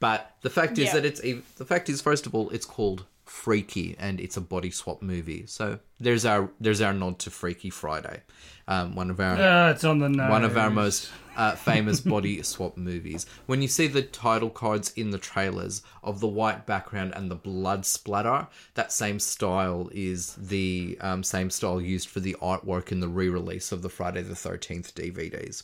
[0.00, 0.94] But the fact is Yeah.
[0.94, 4.70] that it's the fact is first of all it's called Freaky and it's a body
[4.70, 5.46] swap movie.
[5.46, 8.22] So there's our there's our nod to Freaky Friday,
[8.68, 10.30] um, one of our Uh, it's on the nose.
[10.30, 13.26] one of our most uh, famous body swap movies.
[13.46, 17.36] When you see the title cards in the trailers of the white background and the
[17.36, 23.00] blood splatter, that same style is the um, same style used for the artwork in
[23.00, 25.62] the re-release of the Friday the Thirteenth DVDs.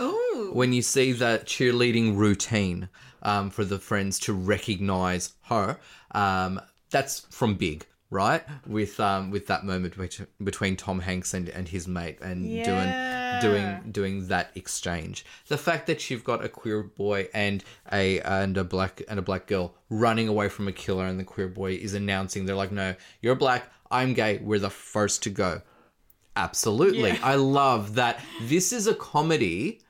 [0.00, 0.50] Ooh.
[0.52, 2.88] When you see that cheerleading routine
[3.26, 5.78] um, for the friends to recognize her,
[6.12, 7.84] um, that's from Big.
[8.08, 12.48] Right with um with that moment bet- between Tom Hanks and, and his mate and
[12.48, 13.40] Yeah.
[13.42, 15.26] doing doing doing that exchange.
[15.48, 19.22] The fact that you've got a queer boy and a and a black and a
[19.22, 22.70] black girl running away from a killer, and the queer boy is announcing they're like,
[22.70, 23.64] "No, you're black.
[23.90, 24.38] I'm gay.
[24.38, 25.62] We're the first to go."
[26.36, 28.20] Absolutely, I love that.
[28.42, 29.80] This is a comedy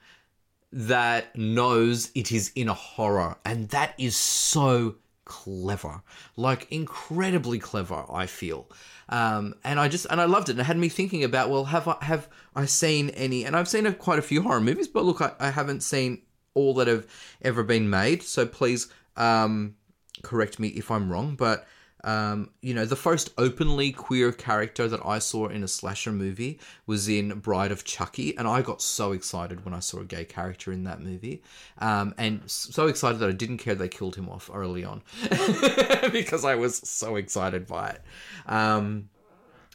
[0.72, 6.02] that knows it is in a horror, and that is so clever,
[6.36, 8.05] like incredibly clever.
[8.10, 8.70] I feel,
[9.09, 10.52] um, and I just and I loved it.
[10.52, 13.44] And it had me thinking about, well, have I have I seen any?
[13.44, 16.22] And I've seen quite a few horror movies, but look, I, I haven't seen
[16.55, 17.06] all that have
[17.43, 18.22] ever been made.
[18.22, 19.76] So please, um,
[20.22, 21.66] correct me if I'm wrong, but
[22.06, 26.60] um, you know, the first openly queer character that I saw in a slasher movie
[26.86, 30.24] was in Bride of Chucky, and I got so excited when I saw a gay
[30.24, 31.42] character in that movie,
[31.78, 35.02] um, and so excited that I didn't care they killed him off early on
[36.12, 38.02] because I was so excited by it.
[38.46, 39.10] Um,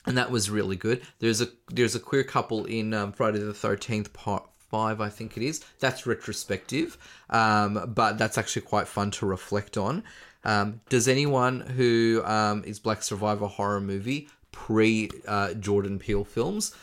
[0.05, 1.01] and that was really good.
[1.19, 5.35] There's a there's a queer couple in um, Friday the Thirteenth Part Five, I think
[5.35, 5.63] it is.
[5.79, 6.97] That's retrospective,
[7.29, 10.05] um, but that's actually quite fun to reflect on.
[10.43, 16.75] Um, does anyone who um, is Black Survivor horror movie pre uh, Jordan Peele films?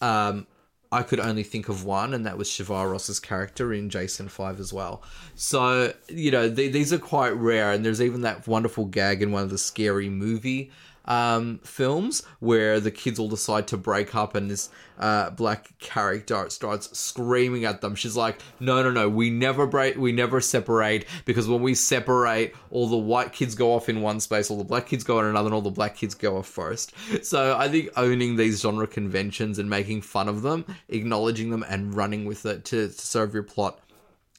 [0.00, 0.46] Um,
[0.92, 4.60] I could only think of one, and that was Shavar Ross's character in Jason 5
[4.60, 5.02] as well.
[5.34, 9.32] So, you know, th- these are quite rare, and there's even that wonderful gag in
[9.32, 10.70] one of the scary movie
[11.06, 16.48] um, films where the kids all decide to break up and this uh, black character
[16.48, 17.94] starts screaming at them.
[17.94, 22.54] She's like, "No, no, no, we never break, we never separate because when we separate,
[22.70, 25.26] all the white kids go off in one space, all the black kids go in
[25.26, 26.92] another, and all the black kids go off first.
[27.22, 31.94] So I think owning these genre conventions and making fun of them, acknowledging them, and
[31.94, 33.80] running with it to, to serve your plot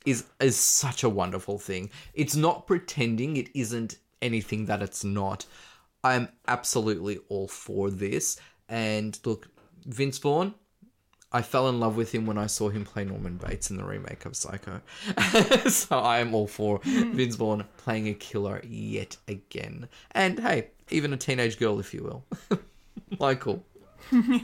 [0.05, 1.89] is is such a wonderful thing.
[2.13, 5.45] It's not pretending it isn't anything that it's not.
[6.03, 8.39] I'm absolutely all for this.
[8.69, 9.47] And look,
[9.85, 10.53] Vince Vaughn,
[11.31, 13.83] I fell in love with him when I saw him play Norman Bates in the
[13.83, 14.81] remake of Psycho.
[15.69, 19.89] so I am all for Vince Vaughn playing a killer yet again.
[20.11, 22.59] And hey, even a teenage girl, if you will.
[23.19, 23.65] Michael,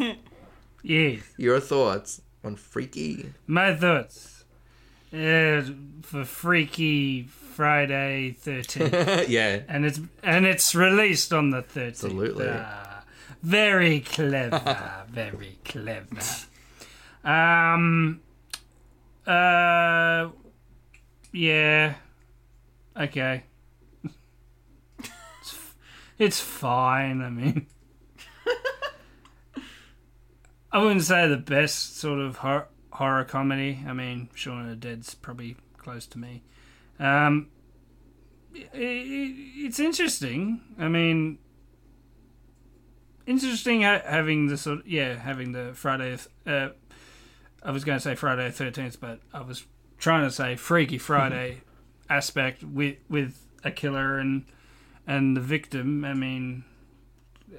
[0.84, 1.22] Yes.
[1.38, 3.32] your thoughts on Freaky?
[3.48, 4.44] My thoughts.
[5.14, 5.62] Uh,
[6.02, 7.24] for Freaky
[7.54, 9.26] Friday 13th.
[9.30, 9.62] yeah.
[9.68, 11.88] and it's and it's released on the 13th.
[11.88, 12.50] Absolutely.
[12.50, 13.04] Ah,
[13.42, 15.04] very clever.
[15.10, 16.22] very clever.
[17.24, 18.22] Um
[19.26, 20.30] uh
[21.32, 21.96] yeah.
[23.00, 23.44] Okay.
[25.42, 25.58] It's,
[26.20, 27.68] it's fine, I mean.
[30.72, 33.84] I wouldn't say the best sort of hor- horror comedy.
[33.88, 36.42] I mean, Shaun of the Dead's probably close to me.
[37.00, 37.48] Um,
[38.56, 39.34] i i
[39.66, 40.62] it's interesting.
[40.78, 41.40] I mean,
[43.26, 46.18] interesting ha- having the sort, yeah, having the Friday.
[46.46, 46.70] Uh,
[47.64, 49.66] I was going to say Friday Thirteenth, but I was
[49.98, 51.62] trying to say Freaky Friday
[52.10, 54.46] aspect with with a killer and
[55.08, 56.04] and the victim.
[56.06, 56.64] I mean,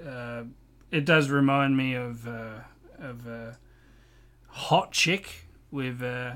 [0.06, 0.44] uh,
[0.90, 2.60] it does remind me of uh,
[2.98, 3.52] of uh,
[4.48, 6.34] Hot Chick with uh,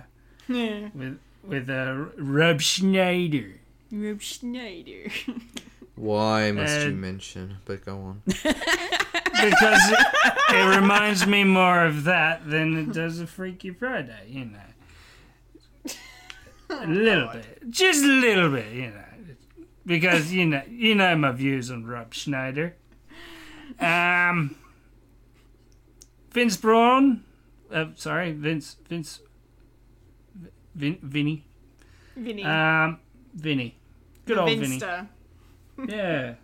[0.48, 0.88] Yeah.
[0.94, 1.18] with
[1.48, 3.54] with uh, Rob Schneider.
[3.90, 5.10] Rob Schneider.
[5.96, 7.56] Why must you Uh, mention?
[7.64, 8.22] But go on.
[8.26, 10.06] because it,
[10.50, 15.92] it reminds me more of that than it does of Freaky Friday, you know.
[16.70, 19.04] A little bit, just a little bit, you know,
[19.86, 22.76] because you know you know my views on Rob Schneider.
[23.80, 24.54] Um,
[26.30, 27.24] Vince Braun,
[27.72, 29.20] uh, sorry, Vince Vince
[30.78, 31.44] Vin, Vinny,
[32.16, 32.44] Vinny.
[32.44, 33.00] um,
[33.34, 33.76] Vinny,
[34.24, 34.80] good the old Vinny.
[35.88, 36.34] Yeah.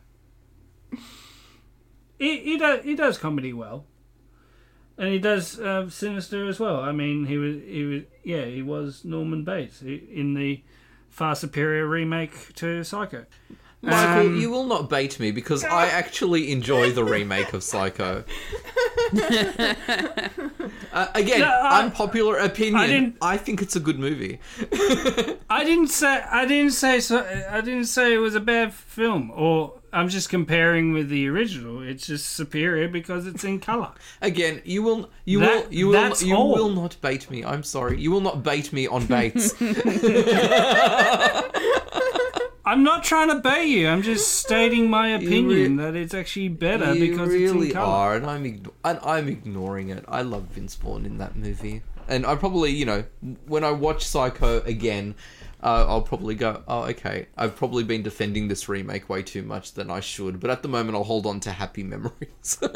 [2.19, 3.87] he he does he does comedy well,
[4.99, 6.81] and he does uh, sinister as well.
[6.81, 10.63] I mean, he was he was yeah he was Norman Bates in the
[11.09, 13.27] far superior remake to Psycho.
[13.85, 18.25] Michael, Um, you will not bait me because I actually enjoy the remake of Psycho.
[20.93, 23.17] uh, again, No, I- unpopular opinion.
[23.21, 24.39] I, I think it's a good movie.
[25.51, 27.25] I didn't say I didn't say so.
[27.51, 29.31] I didn't say it was a bad film.
[29.35, 31.81] Or I'm just comparing with the original.
[31.83, 33.93] It's just superior because it's in color.
[34.23, 36.53] Again, you will you That- will you will that's you all.
[36.55, 37.45] will not bait me.
[37.45, 38.01] I'm sorry.
[38.01, 39.55] You will not bait me on baits.
[42.67, 43.89] I'm not trying to bait you.
[43.89, 47.87] I'm just stating my opinion that it's actually better because it's really in color.
[47.93, 50.05] are, and I'm igno- and I'm ignoring it.
[50.09, 53.05] I love Vince Vaughn in that movie, and I probably you know
[53.47, 55.15] when I watch Psycho again.
[55.63, 57.27] Uh, I'll probably go, oh, okay.
[57.39, 60.69] I've probably been defending this remake way too much than I should, but at the
[60.69, 62.59] moment, I'll hold on to happy memories.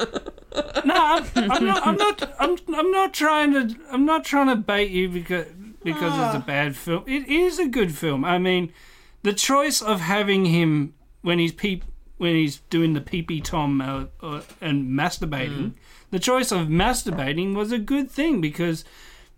[0.84, 1.86] No, I'm, I'm not.
[1.86, 2.34] I'm not.
[2.40, 3.76] I'm, I'm not trying to.
[3.90, 5.46] I'm not trying to bait you because
[5.84, 7.04] because it's a bad film.
[7.06, 8.24] It is a good film.
[8.24, 8.72] I mean,
[9.22, 11.84] the choice of having him when he's peep
[12.18, 15.74] when he's doing the peepee tom uh, uh, and masturbating.
[16.10, 18.84] The choice of masturbating was a good thing because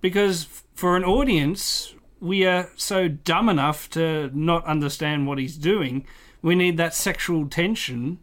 [0.01, 0.44] because
[0.74, 6.07] for an audience we are so dumb enough to not understand what he's doing.
[6.43, 8.19] We need that sexual tension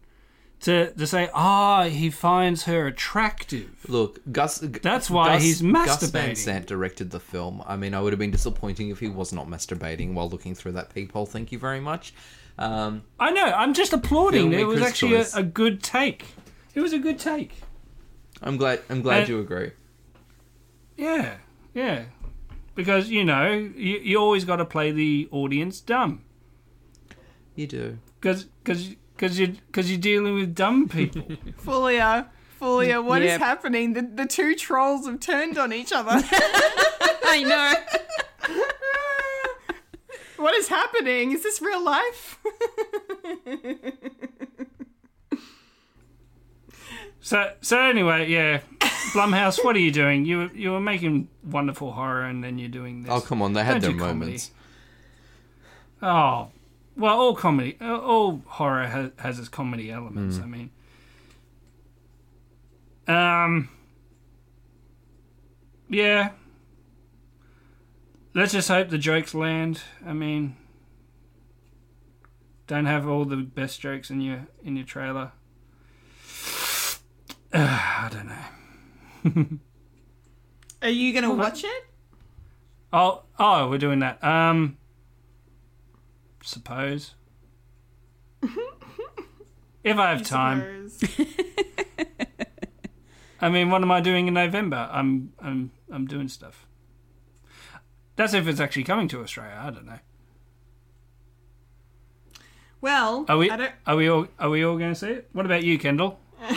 [0.60, 3.70] to to say, ah, he finds her attractive.
[3.88, 4.58] Look, Gus.
[4.58, 6.34] That's why Gus, he's Gus Van.
[6.36, 7.62] Sant directed the film.
[7.66, 10.72] I mean, I would have been disappointing if he was not masturbating while looking through
[10.72, 11.26] that peephole.
[11.26, 12.12] Thank you very much.
[12.58, 13.44] Um, I know.
[13.44, 14.52] I'm just applauding.
[14.52, 16.26] It was actually a, a good take.
[16.74, 17.60] It was a good take.
[18.42, 18.80] I'm glad.
[18.90, 19.72] I'm glad And- you agree.
[20.96, 21.36] Yeah,
[21.74, 22.04] yeah.
[22.74, 26.22] Because you know, you, you always got to play the audience dumb.
[27.54, 27.98] You do.
[28.20, 31.22] Because because because you because you're dealing with dumb people.
[31.64, 32.28] Fulia,
[32.60, 33.40] Fulia, what is Yep.
[33.40, 33.92] happening?
[33.94, 36.10] The, the two trolls have turned on each other.
[37.30, 37.74] I know.
[40.42, 41.32] what is happening?
[41.32, 42.38] Is this real life?
[47.20, 48.60] so so anyway, yeah.
[49.12, 50.24] Blumhouse, what are you doing?
[50.26, 53.12] You were- you were making wonderful horror, and then you're doing this.
[53.12, 54.18] Oh come on, they had Don't their do comedy.
[54.20, 54.50] moments.
[56.02, 56.50] Oh,
[56.98, 60.36] well, all comedy, uh, all horror has, has its comedy elements.
[60.36, 60.42] Hmm.
[60.42, 60.70] I mean,
[63.06, 63.68] um,
[65.88, 66.30] yeah.
[68.34, 69.80] Let's just hope the jokes land.
[70.06, 70.56] I mean,
[72.66, 75.32] don't have all the best jokes in your in your trailer.
[77.52, 79.58] I don't know.
[80.82, 81.84] Are you gonna watch it?
[82.92, 84.22] Oh, oh, we're doing that.
[84.22, 84.76] Um,
[86.48, 87.14] suppose.
[89.84, 90.90] if I have time.
[93.40, 94.88] I mean, what am I doing in November?
[94.90, 96.66] I'm I'm I'm doing stuff.
[98.16, 99.60] That's if it's actually coming to Australia.
[99.60, 100.00] I don't know.
[102.80, 105.28] Well, Are we are we all are we all going to see it?
[105.32, 106.18] What about you, Kendall?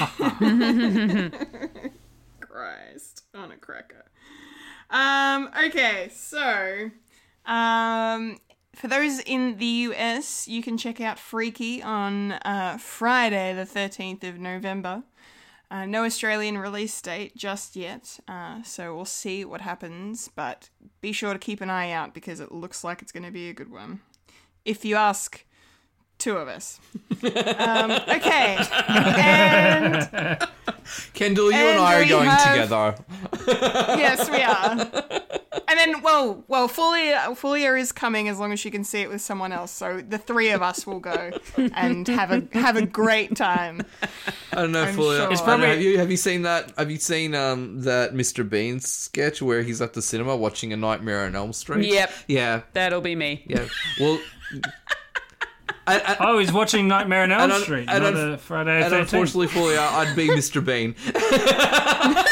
[2.39, 4.05] Christ on a cracker.
[4.89, 6.91] Um, okay, so
[7.45, 8.37] um,
[8.81, 14.23] for those in the US, you can check out Freaky on uh, Friday, the 13th
[14.23, 15.03] of November.
[15.69, 21.11] Uh, no Australian release date just yet, uh, so we'll see what happens, but be
[21.11, 23.53] sure to keep an eye out because it looks like it's going to be a
[23.53, 24.01] good one.
[24.65, 25.45] If you ask
[26.21, 26.79] two of us.
[27.23, 28.57] um, okay.
[28.87, 30.47] And
[31.13, 32.95] Kendall, you and, And I are going have- together.
[33.97, 35.27] yes, we are.
[35.67, 39.09] And then, well, well, Fulia, Fulia is coming as long as she can see it
[39.09, 39.71] with someone else.
[39.71, 43.81] So the three of us will go and have a have a great time.
[44.51, 45.17] I don't know, I'm Fulia.
[45.23, 45.31] sure.
[45.31, 46.73] It's I don't know, probably- have you have you seen that?
[46.77, 48.47] Have you seen um that Mr.
[48.47, 51.85] Bean sketch where he's at the cinema watching A Nightmare on Elm Street?
[51.85, 52.11] Yep.
[52.27, 52.61] Yeah.
[52.73, 53.43] That'll be me.
[53.47, 53.65] Yeah.
[53.99, 54.19] Well.
[55.87, 58.83] I, I, Oh, he's watching Nightmare on Elm And Street, and not un- a Friday
[58.83, 59.01] and the 13th.
[59.01, 60.63] unfortunately, Fulia, I'd be Mr.
[60.63, 60.95] Bean.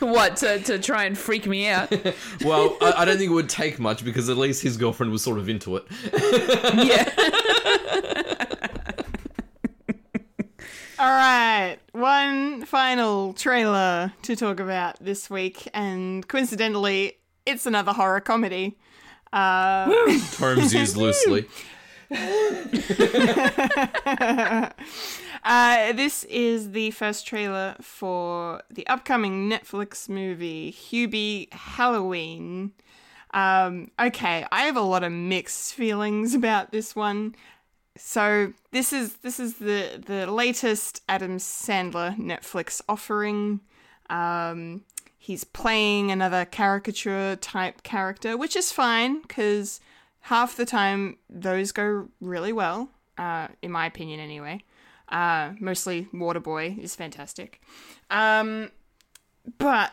[0.00, 1.92] What to to try and freak me out?
[2.44, 5.22] Well, I, I don't think it would take much because at least his girlfriend was
[5.22, 5.84] sort of into it.
[6.86, 7.04] yeah.
[10.98, 17.14] All right, one final trailer to talk about this week, and coincidentally,
[17.46, 18.76] it's another horror comedy.
[19.32, 19.88] Uh,
[20.32, 21.46] Terms used loosely.
[25.42, 32.72] Uh, this is the first trailer for the upcoming Netflix movie Hubie Halloween.
[33.32, 37.34] Um, okay, I have a lot of mixed feelings about this one.
[37.96, 43.60] So this is this is the the latest Adam Sandler Netflix offering.
[44.10, 44.82] Um,
[45.22, 49.78] he's playing another caricature type character, which is fine because
[50.22, 52.88] half the time those go really well,
[53.18, 54.64] uh, in my opinion, anyway.
[55.10, 57.60] Uh, mostly Waterboy is fantastic.
[58.10, 58.70] Um,
[59.58, 59.92] but,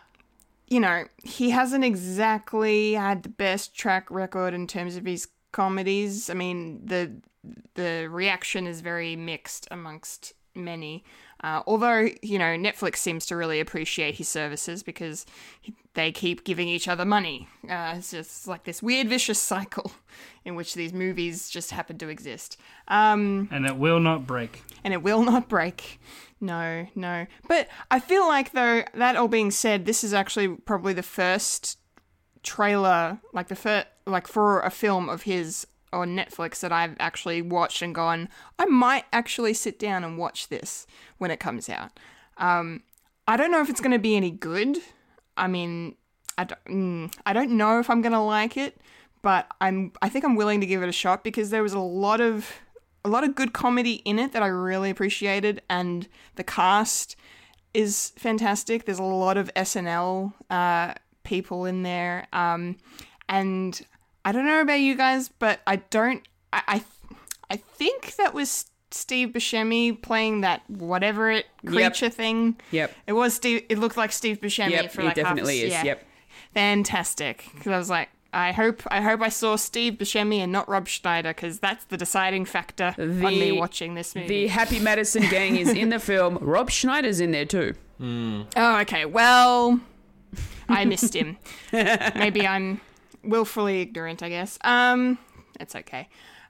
[0.69, 6.29] you know, he hasn't exactly had the best track record in terms of his comedies.
[6.29, 7.11] I mean, the
[7.75, 11.03] the reaction is very mixed amongst many.
[11.43, 15.25] Uh, although, you know, Netflix seems to really appreciate his services because
[15.61, 17.47] he- they keep giving each other money.
[17.69, 19.91] Uh, it's just like this weird vicious cycle
[20.45, 22.57] in which these movies just happen to exist.
[22.87, 24.63] Um, and it will not break.
[24.83, 25.99] and it will not break.
[26.39, 27.25] No, no.
[27.47, 31.77] But I feel like, though, that all being said, this is actually probably the first
[32.43, 37.41] trailer, like the first, like for a film of his on Netflix that I've actually
[37.41, 40.85] watched and gone, I might actually sit down and watch this
[41.17, 41.99] when it comes out.
[42.37, 42.83] Um,
[43.27, 44.77] I don't know if it's going to be any good.
[45.35, 45.95] I mean,
[46.37, 48.79] I don't, mm, I don't know if I'm going to like it,
[49.21, 51.79] but I'm I think I'm willing to give it a shot because there was a
[51.79, 52.51] lot of
[53.03, 57.15] a lot of good comedy in it that I really appreciated, and the cast
[57.73, 58.85] is fantastic.
[58.85, 60.93] There's a lot of SNL uh,
[61.23, 62.77] people in there, um,
[63.27, 63.79] and
[64.27, 66.21] I don't know about you guys, but I don't.
[66.51, 66.83] I, I
[67.49, 71.71] I think that was Steve Buscemi playing that whatever it Yep.
[71.73, 72.57] creature thing.
[72.71, 72.93] Yep.
[73.07, 73.63] It was Steve.
[73.69, 75.71] It looked like Steve Buscemi Yep, for it like definitely half, is.
[75.71, 75.83] Yeah.
[75.85, 76.07] Yep.
[76.53, 77.45] Fantastic.
[77.55, 80.87] Because I was like, I hope, I hope I saw Steve Buscemi and not Rob
[80.89, 84.27] Schneider, because that's the deciding factor on me watching this movie.
[84.27, 86.37] The Happy Madison gang is in the film.
[86.41, 87.73] Rob Schneider's in there too.
[88.01, 89.05] Oh, okay.
[89.05, 89.79] Well,
[90.67, 91.37] I missed him.
[91.71, 92.81] Maybe I'm
[93.27, 94.57] willfully ignorant, I guess.
[94.63, 95.17] Um,
[95.59, 96.09] it's okay.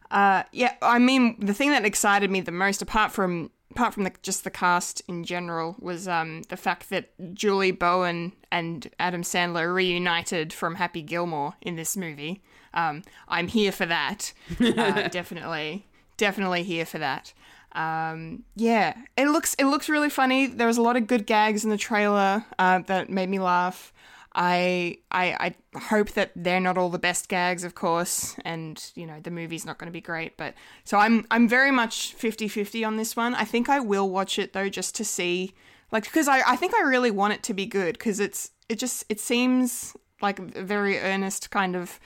[0.09, 4.05] Uh, yeah, I mean, the thing that excited me the most, apart from apart from
[4.05, 9.21] the, just the cast in general, was um the fact that Julie Bowen and Adam
[9.21, 12.41] Sandler reunited from Happy Gilmore in this movie.
[12.73, 14.33] Um, I'm here for that.
[14.59, 15.87] Uh, definitely,
[16.17, 17.33] definitely here for that.
[17.73, 20.47] Um, yeah, it looks it looks really funny.
[20.47, 23.93] There was a lot of good gags in the trailer uh, that made me laugh.
[24.39, 29.07] I, I I hope that they're not all the best gags, of course, and you
[29.07, 30.37] know the movie's not going to be great.
[30.37, 30.53] But
[30.83, 33.33] so I'm I'm very much 50-50 on this one.
[33.33, 35.55] I think I will watch it though, just to see,
[35.91, 38.77] like, because I I think I really want it to be good because it's it
[38.77, 41.99] just it seems like a very earnest kind of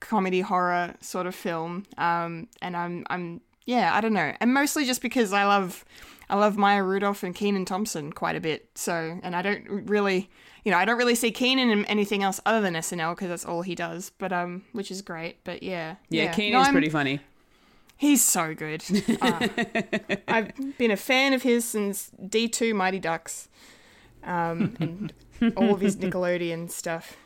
[0.00, 1.86] comedy horror sort of film.
[1.96, 5.82] Um, and I'm I'm yeah I don't know, and mostly just because I love
[6.28, 8.68] I love Maya Rudolph and Kenan Thompson quite a bit.
[8.74, 10.30] So, and I don't really,
[10.64, 13.44] you know, I don't really see Kenan in anything else other than SNL because that's
[13.44, 14.10] all he does.
[14.18, 15.36] But um, which is great.
[15.44, 17.20] But yeah, Yeah, No, Kenan's I'm- pretty funny.
[17.96, 18.82] He's so good.
[19.22, 19.48] Uh,
[20.26, 23.48] I've been a fan of his since D two Mighty Ducks,
[24.24, 25.12] um, and
[25.56, 27.16] all of his Nickelodeon stuff.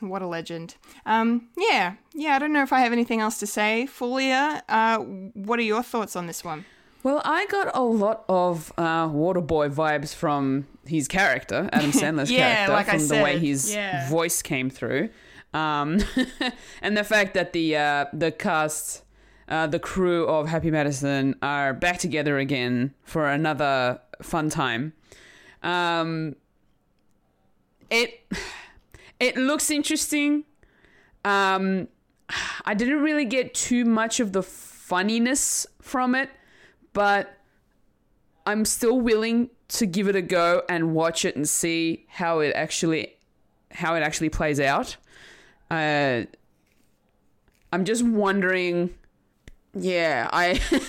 [0.00, 0.74] What a legend.
[1.06, 2.34] Um, yeah, yeah.
[2.34, 3.88] I don't know if I have anything else to say.
[3.88, 6.64] Fulia, uh, what are your thoughts on this one?
[7.02, 12.66] Well, I got a lot of uh, Waterboy vibes from his character, Adam Sandler's Yeah,
[12.66, 14.08] character, like I from the way his yeah.
[14.08, 15.10] voice came through,
[15.54, 16.00] um,
[16.82, 19.04] and the fact that the uh, the cast,
[19.48, 24.92] uh, the crew of Happy Madison are back together again for another fun time.
[25.62, 26.36] Um,
[27.90, 28.30] it
[29.20, 30.44] it looks interesting.
[31.24, 31.88] Um,
[32.64, 36.30] I didn't really get too much of the funniness from it,
[36.92, 37.38] but
[38.46, 42.52] I'm still willing to give it a go and watch it and see how it
[42.54, 43.14] actually
[43.72, 44.96] how it actually plays out.
[45.70, 46.22] Uh,
[47.72, 48.94] I'm just wondering.
[49.74, 50.60] Yeah, I.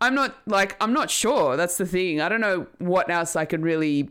[0.00, 1.56] I'm not like I'm not sure.
[1.56, 2.20] That's the thing.
[2.20, 4.10] I don't know what else I could really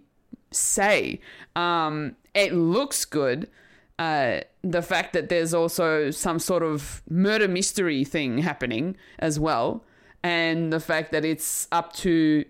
[0.52, 1.20] say.
[1.56, 3.50] Um, it looks good.
[3.98, 9.84] Uh, the fact that there's also some sort of murder mystery thing happening as well,
[10.24, 12.46] and the fact that it's up to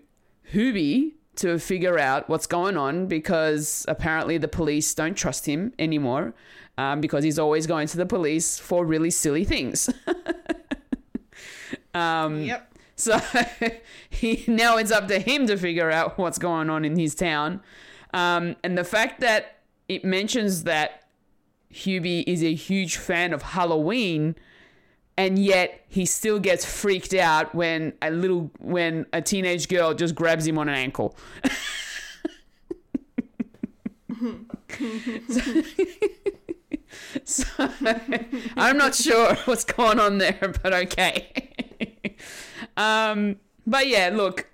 [0.52, 6.34] Hubie to figure out what's going on because apparently the police don't trust him anymore
[6.76, 9.88] um, because he's always going to the police for really silly things.
[11.94, 12.74] um, Yep.
[12.96, 13.20] so
[14.10, 17.60] he now it's up to him to figure out what's going on in his town.
[18.12, 19.58] Um, and the fact that
[19.88, 21.04] it mentions that
[21.72, 24.34] Hubie is a huge fan of Halloween,
[25.20, 30.14] and yet he still gets freaked out when a little when a teenage girl just
[30.14, 31.14] grabs him on an ankle.
[37.24, 37.44] so,
[38.56, 41.50] I'm not sure what's going on there, but okay.
[42.78, 43.36] um,
[43.66, 44.48] but yeah, look,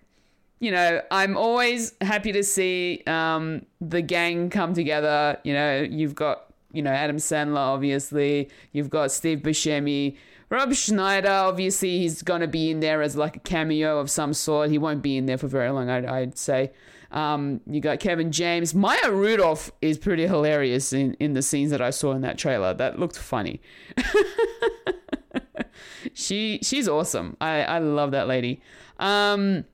[0.58, 5.38] you know, I'm always happy to see um, the gang come together.
[5.44, 8.50] You know, you've got, you know, Adam Sandler, obviously.
[8.72, 10.16] You've got Steve Buscemi.
[10.48, 14.32] Rob Schneider, obviously, he's going to be in there as like a cameo of some
[14.32, 14.70] sort.
[14.70, 16.72] He won't be in there for very long, I'd, I'd say.
[17.10, 18.74] Um, you got Kevin James.
[18.74, 22.74] Maya Rudolph is pretty hilarious in, in the scenes that I saw in that trailer.
[22.74, 23.60] That looked funny.
[26.14, 27.36] she she's awesome.
[27.40, 28.60] I, I love that lady.
[28.98, 29.64] Um,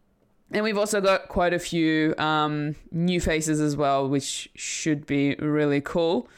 [0.50, 5.34] and we've also got quite a few um, new faces as well, which should be
[5.36, 6.28] really cool.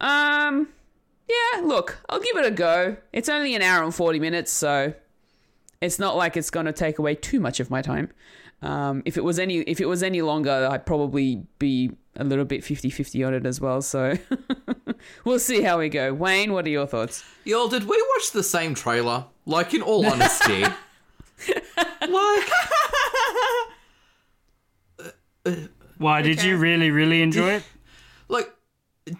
[0.00, 0.68] Um,
[1.30, 2.96] yeah, look, I'll give it a go.
[3.12, 4.94] It's only an hour and 40 minutes, so
[5.80, 8.10] it's not like it's going to take away too much of my time.
[8.62, 12.44] Um, if it was any if it was any longer, I'd probably be a little
[12.44, 14.18] bit 50-50 on it as well, so
[15.24, 16.12] we'll see how we go.
[16.12, 17.24] Wayne, what are your thoughts?
[17.44, 19.24] Y'all, did we watch the same trailer?
[19.46, 20.62] Like, in all honesty.
[22.08, 22.50] like,
[25.96, 27.62] Why did you really, really enjoy it?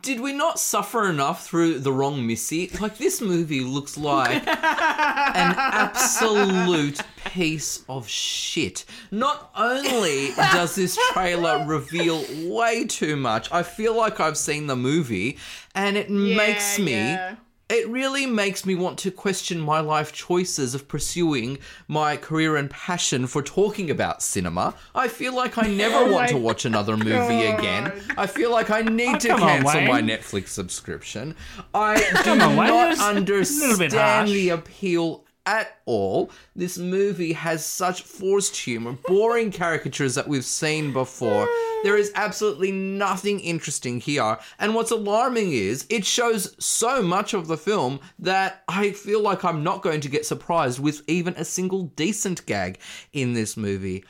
[0.03, 2.71] Did we not suffer enough through the wrong Missy?
[2.81, 4.47] Like, this movie looks like an
[5.57, 8.85] absolute piece of shit.
[9.11, 14.77] Not only does this trailer reveal way too much, I feel like I've seen the
[14.77, 15.39] movie,
[15.75, 17.37] and it makes me yeah.
[17.71, 22.69] It really makes me want to question my life choices of pursuing my career and
[22.69, 24.75] passion for talking about cinema.
[24.95, 27.93] I feel like I never Oh want to watch another movie again.
[28.19, 31.35] I feel like I need Oh, to come on, cancel my Netflix subscription.
[31.75, 36.31] I do on, not that's a little bit understand the appeal at all.
[36.55, 41.49] This movie has such forced humor, boring caricatures that we've seen before.
[41.83, 44.39] There is absolutely nothing interesting here.
[44.59, 49.45] And what's alarming is it shows so much of the film that I feel like
[49.45, 52.79] I'm not going to get surprised with even a single decent gag
[53.13, 54.05] in this movie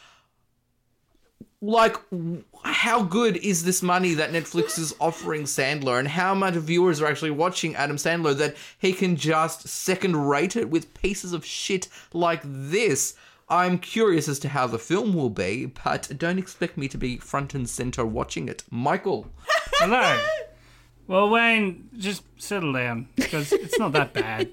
[1.63, 1.97] like
[2.63, 7.07] how good is this money that Netflix is offering Sandler and how much viewers are
[7.07, 11.89] actually watching Adam Sandler that he can just second rate it with pieces of shit
[12.13, 13.15] like this
[13.49, 17.17] I'm curious as to how the film will be but don't expect me to be
[17.17, 19.27] front and center watching it Michael
[19.75, 20.19] Hello.
[21.07, 24.49] Well, Wayne, just settle down because it's not that bad.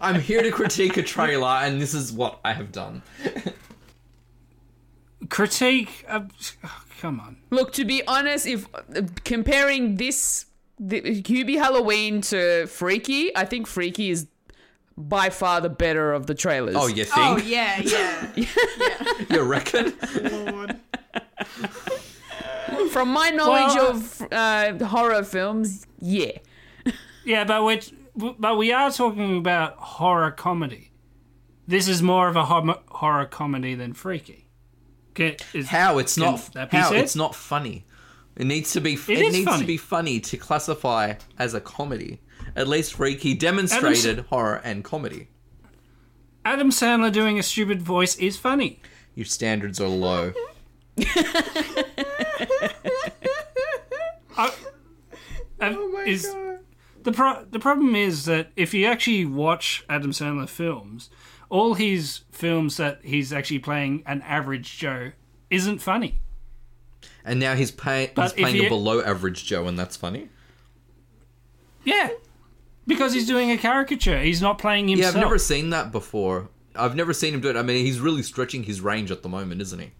[0.00, 3.02] I'm here to critique a trailer and this is what I have done
[5.28, 6.04] Critique.
[6.08, 6.20] Uh,
[6.64, 7.36] oh, come on.
[7.50, 10.46] Look, to be honest, if uh, comparing this
[10.78, 14.26] the, Hubie Halloween to Freaky, I think Freaky is
[14.96, 16.76] by far the better of the trailers.
[16.76, 18.26] oh you think Oh yeah, yeah.
[19.30, 19.92] you reckon
[20.22, 20.76] Lord.
[22.90, 26.38] From my knowledge Well, of uh, horror films, yeah.
[27.24, 27.80] Yeah, but we
[28.16, 30.92] but we are talking about horror comedy.
[31.66, 34.43] This is more of a hom- horror comedy than Freaky.
[35.14, 36.98] Can, is, how it's not how said?
[36.98, 37.84] it's not funny.
[38.36, 38.94] It needs to be.
[38.94, 39.60] It, is needs funny.
[39.60, 42.20] to be funny to classify as a comedy.
[42.56, 45.28] At least Freaky demonstrated horror and comedy.
[46.44, 48.80] Adam Sandler doing a stupid voice is funny.
[49.14, 50.32] Your standards are low.
[54.36, 54.54] oh
[55.60, 56.58] my is, God.
[57.04, 61.10] The pro- the problem is that if you actually watch Adam Sandler films,
[61.50, 65.12] all his films that he's actually playing an average Joe
[65.50, 66.20] isn't funny.
[67.24, 70.28] And now he's, pay- he's playing you- a below average Joe, and that's funny.
[71.84, 72.10] Yeah,
[72.86, 74.18] because he's doing a caricature.
[74.20, 75.14] He's not playing himself.
[75.14, 75.20] Yeah.
[75.20, 76.48] I've never seen that before.
[76.74, 77.56] I've never seen him do it.
[77.56, 79.90] I mean, he's really stretching his range at the moment, isn't he?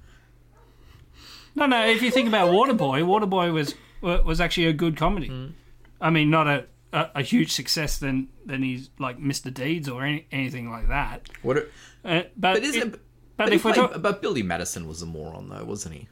[1.55, 1.87] No, no.
[1.87, 5.29] If you think about Waterboy, Waterboy was wa- was actually a good comedy.
[5.29, 5.53] Mm.
[6.01, 6.65] I mean, not a,
[6.95, 9.53] a, a huge success than than he's like Mr.
[9.53, 11.29] Deeds or any, anything like that.
[11.43, 11.57] What?
[11.59, 11.69] Are,
[12.05, 12.83] Uh, but but isn't?
[12.83, 12.91] it-
[13.37, 16.09] but, but if we're played- talk- but Billy Madison was a moron, though, wasn't he?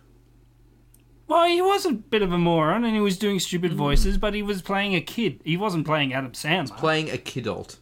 [1.28, 3.40] well, he was a bit of a moron and he was doing Mm.
[3.40, 5.40] stupid voices, but he was playing a kid.
[5.44, 6.76] He wasn't playing Adam Sandler.
[6.76, 7.76] Playing a kidult,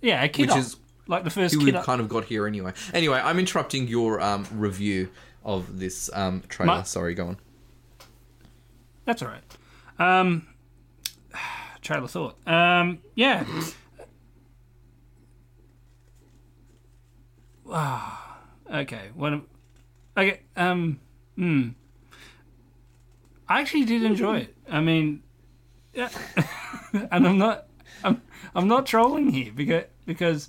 [0.00, 0.48] yeah, a kid.
[0.48, 0.76] which is
[1.08, 1.74] like the first who kid.
[1.74, 2.72] we've kind of got here anyway.
[2.94, 5.10] Anyway, I'm interrupting your um, review
[5.44, 6.76] of this um, trailer.
[6.76, 7.36] My- Sorry, go on.
[9.04, 9.42] That's all right.
[9.98, 10.46] Um,
[11.84, 12.36] trailer thought.
[12.48, 13.44] Um, yeah.
[17.70, 18.38] Ah,
[18.72, 19.10] okay.
[19.20, 19.46] Am-
[20.16, 20.40] Okay.
[20.56, 21.00] Um.
[21.36, 21.70] Hmm.
[23.48, 24.56] I actually did enjoy it.
[24.70, 25.22] I mean,
[25.92, 26.08] yeah.
[27.10, 27.66] and I'm not.
[28.04, 28.22] I'm.
[28.54, 30.48] I'm not trolling here because because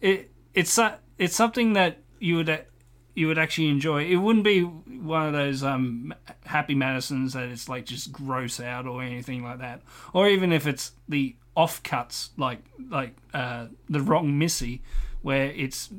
[0.00, 0.78] it it's
[1.18, 2.66] it's something that you would
[3.14, 4.04] you would actually enjoy.
[4.04, 4.68] It wouldn't be
[5.04, 6.14] one of those um
[6.44, 9.82] Happy Madisons that it's like just gross out or anything like that,
[10.12, 14.82] or even if it's the offcuts like like uh, the wrong Missy,
[15.22, 15.90] where it's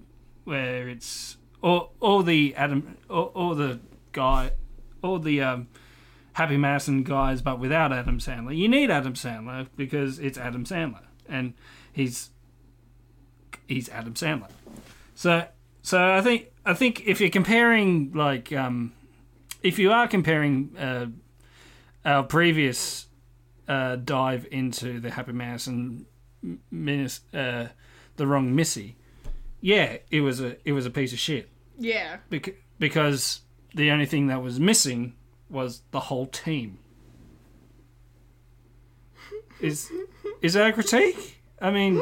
[0.43, 3.79] where it's or or the Adam or, or the
[4.11, 4.51] guy
[5.01, 5.67] or the um,
[6.33, 8.55] Happy Madison guys, but without Adam Sandler.
[8.55, 11.53] You need Adam Sandler because it's Adam Sandler, and
[11.93, 12.31] he's
[13.67, 14.49] he's Adam Sandler.
[15.15, 15.47] So
[15.81, 18.93] so I think I think if you're comparing like um,
[19.65, 21.07] if you are comparing uh,
[22.05, 23.07] our previous
[23.67, 26.05] uh, dive into the Happy Madison
[26.43, 27.69] m- Minis, uh,
[28.17, 28.95] the wrong Missy,
[29.61, 32.17] yeah, it was a it was a piece of shit Yeah.
[32.29, 33.41] bec- because
[33.73, 35.13] the only thing that was missing
[35.49, 36.77] was the whole team.
[39.61, 39.91] Is
[40.41, 41.39] is that a critique?
[41.61, 42.01] I mean,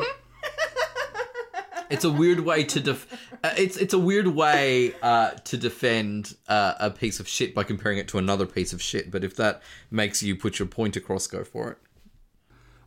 [1.89, 6.73] It's a weird way to def- it's it's a weird way uh, to defend uh,
[6.79, 9.11] a piece of shit by comparing it to another piece of shit.
[9.11, 9.61] But if that
[9.91, 11.77] makes you put your point across, go for it.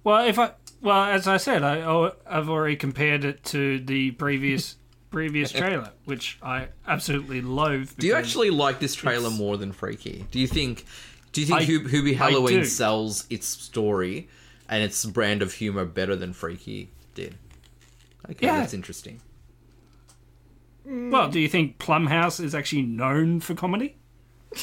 [0.05, 4.12] well, if I well, as I said, I oh, I've already compared it to the
[4.12, 4.77] previous
[5.11, 7.93] previous trailer, which I absolutely loathe.
[7.99, 10.27] Do you actually like this trailer more than Freaky?
[10.31, 10.85] Do you think
[11.33, 14.28] do you think I- Hubie Halloween sells its story
[14.69, 17.35] and its brand of humor better than Freaky did?
[18.31, 18.61] Okay, Yeah.
[18.61, 19.20] that's interesting.
[20.86, 23.96] Well, do you think Blumhouse is actually known for comedy?
[24.54, 24.58] I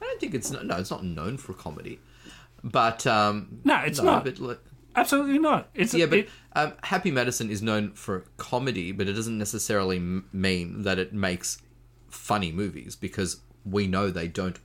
[0.00, 2.00] don't think it's no, no, it's not known for comedy.
[2.64, 4.24] But um, No, it's not.
[4.24, 4.58] But, like,
[4.96, 5.70] Absolutely not.
[5.74, 9.96] It's yeah, but it- um, Happy Madison is known for comedy, but it doesn't necessarily
[9.98, 11.62] m- mean that it makes
[12.08, 14.58] funny movies because we know they don't.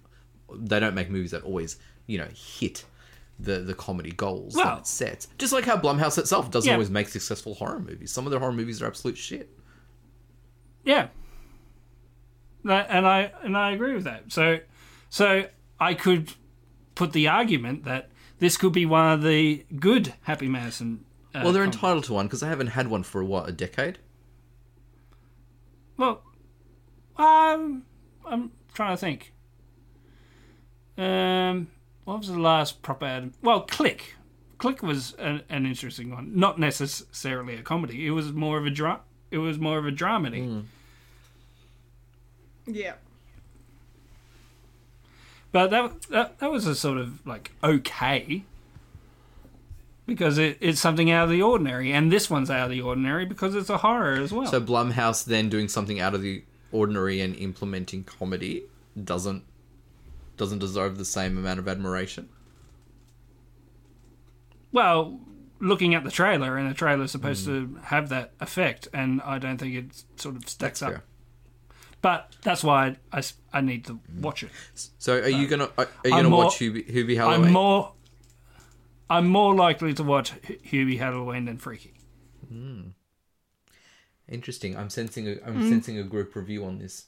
[0.56, 1.78] They don't make movies that always,
[2.08, 2.86] you know, hit
[3.40, 5.28] the the comedy goals Well- that it sets.
[5.38, 6.74] Just like how Blumhouse itself doesn't Yeah.
[6.74, 8.12] always make successful horror movies.
[8.12, 9.52] Some of their horror movies are absolute shit.
[10.86, 11.08] Yeah.
[12.64, 14.32] That, and I and I agree with that.
[14.32, 14.60] So
[15.10, 15.48] so
[15.80, 16.34] I could
[16.96, 18.10] put the argument that
[18.40, 21.04] this could be one of the good Happy Madison.
[21.34, 23.52] Uh, well, they're com- entitled to one because they haven't had one for what a
[23.52, 24.00] decade.
[25.98, 26.24] Well,
[27.18, 27.84] um,
[28.26, 29.34] I'm trying to think.
[30.98, 31.68] Um,
[32.06, 33.06] what was the last proper?
[33.06, 33.34] Adam?
[33.42, 34.16] Well, Click.
[34.58, 36.32] Click was an, an interesting one.
[36.36, 38.08] Not necessarily a comedy.
[38.08, 40.64] It was more of a dra- It was more of a dramedy.
[42.66, 42.94] Yeah.
[45.52, 48.44] But that, that that was a sort of like okay
[50.06, 53.26] because it, it's something out of the ordinary, and this one's out of the ordinary
[53.26, 54.48] because it's a horror as well.
[54.48, 58.64] So Blumhouse then doing something out of the ordinary and implementing comedy
[59.02, 59.44] doesn't
[60.38, 62.30] doesn't deserve the same amount of admiration.
[64.72, 65.22] well,
[65.62, 67.76] looking at the trailer, and the trailer's supposed hmm.
[67.76, 70.92] to have that effect, and I don't think it sort of stacks up.
[70.92, 71.04] fair.
[72.06, 74.52] But that's why I, s- I need to watch it.
[75.00, 77.46] So are you gonna are you I'm gonna more- watch Hubie, Hubie Halloween?
[77.48, 77.94] I'm more
[79.10, 81.94] I'm more likely to watch Hu- Hubie Halloween than Freaky.
[84.30, 84.78] Interesting.
[84.78, 85.70] I'm sensing a I'm Mm.
[85.70, 87.06] sensing a group review on this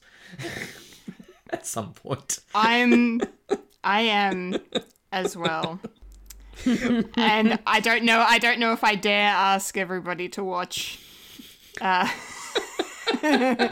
[1.50, 2.40] at some point.
[2.54, 3.20] I'm
[3.84, 4.56] I am
[5.12, 5.78] as well.
[7.16, 10.98] and I don't know I don't know if I dare ask everybody to watch
[11.80, 12.08] uh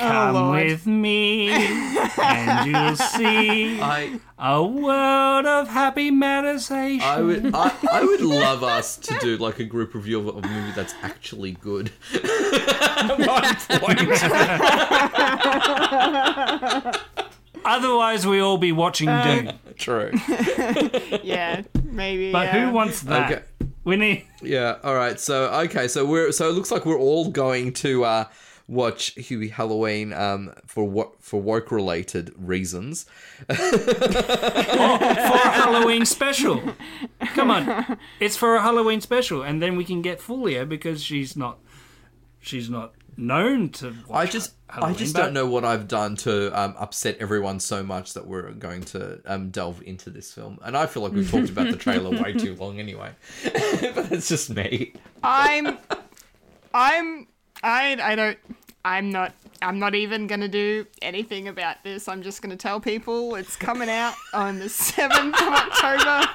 [0.00, 7.02] Come Oh, with me, and you'll see I a world of happy meditation.
[7.02, 10.48] I would I, I would love us to do like a group review of a
[10.48, 11.92] movie that's actually good.
[17.64, 19.52] Otherwise, we all be watching Doom.
[19.76, 20.10] True.
[21.22, 22.66] yeah, maybe But yeah.
[22.66, 23.30] who wants that?
[23.30, 23.42] Okay.
[23.84, 24.26] We need.
[24.42, 24.78] Yeah.
[24.82, 25.18] All right.
[25.20, 25.88] So okay.
[25.88, 28.24] So we're so it looks like we're all going to uh,
[28.70, 33.04] watch Hubie Halloween um, for what for work related reasons.
[33.48, 36.62] for a Halloween special.
[37.34, 41.36] Come on, it's for a Halloween special, and then we can get Fulia because she's
[41.36, 41.58] not,
[42.38, 43.94] she's not known to.
[44.06, 47.58] Watch I just I just but- don't know what I've done to um, upset everyone
[47.58, 51.12] so much that we're going to um, delve into this film, and I feel like
[51.12, 53.10] we've talked about the trailer way too long anyway.
[53.42, 54.94] but it's just me.
[55.24, 55.76] I'm
[56.72, 57.26] I'm
[57.62, 58.38] I I don't
[58.84, 62.08] I'm not I'm not even gonna do anything about this.
[62.08, 66.26] I'm just gonna tell people it's coming out on the seventh of October.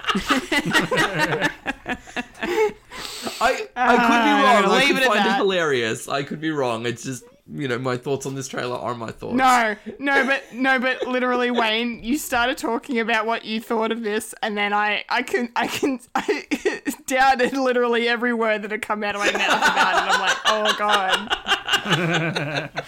[3.42, 4.72] I I could be ah, wrong.
[4.72, 6.08] I could it find it hilarious.
[6.08, 6.86] I could be wrong.
[6.86, 9.36] It's just you know my thoughts on this trailer are my thoughts.
[9.36, 14.04] No, no, but no, but literally, Wayne, you started talking about what you thought of
[14.04, 16.46] this, and then I, I can, I can, I
[17.08, 20.14] doubted literally every word that had come out of my mouth about it.
[20.14, 21.55] I'm like, oh god,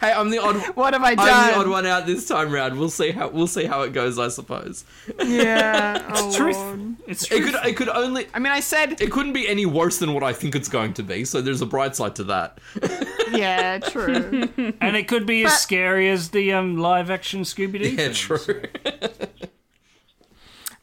[0.00, 0.56] Hey, I'm the odd.
[0.76, 2.78] what have I I'm the odd one out this time round.
[2.78, 4.18] We'll see how we'll see how it goes.
[4.18, 4.84] I suppose
[5.24, 6.56] Yeah, oh Truth.
[6.56, 6.96] Lord.
[7.06, 9.98] It's it could it could only I mean, I said, it couldn't be any worse
[9.98, 11.24] than what I think it's going to be.
[11.24, 12.58] So there's a bright side to that.
[13.30, 14.48] yeah, true.
[14.80, 17.90] and it could be as scary as the um, live action Scooby Doo.
[17.90, 18.62] Yeah, true.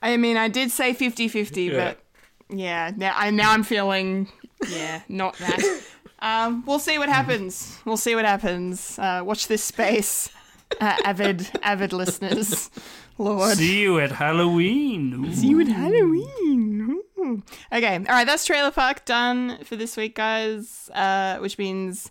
[0.02, 2.00] I mean, I did say 50-50, but
[2.50, 4.28] yeah, now, I, now I'm feeling,
[4.70, 5.84] yeah, not that.
[6.24, 7.78] Um, we'll see what happens.
[7.84, 8.98] We'll see what happens.
[8.98, 10.30] Uh, watch this space,
[10.80, 12.70] uh, avid, avid listeners.
[13.18, 13.58] Lord.
[13.58, 15.26] See you at Halloween.
[15.26, 15.34] Ooh.
[15.34, 17.02] See you at Halloween.
[17.20, 17.44] Ooh.
[17.72, 20.90] Okay, all right, that's Trailer Park done for this week, guys.
[20.94, 22.10] Uh, which means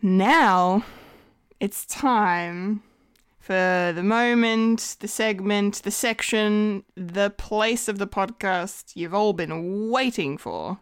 [0.00, 0.82] now
[1.60, 2.82] it's time
[3.38, 9.90] for the moment, the segment, the section, the place of the podcast you've all been
[9.90, 10.78] waiting for.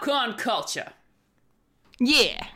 [0.00, 0.92] Popcorn culture.
[1.98, 2.46] Yeah,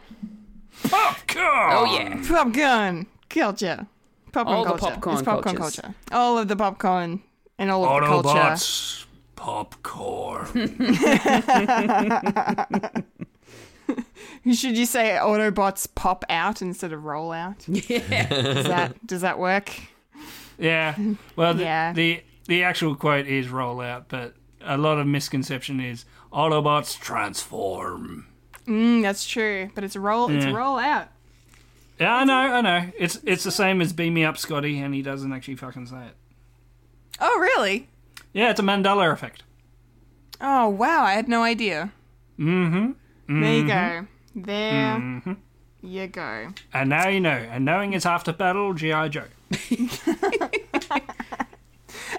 [0.89, 1.47] Popcorn.
[1.47, 2.23] Oh yeah.
[2.27, 3.87] popcorn culture.
[4.33, 4.95] Popcorn All the culture.
[4.95, 5.81] popcorn it's popcorn cultures.
[5.81, 5.95] culture.
[6.13, 7.23] All of the popcorn
[7.59, 8.29] and all of the culture.
[8.39, 9.05] Autobots.
[9.37, 10.47] Popcorn.
[14.53, 17.67] Should you say Autobots pop out instead of roll out?
[17.69, 18.27] Yeah.
[18.29, 19.71] Does that does that work?
[20.59, 20.97] yeah.
[21.37, 21.93] Well, the, Yeah.
[21.93, 28.27] the the actual quote is roll out, but a lot of misconception is Autobots transform.
[28.67, 30.31] Mm, that's true, but it's a roll.
[30.31, 31.09] It's roll out.
[32.01, 32.91] Yeah, I know, I know.
[32.99, 36.07] It's it's the same as beam me up, Scotty, and he doesn't actually fucking say
[36.07, 36.17] it.
[37.21, 37.89] Oh, really?
[38.33, 39.45] Yeah, it's a Mandela effect.
[40.41, 41.05] Oh, wow.
[41.05, 41.93] I had no idea.
[42.39, 43.41] Mm-hmm.
[43.41, 44.07] There you go.
[44.35, 45.23] There
[45.83, 46.53] you go.
[46.73, 47.31] And now you know.
[47.31, 49.09] And knowing is after battle, G.I.
[49.09, 49.25] Joe.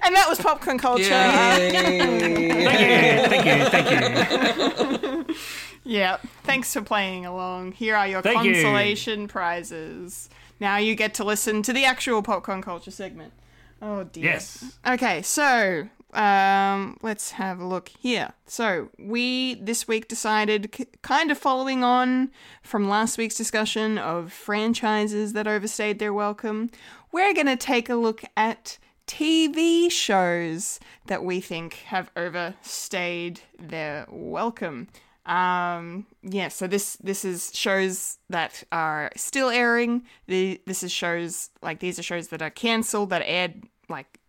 [0.04, 1.04] And that was popcorn culture.
[1.10, 5.36] Thank you, thank you, thank you.
[5.84, 6.18] Yeah.
[6.44, 7.74] Thanks for playing along.
[7.74, 8.54] Here are your Thank you.
[8.54, 10.30] consolation prizes.
[10.60, 13.34] Now you get to listen to the actual popcorn culture segment.
[13.82, 14.24] Oh dear.
[14.24, 14.78] Yes.
[14.88, 18.34] Okay, so um, let's have a look here.
[18.48, 22.32] So we this week decided, k- kind of following on
[22.64, 26.72] from last week's discussion of franchises that overstayed their welcome,
[27.12, 34.06] we're going to take a look at TV shows that we think have overstayed their
[34.10, 34.88] welcome.
[35.26, 40.04] Um, yeah, so this this is shows that are still airing.
[40.28, 44.20] The this is shows like these are shows that are cancelled that aired like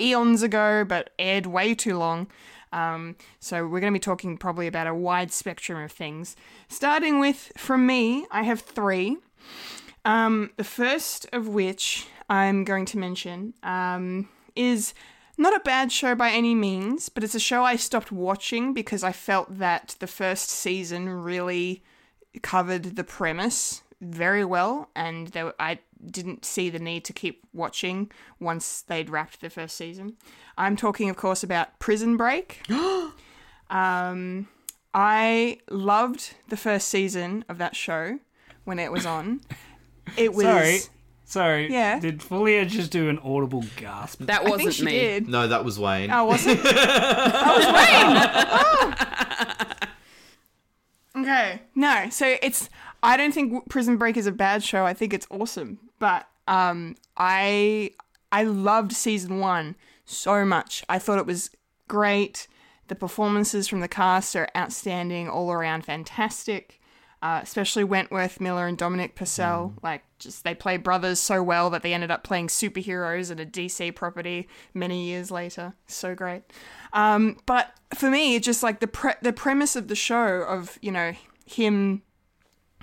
[0.00, 2.28] eons ago, but aired way too long.
[2.72, 6.36] Um, so we're going to be talking probably about a wide spectrum of things.
[6.68, 9.18] Starting with from me, I have three.
[10.04, 14.26] Um, the first of which I'm going to mention um,
[14.56, 14.94] is
[15.36, 19.04] not a bad show by any means, but it's a show I stopped watching because
[19.04, 21.82] I felt that the first season really
[22.40, 25.80] covered the premise very well, and there, I
[26.10, 28.10] didn't see the need to keep watching
[28.40, 30.16] once they'd wrapped the first season.
[30.56, 32.62] I'm talking, of course, about Prison Break.
[33.70, 34.48] um,
[34.94, 38.20] I loved the first season of that show
[38.64, 39.42] when it was on.
[40.16, 40.46] It was.
[40.46, 40.80] Sorry.
[41.32, 41.72] Sorry.
[41.72, 41.98] Yeah.
[41.98, 44.20] Did Fulia just do an audible gasp?
[44.20, 44.92] That I think wasn't she me.
[44.92, 45.28] did.
[45.28, 46.10] No, that was Wayne.
[46.10, 46.58] Oh, was it?
[46.62, 48.22] oh, it was Wayne.
[48.52, 49.68] Oh.
[51.14, 51.60] Okay.
[51.74, 52.70] No, so it's.
[53.02, 54.86] I don't think Prison Break is a bad show.
[54.86, 55.78] I think it's awesome.
[55.98, 57.90] But um, I
[58.32, 59.76] I loved season one
[60.06, 60.82] so much.
[60.88, 61.50] I thought it was
[61.86, 62.48] great.
[62.88, 66.80] The performances from the cast are outstanding, all around fantastic.
[67.22, 69.74] Uh, especially Wentworth Miller and Dominic Purcell.
[69.80, 73.46] Like, just they play brothers so well that they ended up playing superheroes in a
[73.46, 75.74] DC property many years later.
[75.86, 76.42] So great.
[76.92, 80.78] Um, but for me, it's just like the pre- the premise of the show of
[80.82, 81.12] you know
[81.46, 82.02] him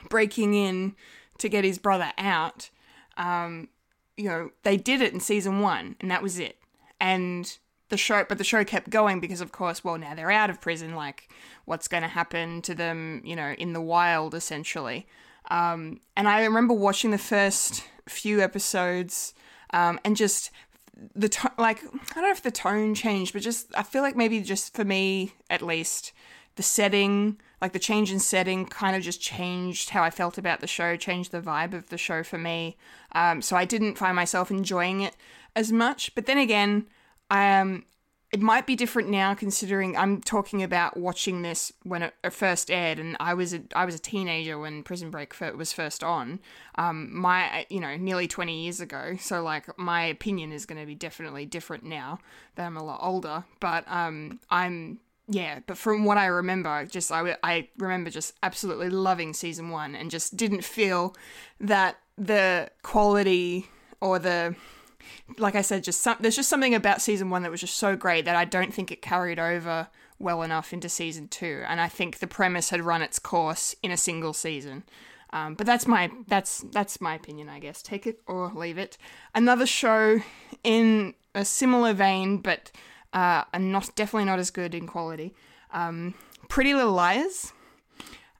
[0.10, 0.96] breaking in
[1.40, 2.70] to get his brother out.
[3.18, 3.68] Um,
[4.16, 6.58] you know, they did it in season one, and that was it.
[7.00, 7.58] And
[7.90, 10.62] the show, but the show kept going because, of course, well, now they're out of
[10.62, 10.96] prison.
[10.96, 11.30] Like,
[11.66, 13.22] what's going to happen to them?
[13.26, 15.08] You know, in the wild, essentially.
[15.52, 19.34] Um, and I remember watching the first few episodes,
[19.72, 20.52] um, and just
[21.16, 24.16] the to- like I don't know if the tone changed, but just I feel like
[24.16, 26.12] maybe just for me at least
[26.56, 30.60] the setting, like the change in setting, kind of just changed how I felt about
[30.60, 32.76] the show, changed the vibe of the show for me.
[33.14, 35.16] Um, so I didn't find myself enjoying it
[35.56, 36.14] as much.
[36.16, 36.88] But then again,
[37.30, 37.86] um,
[38.32, 43.00] it might be different now considering I'm talking about watching this when it first aired,
[43.00, 46.40] and I was a, I was a teenager when Prison Break was first on.
[46.76, 50.86] Um, my you know nearly 20 years ago, so like my opinion is going to
[50.86, 52.20] be definitely different now
[52.56, 53.46] that I'm a lot older.
[53.60, 58.90] But um, I'm yeah, but from what I remember, just I, I remember just absolutely
[58.90, 61.16] loving season one and just didn't feel
[61.60, 63.68] that the quality
[64.02, 64.56] or the
[65.38, 67.96] like I said, just some, there's just something about season one that was just so
[67.96, 69.88] great that I don't think it carried over
[70.20, 73.92] well enough into season two, and I think the premise had run its course in
[73.92, 74.84] a single season.
[75.32, 77.82] Um, but that's my that's that's my opinion, I guess.
[77.82, 78.98] Take it or leave it.
[79.36, 80.20] Another show
[80.64, 82.72] in a similar vein, but
[83.14, 85.36] uh, not definitely not as good in quality.
[85.72, 86.16] Um,
[86.48, 87.54] Pretty Little Liars.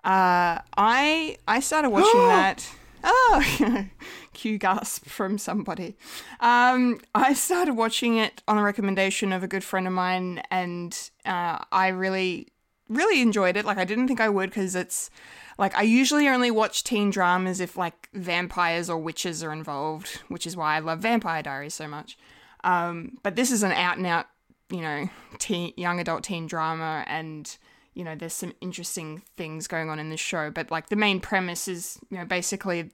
[0.04, 2.68] Uh, I I started watching that.
[3.04, 3.86] Oh,
[4.34, 5.96] cue gasp from somebody.
[6.40, 10.98] Um, I started watching it on the recommendation of a good friend of mine, and
[11.26, 12.48] uh, I really,
[12.90, 13.66] really enjoyed it.
[13.66, 15.10] Like, I didn't think I would because it's
[15.60, 20.48] like I usually only watch teen dramas if like vampires or witches are involved, which
[20.48, 22.18] is why I love Vampire Diaries so much.
[22.64, 24.28] Um, but this is an out and out,
[24.70, 27.58] you know, teen, young adult teen drama, and
[28.00, 30.50] you know, there's some interesting things going on in this show.
[30.50, 32.92] But like the main premise is, you know, basically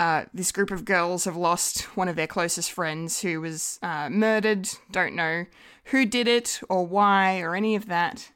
[0.00, 4.10] uh, this group of girls have lost one of their closest friends who was uh,
[4.10, 4.68] murdered.
[4.90, 5.46] Don't know
[5.84, 8.32] who did it or why or any of that.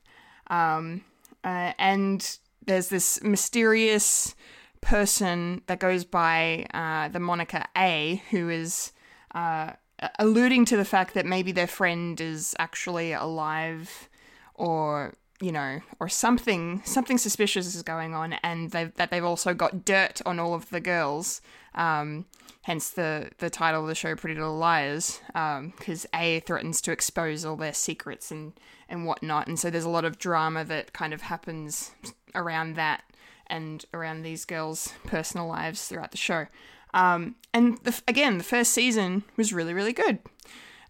[0.46, 1.02] Um,
[1.42, 4.36] uh, and there's this mysterious
[4.80, 8.92] person that goes by uh, the moniker A, who is
[9.34, 9.72] uh,
[10.20, 14.08] alluding to the fact that maybe their friend is actually alive
[14.54, 19.52] or you know, or something something suspicious is going on, and they've, that they've also
[19.54, 21.40] got dirt on all of the girls.
[21.74, 22.26] Um,
[22.62, 27.44] hence the the title of the show, Pretty Little Liars, because A threatens to expose
[27.44, 28.52] all their secrets and
[28.88, 31.92] and whatnot, and so there's a lot of drama that kind of happens
[32.34, 33.02] around that
[33.46, 36.46] and around these girls' personal lives throughout the show.
[36.92, 40.20] Um, and the, again, the first season was really really good.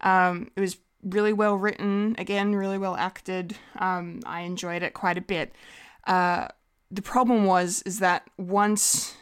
[0.03, 3.57] Um, it was really well written, again, really well acted.
[3.79, 5.55] Um, I enjoyed it quite a bit.
[6.07, 6.49] Uh,
[6.91, 9.17] the problem was is that once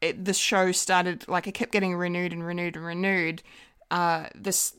[0.00, 3.42] it, the show started, like it kept getting renewed and renewed and renewed.
[3.90, 4.74] Uh, this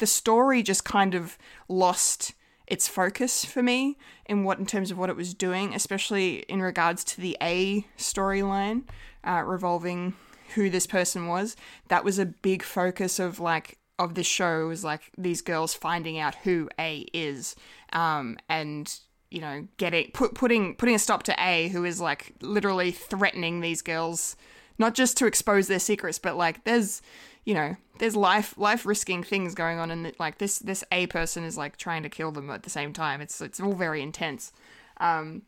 [0.00, 2.32] the story just kind of lost
[2.66, 6.60] its focus for me in what in terms of what it was doing, especially in
[6.62, 8.84] regards to the A storyline
[9.26, 10.14] uh, revolving
[10.54, 11.56] who this person was.
[11.88, 16.18] That was a big focus of like of this show is like these girls finding
[16.18, 17.56] out who A is,
[17.92, 18.98] um, and
[19.30, 23.60] you know getting put, putting putting a stop to A, who is like literally threatening
[23.60, 24.36] these girls,
[24.78, 27.02] not just to expose their secrets, but like there's
[27.44, 31.44] you know there's life life risking things going on, and like this this A person
[31.44, 33.20] is like trying to kill them at the same time.
[33.20, 34.52] It's it's all very intense.
[34.98, 35.42] Um,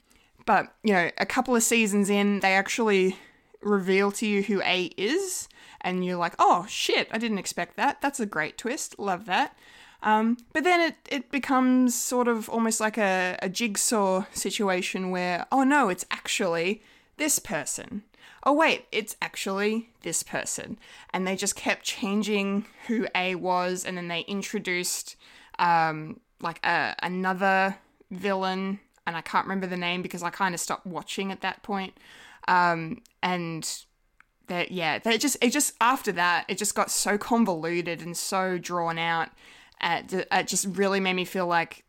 [0.45, 3.17] but you know, a couple of seasons in, they actually
[3.61, 5.49] reveal to you who A is,
[5.81, 8.01] and you're like, oh shit, I didn't expect that.
[8.01, 8.99] That's a great twist.
[8.99, 9.57] Love that.
[10.03, 15.47] Um, but then it, it becomes sort of almost like a, a jigsaw situation where,
[15.51, 16.83] oh no, it's actually
[17.17, 18.03] this person.
[18.45, 20.79] Oh wait, it's actually this person.
[21.13, 25.17] And they just kept changing who A was, and then they introduced
[25.59, 27.79] um, like a, another
[28.11, 31.63] villain, and I can't remember the name because I kind of stopped watching at that
[31.65, 31.95] point.
[32.47, 33.69] Um, and
[34.49, 38.59] that yeah, they just it just after that it just got so convoluted and so
[38.59, 39.29] drawn out.
[39.79, 41.85] At, it just really made me feel like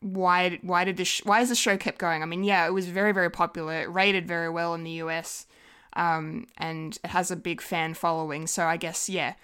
[0.00, 2.22] why why did this why has the show kept going?
[2.22, 5.46] I mean, yeah, it was very very popular, it rated very well in the US,
[5.94, 8.46] um, and it has a big fan following.
[8.46, 9.34] So I guess yeah,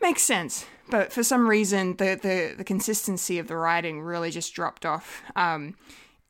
[0.00, 0.66] makes sense.
[0.90, 5.22] But for some reason, the the the consistency of the writing really just dropped off.
[5.36, 5.74] Um,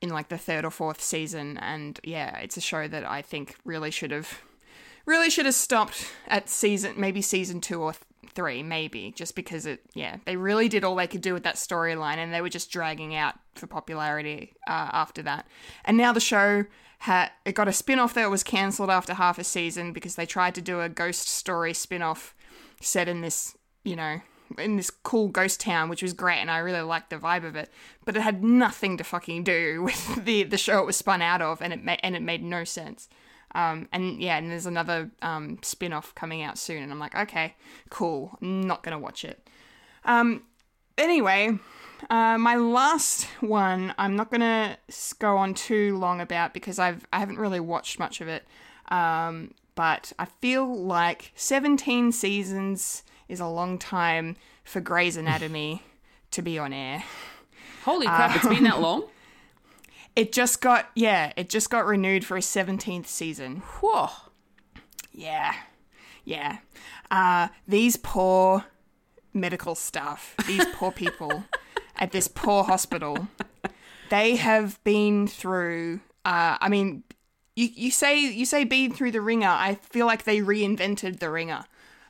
[0.01, 3.57] in like the third or fourth season, and yeah, it's a show that I think
[3.65, 4.41] really should have
[5.09, 8.03] really should have stopped at season maybe season two or th-
[8.33, 11.55] three maybe just because it yeah they really did all they could do with that
[11.55, 15.47] storyline and they were just dragging out for popularity uh, after that
[15.83, 16.63] and now the show
[16.99, 20.53] had it got a spin-off that was cancelled after half a season because they tried
[20.53, 22.35] to do a ghost story spin-off
[22.79, 24.21] set in this you know
[24.57, 27.55] in this cool ghost town, which was great, and I really liked the vibe of
[27.55, 27.69] it.
[28.05, 31.41] But it had nothing to fucking do with the the show it was spun out
[31.41, 33.09] of, and it ma- and it made no sense.
[33.55, 37.15] Um, and yeah, and there's another um, spin off coming out soon, and I'm like,
[37.15, 37.55] okay,
[37.89, 39.47] cool, not gonna watch it.
[40.05, 40.43] Um,
[40.97, 41.57] anyway,
[42.09, 44.77] uh, my last one, I'm not gonna
[45.17, 48.45] go on too long about because I've I haven't really watched much of it.
[48.89, 55.83] Um, but I feel like 17 seasons is a long time for Grey's Anatomy
[56.31, 57.03] to be on air.
[57.85, 59.03] Holy crap, it's been that long?
[60.19, 63.63] It just got yeah, it just got renewed for a 17th season.
[63.79, 64.09] Whoa.
[65.13, 65.53] Yeah.
[66.25, 66.57] Yeah.
[67.09, 68.65] Uh, these poor
[69.33, 71.45] medical staff, these poor people
[71.95, 73.29] at this poor hospital,
[74.09, 77.03] they have been through uh, I mean,
[77.55, 79.47] you, you say you say been through the ringer.
[79.47, 81.63] I feel like they reinvented the ringer.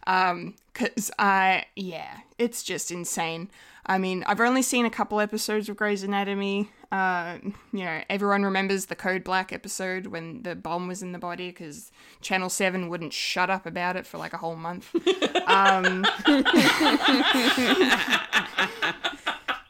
[0.07, 3.51] Um, cause I yeah, it's just insane.
[3.89, 6.69] I mean, I've only seen a couple episodes of Grey's Anatomy.
[6.91, 7.39] Uh,
[7.73, 11.49] you know, everyone remembers the Code Black episode when the bomb was in the body
[11.49, 11.91] because
[12.21, 14.93] Channel Seven wouldn't shut up about it for like a whole month.
[15.47, 16.05] um,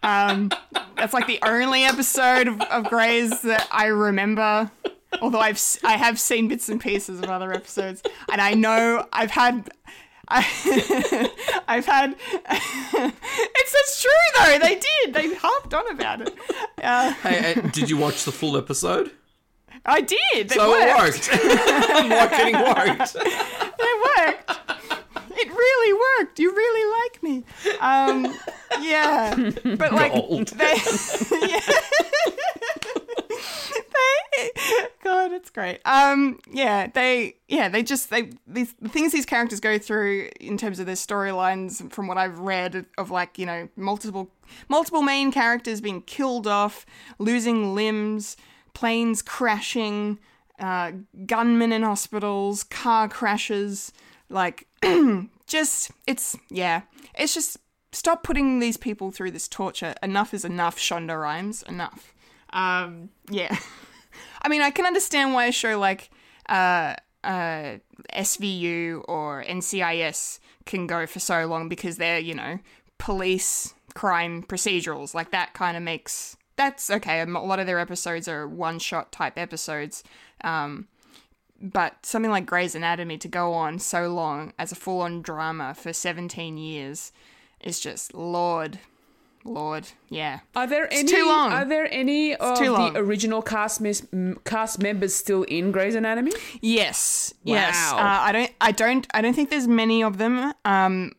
[0.04, 0.52] um,
[0.98, 4.70] that's like the only episode of, of Grey's that I remember.
[5.22, 9.32] Although I've I have seen bits and pieces of other episodes, and I know I've
[9.32, 9.72] had
[10.30, 10.42] I,
[11.68, 12.16] have had.
[12.50, 14.60] it's it's true though.
[14.60, 15.14] They did.
[15.14, 16.34] They harped on about it.
[16.84, 19.12] Uh, Hey, uh, did you watch the full episode?
[19.86, 20.18] I did.
[20.34, 21.30] It So it worked.
[21.32, 22.10] it worked.
[22.10, 23.16] Marketing worked.
[23.16, 24.60] It worked.
[25.32, 26.38] It really worked.
[26.40, 27.44] You really like me.
[27.80, 28.38] Um,
[28.82, 29.34] yeah,
[29.78, 30.50] but like Gold.
[30.50, 30.76] they,
[31.48, 31.62] yeah.
[35.04, 35.80] God, it's great.
[35.86, 40.58] Um, yeah, they, yeah, they just they these the things these characters go through in
[40.58, 41.92] terms of their storylines.
[41.92, 44.30] From what I've read of like you know multiple
[44.68, 46.86] multiple main characters being killed off,
[47.18, 48.38] losing limbs,
[48.74, 50.20] planes crashing,
[50.60, 50.92] uh,
[51.26, 53.92] gunmen in hospitals, car crashes,
[54.30, 54.68] like
[55.48, 56.82] just it's yeah,
[57.16, 57.58] it's just
[57.92, 59.96] stop putting these people through this torture.
[60.04, 61.64] Enough is enough, Shonda Rhimes.
[61.64, 62.14] Enough.
[62.52, 63.58] Um, yeah.
[64.42, 66.10] I mean, I can understand why a show like
[66.48, 67.78] uh, uh,
[68.14, 72.60] SVU or NCIS can go for so long because they're, you know,
[72.98, 75.14] police crime procedurals.
[75.14, 77.22] Like that kind of makes that's okay.
[77.22, 80.04] A lot of their episodes are one shot type episodes.
[80.44, 80.90] Um,
[81.62, 85.74] but something like Grey's Anatomy to go on so long as a full on drama
[85.74, 87.12] for 17 years
[87.62, 88.80] is just Lord.
[89.46, 90.40] Lord, yeah.
[90.56, 91.12] Are there It's any?
[91.12, 91.52] too long.
[91.52, 92.98] Are there any of the long.
[92.98, 94.06] original cast mis-
[94.44, 96.32] cast members still in Grey's Anatomy?
[96.62, 97.34] Yes.
[97.44, 97.76] Yes.
[97.94, 98.52] Uh, I don't.
[98.62, 99.08] I don't.
[99.14, 100.54] I don't think there's many of them.
[100.66, 101.14] Um,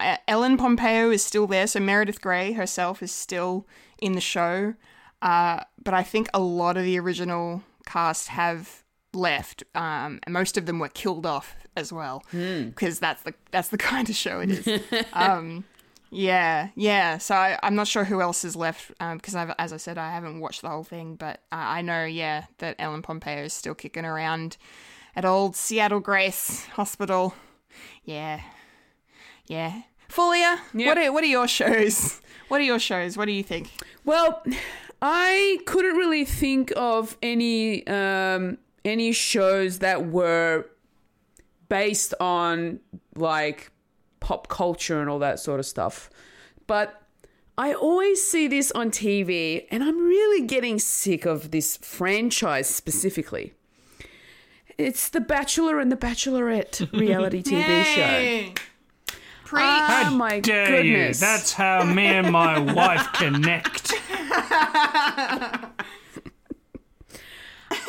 [0.00, 3.66] uh, Ellen Pompeo is still there, so Meredith Grey herself is still
[4.00, 4.74] in the show.
[5.22, 8.82] Uh, but I think a lot of the original cast have
[9.12, 13.68] left, um, and most of them were killed off as well, because that's the that's
[13.68, 14.80] the kind of show it is.
[15.12, 15.64] um,
[16.14, 17.18] yeah, yeah.
[17.18, 20.10] So I, I'm not sure who else is left because I've, as I said, I
[20.10, 23.74] haven't watched the whole thing, but uh, I know, yeah, that Ellen Pompeo is still
[23.74, 24.56] kicking around
[25.16, 27.34] at old Seattle Grace Hospital.
[28.04, 28.40] Yeah,
[29.46, 29.82] yeah.
[30.08, 32.20] Fulia, what are what are your shows?
[32.48, 33.16] What are your shows?
[33.16, 33.70] What do you think?
[34.04, 34.44] Well,
[35.00, 40.66] I couldn't really think of any um, any shows that were
[41.68, 42.80] based on
[43.16, 43.70] like
[44.24, 46.08] pop culture and all that sort of stuff.
[46.66, 47.00] But
[47.58, 53.52] I always see this on TV, and I'm really getting sick of this franchise specifically.
[54.78, 58.00] It's The Bachelor and The Bachelorette reality TV show.
[58.00, 58.54] Yay.
[59.44, 61.20] Pre- Oh my Dare goodness.
[61.20, 61.26] you?
[61.26, 63.92] That's how me and my wife connect.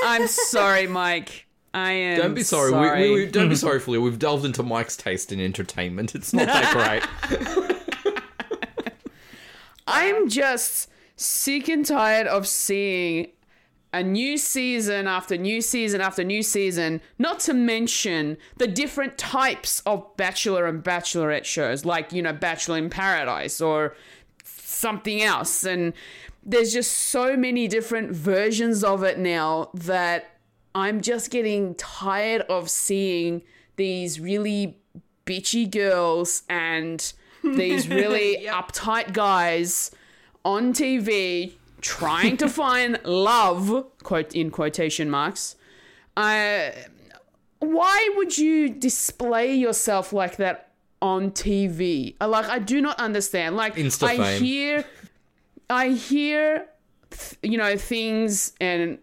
[0.03, 1.44] I'm sorry, Mike.
[1.75, 2.17] I am.
[2.17, 2.71] Don't be sorry.
[2.71, 4.01] We, we, we, don't be sorry, Fulia.
[4.01, 6.15] We've delved into Mike's taste in entertainment.
[6.15, 8.23] It's not that great.
[9.87, 13.27] I'm just sick and tired of seeing
[13.91, 19.81] a new season after new season after new season, not to mention the different types
[19.85, 23.97] of Bachelor and Bachelorette shows, like, you know, Bachelor in Paradise or
[24.45, 25.65] something else.
[25.65, 25.91] And
[26.41, 30.34] there's just so many different versions of it now that
[30.75, 33.41] I'm just getting tired of seeing
[33.77, 34.77] these really
[35.25, 39.91] bitchy girls and these really uptight guys
[40.43, 45.55] on TV trying to find love, quote in quotation marks.
[46.17, 46.71] Uh,
[47.59, 50.71] why would you display yourself like that
[51.01, 52.15] on TV?
[52.19, 53.55] Uh, Like I do not understand.
[53.55, 54.85] Like Insta I hear,
[55.69, 56.67] I hear,
[57.11, 58.99] th- you know, things and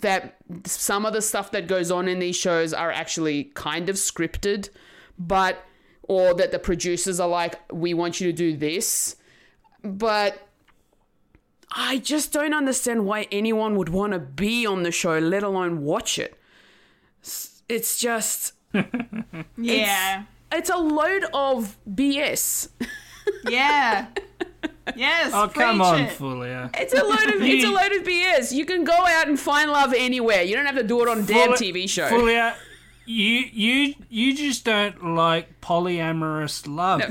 [0.00, 3.96] that some of the stuff that goes on in these shows are actually kind of
[3.96, 4.68] scripted,
[5.18, 5.64] but
[6.02, 9.16] or that the producers are like, we want you to do this,
[9.82, 10.46] but
[11.72, 15.82] I just don't understand why anyone would want to be on the show, let alone
[15.82, 16.38] watch it.
[17.68, 18.52] It's just
[19.56, 22.68] yeah, it's a load of BS.
[23.48, 24.06] yeah,
[24.96, 25.32] yes.
[25.34, 26.10] Oh, come on, it.
[26.18, 26.70] Fulia.
[26.74, 28.52] It's a load of it's a load of BS.
[28.52, 30.42] You can go out and find love anywhere.
[30.42, 32.08] You don't have to do it on a damn TV show.
[32.08, 32.54] Fulia,
[33.04, 37.02] you you you just don't like polyamorous love.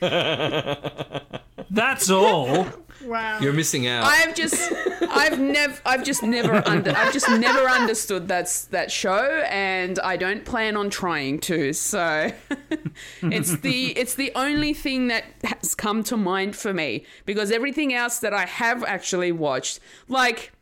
[1.70, 2.66] That's all.
[3.00, 4.04] You're missing out.
[4.04, 4.72] I've just
[5.10, 10.16] I've never I've just never under I've just never understood that's that show and I
[10.16, 11.72] don't plan on trying to.
[11.72, 12.30] So
[13.22, 17.94] it's the it's the only thing that has come to mind for me because everything
[17.94, 20.52] else that I have actually watched like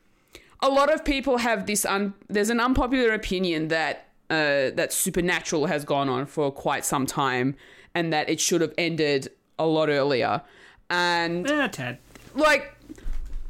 [0.60, 5.66] a lot of people have this un- there's an unpopular opinion that uh, that supernatural
[5.66, 7.54] has gone on for quite some time
[7.94, 10.42] and that it should have ended a lot earlier
[10.90, 11.98] and Eh, Tad.
[12.36, 12.72] Like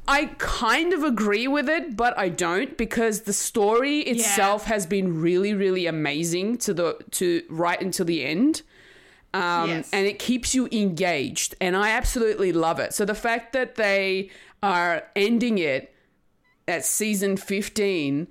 [0.09, 5.21] I kind of agree with it, but I don't because the story itself has been
[5.21, 8.63] really, really amazing to the to right until the end.
[9.35, 9.91] Um, Yes.
[9.93, 12.95] and it keeps you engaged, and I absolutely love it.
[12.95, 14.31] So the fact that they
[14.63, 15.93] are ending it
[16.69, 18.29] at season fifteen,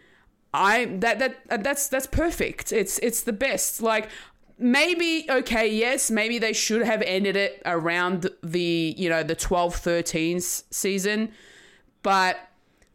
[0.54, 2.72] I that that that's that's perfect.
[2.72, 3.82] It's it's the best.
[3.82, 4.10] Like
[4.58, 9.76] maybe okay, yes, maybe they should have ended it around the you know the 12
[9.76, 11.32] 13 s- season,
[12.04, 12.38] but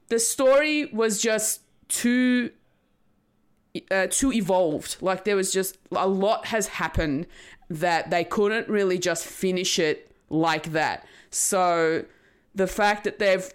[0.09, 2.51] the story was just too
[3.91, 4.97] uh, too evolved.
[5.01, 7.27] Like there was just a lot has happened
[7.69, 11.07] that they couldn't really just finish it like that.
[11.31, 12.05] So
[12.55, 13.49] the fact that they've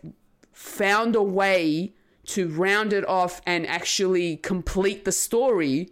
[0.54, 1.94] found a way
[2.28, 5.92] to round it off and actually complete the story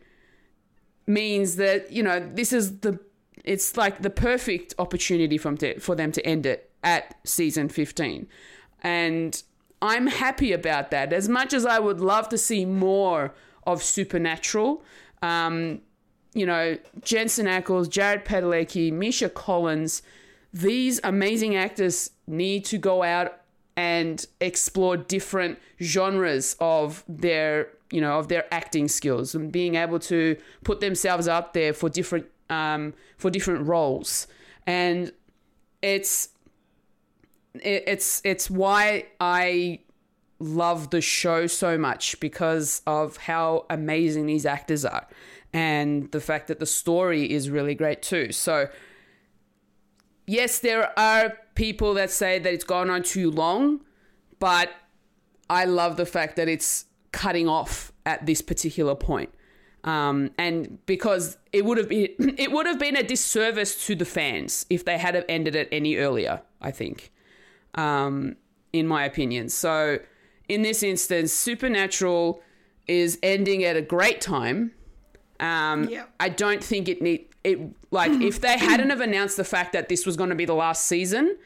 [1.05, 2.99] means that you know this is the
[3.43, 8.27] it's like the perfect opportunity from to, for them to end it at season 15
[8.81, 9.43] and
[9.83, 11.11] I'm happy about that.
[11.11, 13.33] As much as I would love to see more
[13.67, 14.81] of Supernatural,
[15.21, 15.81] um,
[16.33, 20.01] you know, Jensen Ackles, Jared Padalecki, Misha Collins,
[20.53, 23.41] these amazing actors need to go out
[23.75, 29.99] and explore different genres of their, you know, of their acting skills and being able
[29.99, 34.25] to put themselves out there for different, um, for different roles.
[34.65, 35.11] And
[35.83, 36.29] it's,
[37.53, 39.81] it's, it's why I
[40.39, 45.07] love the show so much because of how amazing these actors are
[45.53, 48.31] and the fact that the story is really great too.
[48.31, 48.69] So,
[50.25, 53.81] yes, there are people that say that it's gone on too long,
[54.39, 54.71] but
[55.47, 59.29] I love the fact that it's cutting off at this particular point.
[59.85, 64.05] Um, and because it would have been it would have been a disservice to the
[64.05, 66.41] fans if they had have ended it any earlier.
[66.61, 67.11] I think,
[67.75, 68.35] um,
[68.71, 69.49] in my opinion.
[69.49, 69.99] So,
[70.47, 72.41] in this instance, Supernatural
[72.87, 74.71] is ending at a great time.
[75.39, 76.09] Um, Yep.
[76.19, 77.59] I don't think it need it
[77.91, 80.55] like if they hadn't have announced the fact that this was going to be the
[80.55, 81.37] last season.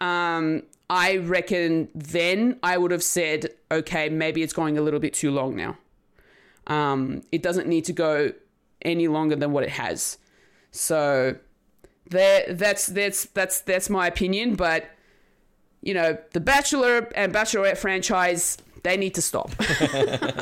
[0.00, 5.14] Um, I reckon then I would have said, okay, maybe it's going a little bit
[5.14, 5.78] too long now.
[6.66, 8.32] Um, it doesn't need to go
[8.82, 10.18] any longer than what it has.
[10.70, 11.36] So
[12.10, 14.56] there, that's that's that's that's my opinion.
[14.56, 14.90] But
[15.82, 19.50] you know, the Bachelor and Bachelorette franchise, they need to stop.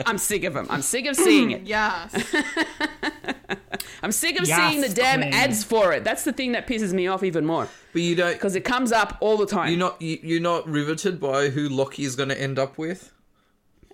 [0.06, 0.66] I'm sick of them.
[0.69, 1.62] I'm sick of seeing it.
[1.62, 2.12] Yes.
[4.02, 5.32] I'm sick of Yes, seeing the damn queen.
[5.32, 6.02] ads for it.
[6.05, 8.32] That's the thing that pisses me off even more But you don't.
[8.32, 9.69] because it comes up all the time.
[9.70, 10.02] You're not.
[10.02, 13.12] you- You're not riveted by who Lockie is going to end up with.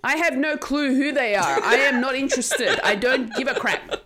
[0.03, 1.61] I have no clue who they are.
[1.63, 2.79] I am not interested.
[2.83, 3.97] I don't give a crap.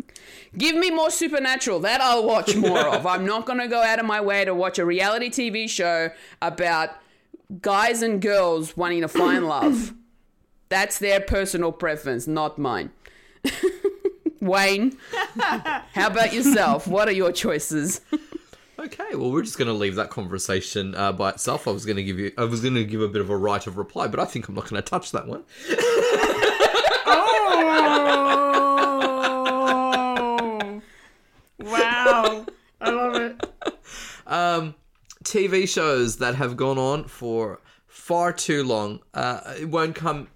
[0.57, 1.79] give me more supernatural.
[1.81, 3.05] That I'll watch more of.
[3.13, 6.11] I'm not going to go out of my way to watch a reality TV show
[6.41, 6.91] about
[7.61, 9.93] guys and girls wanting to find love.
[10.69, 12.91] That's their personal preference, not mine.
[14.41, 14.97] Wayne,
[15.39, 16.87] how about yourself?
[16.87, 18.01] What are your choices?
[18.77, 21.67] Okay, well, we're just going to leave that conversation uh, by itself.
[21.67, 23.37] I was going to give you, I was going to give a bit of a
[23.37, 25.43] right of reply, but I think I'm not going to touch that one.
[32.05, 32.45] Wow.
[32.81, 33.45] I love it.
[34.27, 34.73] Um,
[35.23, 39.01] TV shows that have gone on for far too long.
[39.13, 40.29] Uh, it won't come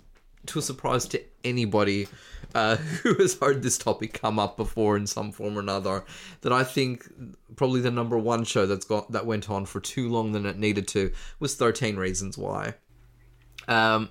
[0.45, 2.07] to a surprise to anybody
[2.53, 6.03] uh, who has heard this topic come up before in some form or another.
[6.41, 7.07] That I think
[7.55, 10.59] probably the number one show that's got that went on for too long than it
[10.59, 12.75] needed to was Thirteen Reasons Why.
[13.67, 14.09] Um,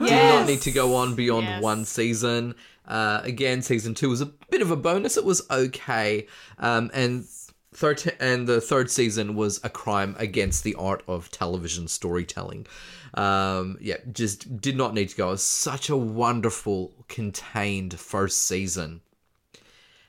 [0.00, 1.62] Did not need to go on beyond Yes.
[1.62, 2.54] one season.
[2.90, 5.16] Uh, again, season two was a bit of a bonus.
[5.16, 6.26] It was okay,
[6.58, 7.24] um, and
[7.72, 12.66] third and the third season was a crime against the art of television storytelling.
[13.14, 15.28] Um, yeah, just did not need to go.
[15.28, 19.02] It was such a wonderful, contained first season,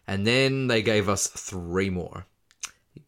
[0.07, 2.25] and then they gave us three more.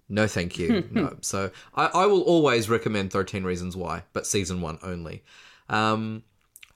[0.07, 0.87] No, thank you.
[0.91, 1.17] no.
[1.21, 5.23] So I, I will always recommend 13 Reasons Why, but season one only.
[5.67, 6.21] Um,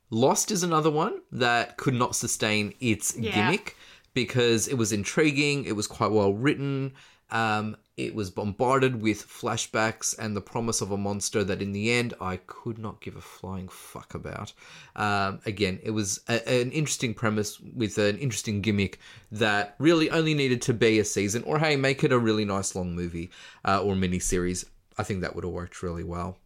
[0.09, 3.31] Lost is another one that could not sustain its Yeah.
[3.31, 3.75] gimmick
[4.13, 6.93] because it was intriguing, it was quite well written,
[7.29, 11.91] um, it was bombarded with flashbacks and the promise of a monster that in the
[11.91, 14.53] end I could not give a flying fuck about.
[14.95, 18.99] Um, again, it was a, an interesting premise with an interesting gimmick
[19.31, 22.75] that really only needed to be a season, or hey, make it a really nice
[22.75, 23.29] long movie
[23.65, 24.65] uh, or mini series.
[24.97, 26.37] I think that would have worked really well.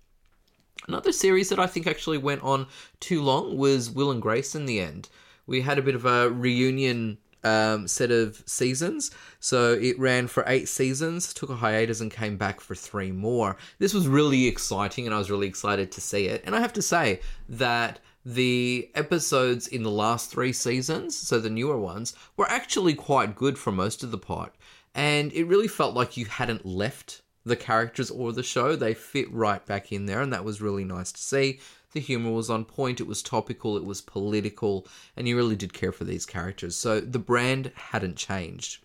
[0.87, 2.67] Another series that I think actually went on
[2.99, 5.09] too long was Will and Grace in the end.
[5.45, 9.11] We had a bit of a reunion um, set of seasons.
[9.39, 13.57] So it ran for eight seasons, took a hiatus, and came back for three more.
[13.79, 16.43] This was really exciting, and I was really excited to see it.
[16.45, 21.49] And I have to say that the episodes in the last three seasons, so the
[21.49, 24.53] newer ones, were actually quite good for most of the part.
[24.93, 28.75] And it really felt like you hadn't left the characters or the show.
[28.75, 31.59] They fit right back in there, and that was really nice to see.
[31.93, 34.87] The humor was on point, it was topical, it was political,
[35.17, 36.75] and you really did care for these characters.
[36.75, 38.83] So the brand hadn't changed.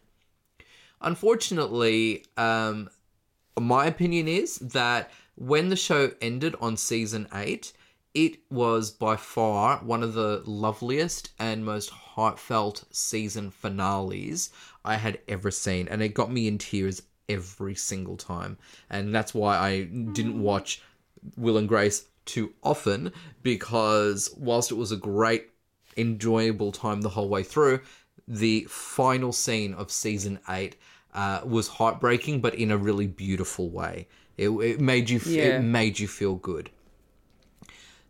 [1.01, 2.89] Unfortunately, um,
[3.59, 7.73] my opinion is that when the show ended on season 8,
[8.15, 14.51] it was by far one of the loveliest and most heartfelt season finales
[14.85, 18.59] I had ever seen, and it got me in tears every single time.
[18.91, 20.83] And that's why I didn't watch
[21.37, 23.13] Will and Grace too often,
[23.43, 25.51] because whilst it was a great,
[25.97, 27.81] enjoyable time the whole way through,
[28.29, 30.77] the final scene of season 8
[31.15, 34.09] uh, was heartbreaking, but in a really beautiful way.
[34.37, 35.45] It, it made you f- Yeah.
[35.59, 36.71] it made you feel good.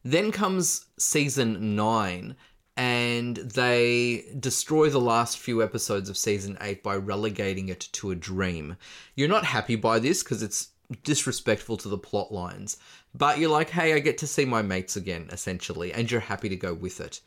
[0.05, 2.37] Then comes season nine,
[2.77, 8.15] and they destroy the last few episodes of season eight by relegating it to a
[8.15, 8.77] dream.
[9.15, 10.69] You're not happy by this because it's
[11.03, 12.77] disrespectful to the plot lines,
[13.15, 16.49] but you're like, hey, I get to see my mates again, essentially, and you're happy
[16.51, 17.21] to go with it.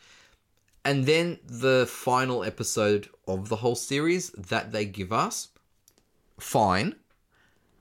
[0.86, 5.50] And then the final episode of the whole series that they give us,
[6.40, 6.96] fine,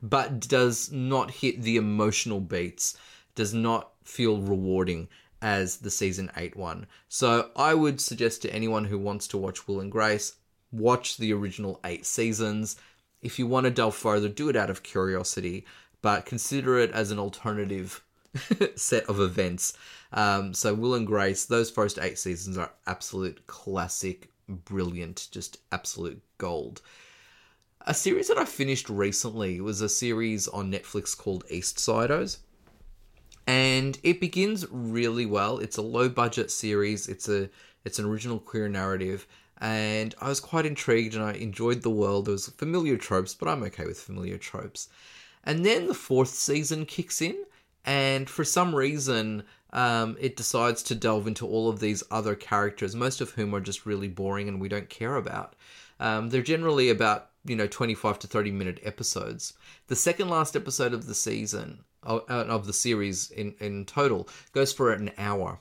[0.03, 2.97] but does not hit the emotional beats,
[3.35, 5.09] does not feel rewarding
[5.41, 6.87] as the season 8 one.
[7.09, 10.35] So I would suggest to anyone who wants to watch Will and Grace,
[10.73, 12.77] watch the original 8 seasons.
[13.23, 15.67] If you want to delve further, do it out of curiosity,
[16.03, 18.03] but consider it as an alternative
[18.77, 19.75] set of events.
[20.13, 26.23] Um, so Will and Grace, those first 8 seasons are absolute classic, brilliant, just absolute
[26.39, 26.81] gold.
[27.87, 32.39] A series that I finished recently was a series on Netflix called East Siders.
[33.49, 35.57] And it begins really well.
[35.59, 37.09] It's a low budget series.
[37.09, 37.49] It's a
[37.83, 39.27] it's an original queer narrative.
[39.57, 42.27] And I was quite intrigued and I enjoyed the world.
[42.27, 44.91] There was familiar tropes, but I'm okay with familiar tropes.
[45.45, 47.43] And then the fourth season kicks in,
[47.87, 52.95] and for some reason, um, it decides to delve into all of these other characters,
[52.95, 55.57] most of whom are just really boring and we don't care about.
[56.01, 59.55] Um, they're generally about you know 25 to 30 minute episodes.
[59.87, 64.73] The second last episode of the season of, of the series in in total goes
[64.73, 65.61] for an hour,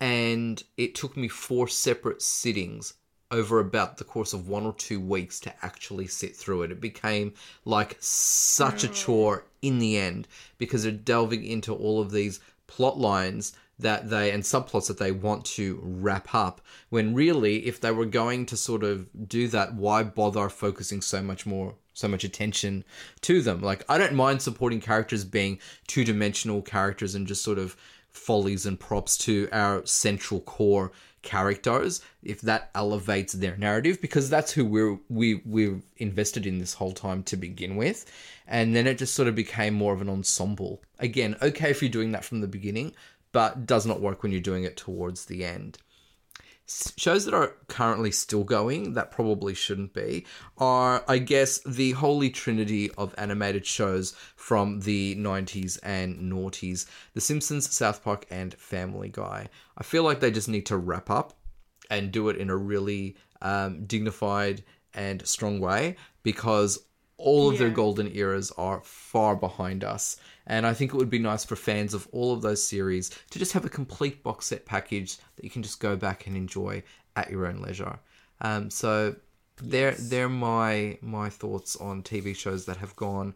[0.00, 2.94] and it took me four separate sittings
[3.30, 6.70] over about the course of one or two weeks to actually sit through it.
[6.70, 7.34] It became
[7.64, 10.28] like such a chore in the end
[10.58, 15.10] because they're delving into all of these plot lines that they and subplots that they
[15.10, 16.60] want to wrap up
[16.90, 21.20] when really if they were going to sort of do that why bother focusing so
[21.20, 22.84] much more so much attention
[23.22, 23.62] to them.
[23.62, 27.76] Like i don't mind supporting characters being two-dimensional characters and just sort of
[28.10, 30.92] follies and props to our central core
[31.22, 36.74] characters if that elevates their narrative because that's who we're we we've invested in this
[36.74, 38.04] whole time to begin with.
[38.46, 40.82] And then it just sort of became more of an ensemble.
[40.98, 42.92] Again okay if you're doing that from the beginning
[43.32, 45.78] but does not work when you're doing it towards the end
[46.66, 50.24] shows that are currently still going that probably shouldn't be
[50.56, 57.20] are i guess the holy trinity of animated shows from the 90s and noughties the
[57.20, 59.46] simpsons south park and family guy
[59.76, 61.34] i feel like they just need to wrap up
[61.90, 64.64] and do it in a really um, dignified
[64.94, 66.78] and strong way because
[67.16, 70.16] all of their golden eras are far behind us.
[70.46, 73.38] And I think it would be nice for fans of all of those series to
[73.38, 76.82] just have a complete box set package that you can just go back and enjoy
[77.16, 77.98] at your own leisure.
[78.40, 79.16] Um, so
[79.62, 83.34] they're they're my my thoughts on TV shows that have gone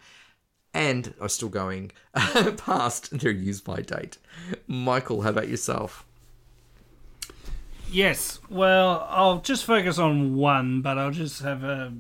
[0.75, 1.93] and are still going
[2.57, 4.19] past their use by date.
[4.67, 6.05] Michael, how about yourself?
[7.91, 8.39] Yes.
[8.51, 11.95] Well, I'll just focus on one, but I'll just have a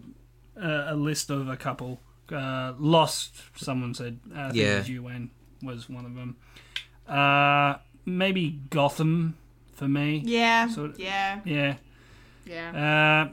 [0.57, 2.01] a, a list of a couple.
[2.33, 4.19] Uh, Lost, someone said.
[4.35, 4.75] Uh, I think Yeah.
[4.75, 5.31] it was you, Wayne,
[5.63, 6.37] was one of them.
[7.07, 9.37] Uh, maybe Gotham
[9.75, 10.23] for me.
[10.25, 10.69] Yeah.
[10.69, 11.41] So- yeah.
[11.45, 11.77] Yeah.
[12.47, 13.31] Yeah.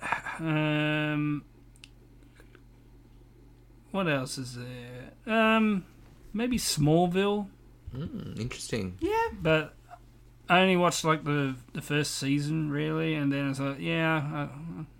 [0.00, 1.44] Uh, um,
[3.90, 5.10] what else is there?
[5.26, 5.84] Um,
[6.32, 7.48] maybe Smallville,
[7.92, 8.96] Hmm, interesting.
[9.00, 9.28] Yeah.
[9.40, 9.74] but
[10.48, 14.16] I only watched like the the first season really, and then I was like, yeah,
[14.34, 14.48] I,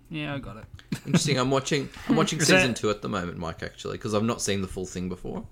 [0.09, 0.65] yeah, I got it.
[1.05, 1.37] Interesting.
[1.37, 1.89] I'm watching.
[2.07, 3.63] I'm watching Is season that- two at the moment, Mike.
[3.63, 5.45] Actually, because I've not seen the full thing before.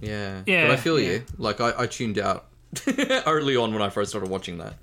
[0.00, 0.42] Yeah.
[0.46, 1.10] Yeah, But I feel yeah.
[1.10, 1.24] you.
[1.38, 2.46] Like I, I tuned out
[3.26, 4.74] early on when I first started watching that.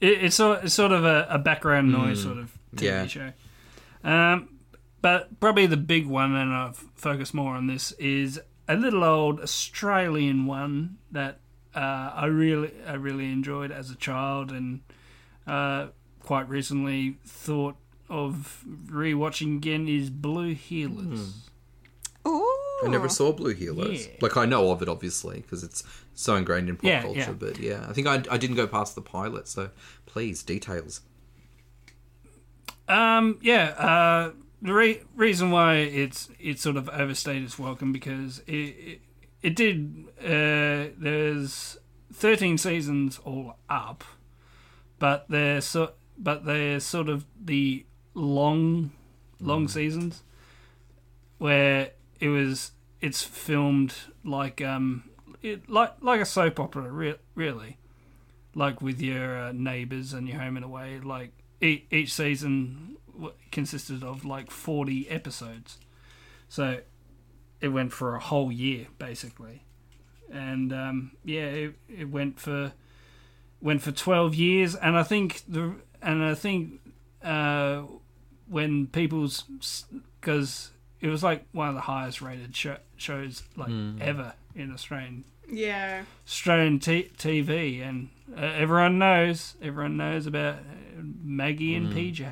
[0.00, 3.06] It, it's, sort, it's sort of a, a background noise sort of TV yeah.
[3.06, 3.32] show.
[4.04, 4.48] Um,
[5.02, 9.40] but probably the big one, and I've focused more on this, is a little old
[9.40, 11.40] Australian one that
[11.74, 14.80] uh, I really I really enjoyed as a child, and
[15.46, 15.88] uh,
[16.26, 17.76] quite recently thought
[18.10, 21.32] of rewatching again is Blue Heelers.
[22.26, 22.52] Ooh.
[22.84, 24.06] I never saw Blue Heelers.
[24.06, 24.12] Yeah.
[24.20, 25.82] Like I know of it, obviously, because it's
[26.14, 27.18] so ingrained in pop Yeah, culture.
[27.20, 27.32] yeah.
[27.32, 29.48] But yeah, I think I, I didn't go past the pilot.
[29.48, 29.70] So
[30.04, 31.00] please, details.
[32.88, 34.32] Um, yeah, uh,
[34.62, 39.00] the re- reason why it's it sort of overstayed its welcome because it it,
[39.42, 40.04] it did.
[40.20, 41.78] Uh, there's
[42.12, 44.04] thirteen seasons all up,
[44.98, 47.84] but they're so but they're sort of the
[48.14, 48.90] long
[49.40, 50.22] long seasons
[51.38, 51.90] where
[52.20, 53.94] it was it's filmed
[54.24, 55.04] like um
[55.42, 57.76] it like like a soap opera re- really
[58.54, 61.30] like with your uh, neighbors and your home and away like
[61.60, 65.78] each, each season w- consisted of like 40 episodes.
[66.48, 66.80] So
[67.60, 69.62] it went for a whole year basically.
[70.32, 72.72] And um, yeah, it, it went for
[73.60, 76.80] went for 12 years and I think the and I think
[77.22, 77.82] uh,
[78.48, 79.44] when people's
[80.20, 80.70] cuz
[81.00, 86.04] it was like one of the highest rated sho shows like ever in Australian Yeah.
[86.26, 92.22] Australian t- TV, and uh, everyone knows everyone knows about uh, Maggie and PJ,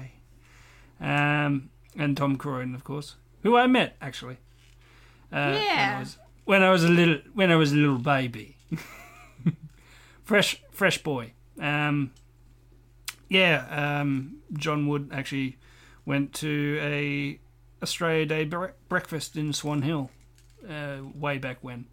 [1.01, 4.39] um, and Tom Croydon, of course, who I met actually.
[5.32, 5.99] Uh, When I, Yeah.
[6.01, 8.57] was, when I was a little when I was a little baby,
[10.24, 11.32] fresh fresh boy.
[11.61, 12.11] Um,
[13.28, 15.59] yeah, um, John Wood actually
[16.05, 17.38] went to a
[17.82, 20.10] Australia Day bre- breakfast in Swan Hill,
[20.68, 21.86] uh, way back when.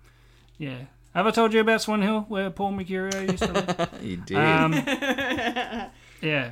[0.58, 0.86] Yeah.
[1.14, 3.90] Have I told you about Swan Hill, where Paul Mercurio used to live?
[4.02, 4.38] You did.
[4.38, 4.74] Um,
[6.22, 6.52] yeah,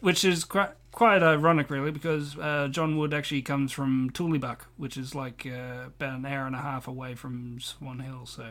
[0.00, 4.96] which is quite quite ironic, really, because uh, John Wood actually comes from Tooleybuck, which
[4.96, 8.26] is like uh, about an hour and a half away from Swan Hill.
[8.26, 8.50] So,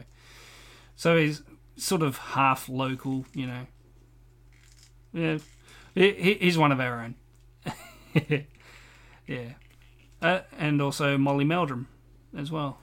[0.95, 1.41] so he's
[1.75, 3.67] sort of half local, you know.
[5.13, 5.37] Yeah,
[5.95, 7.15] he, he- he's one of our own.
[9.27, 9.53] yeah,
[10.21, 11.87] uh, and also Molly Meldrum
[12.37, 12.79] as well.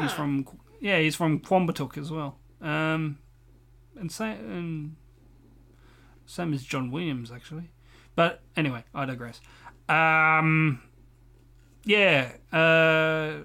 [0.00, 0.46] He's from
[0.80, 2.38] yeah, he's from Quambatook as well.
[2.60, 3.18] Um,
[3.96, 4.96] and same and
[6.26, 7.70] same as John Williamson actually.
[8.16, 9.40] But anyway, I digress.
[9.88, 10.80] Um,
[11.84, 13.42] yeah, uh,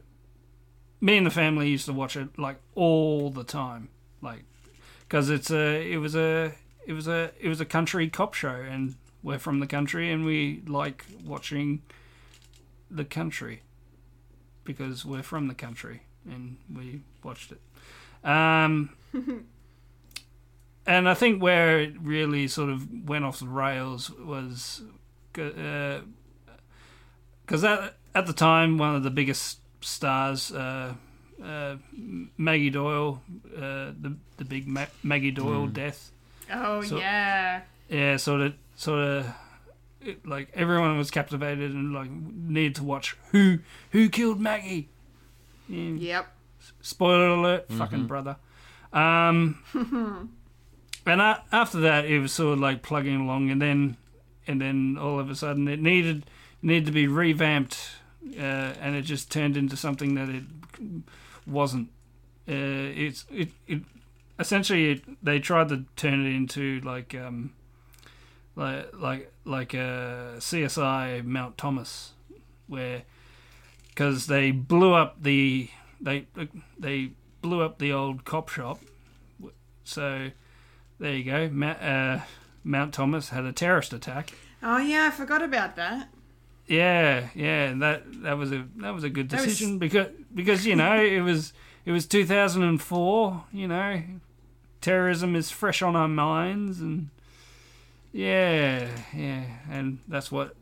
[1.02, 3.90] me and the family used to watch it like all the time,
[4.22, 4.44] like
[5.02, 6.54] because it's a it was a
[6.90, 10.26] it was a it was a country cop show, and we're from the country, and
[10.26, 11.84] we like watching
[12.90, 13.62] the country
[14.64, 17.62] because we're from the country, and we watched it.
[18.28, 18.90] Um,
[20.88, 24.82] and I think where it really sort of went off the rails was
[25.32, 26.04] because
[27.64, 30.96] at, at the time, one of the biggest stars, uh,
[31.44, 31.76] uh,
[32.36, 33.22] Maggie Doyle,
[33.56, 36.12] uh, the, the big Ma- Maggie Doyle death,
[36.52, 37.62] Oh So- yeah.
[37.90, 39.28] yeah, sort of, sort of.
[40.02, 43.60] It, like everyone was captivated and like needed to watch who
[43.92, 44.88] who killed Maggie.
[45.68, 46.28] Yeah, Yep.
[46.82, 48.38] Spoiler alert, fucking brother.
[48.94, 49.60] Um,
[51.06, 53.98] and a after that, it was sort of like plugging along, and then,
[54.48, 56.26] and then all of a sudden, it needed
[56.62, 57.78] needed to be revamped,
[58.38, 58.42] uh,
[58.82, 60.44] and it just turned into something that it
[61.46, 61.90] wasn't.
[62.48, 62.54] Uh,
[62.96, 63.82] it's it, it
[64.40, 67.54] essentially they tried to turn it into like um,
[68.56, 72.14] like like like a CSI Mount Thomas,
[72.68, 73.04] where
[73.90, 75.70] because they blew up the
[76.02, 76.28] they
[76.78, 77.12] they
[77.42, 78.80] blew up the old cop shop.
[79.84, 80.32] So
[81.00, 81.50] there you go.
[81.50, 82.22] Ma- uh,
[82.64, 84.34] Mount Thomas had a terrorist attack.
[84.62, 86.10] Oh yeah, I forgot about that.
[86.68, 90.76] Yeah, yeah, that that was a that was a good was- decision because because you
[90.76, 91.54] know it was
[91.86, 93.44] it was 2004.
[93.52, 94.04] You know,
[94.82, 97.10] terrorism is fresh on our minds, and
[98.12, 100.56] yeah, yeah, and that's what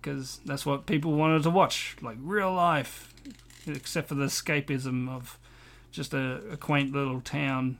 [0.00, 3.12] because that's what people wanted to watch, like real life,
[3.66, 5.38] except for the escapism of
[5.92, 7.78] just a, a quaint little town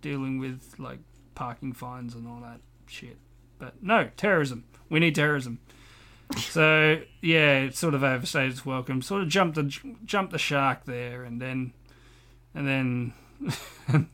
[0.00, 1.00] dealing with like
[1.34, 3.18] parking fines and all that shit.
[3.58, 4.64] But no, terrorism.
[4.88, 5.60] We need terrorism.
[6.36, 9.00] So yeah, it sort of overstayed its welcome.
[9.00, 9.62] Sort of jumped the
[10.04, 11.72] jumped the shark there, and then
[12.54, 13.12] and then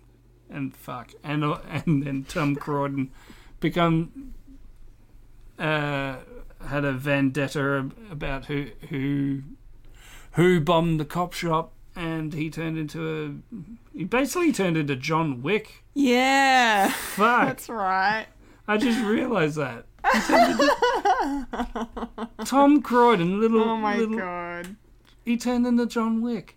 [0.50, 3.10] and fuck, and and then Tom Croydon
[3.60, 4.34] become
[5.58, 6.16] uh,
[6.66, 9.42] had a vendetta about who who
[10.32, 15.42] who bombed the cop shop, and he turned into a he basically turned into John
[15.42, 15.84] Wick.
[15.94, 18.26] Yeah, Fuck, that's right.
[18.66, 19.84] I just realised that.
[22.44, 24.76] Tom Croydon, little Oh my little, god.
[25.24, 26.56] he turned into John Wick.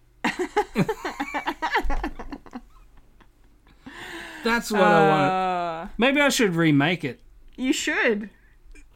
[4.47, 5.31] That's what I want.
[5.31, 7.19] Uh, Maybe I should remake it.
[7.55, 8.29] you should.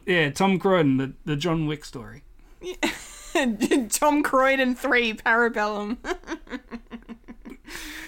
[0.06, 2.22] Yeah, Tom Croydon, the, the John Wick story.
[3.90, 5.98] Tom Croydon three Parabellum.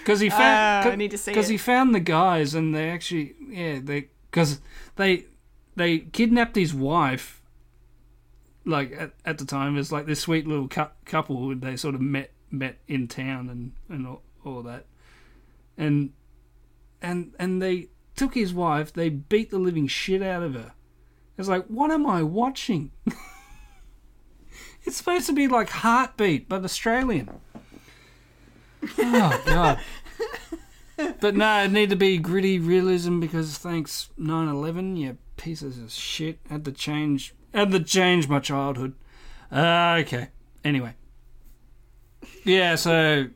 [0.00, 0.36] Because he Ah,
[0.82, 4.08] found, I need to see Because he found the guys, and they actually, yeah, they
[4.30, 4.60] because
[4.96, 5.24] they
[5.76, 7.40] they kidnapped his wife.
[8.66, 11.54] Like at, at the time, it's like this sweet little cou- couple.
[11.54, 14.84] They sort of met met in town and and all, all that,
[15.78, 16.12] and
[17.04, 18.92] and and they took his wife.
[18.92, 20.72] They beat the living shit out of her.
[21.36, 22.92] It's like, what am I watching?
[24.84, 27.40] it's supposed to be like Heartbeat, but Australian.
[28.98, 29.80] Oh god.
[31.20, 36.38] but no, it need to be gritty realism because thanks 9/11, you pieces of shit
[36.48, 38.94] had to change had to change my childhood.
[39.52, 40.28] Uh, okay.
[40.64, 40.94] Anyway,
[42.44, 43.26] yeah, so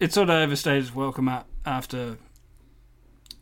[0.00, 2.16] it sort of overstays welcome up after,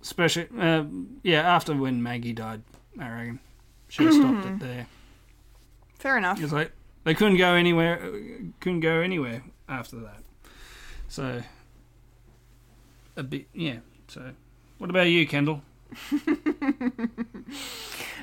[0.04, 0.84] especially uh,
[1.24, 2.62] yeah after when Maggie died.
[3.00, 3.40] I reckon
[3.88, 4.86] should have stopped it there.
[5.98, 6.40] Fair enough.
[6.40, 6.70] It's like
[7.02, 7.98] they couldn't go anywhere,
[8.60, 10.22] couldn't go anywhere after that.
[11.08, 11.42] So
[13.16, 13.78] a bit, yeah.
[14.08, 14.32] So,
[14.78, 15.62] what about you, Kendall?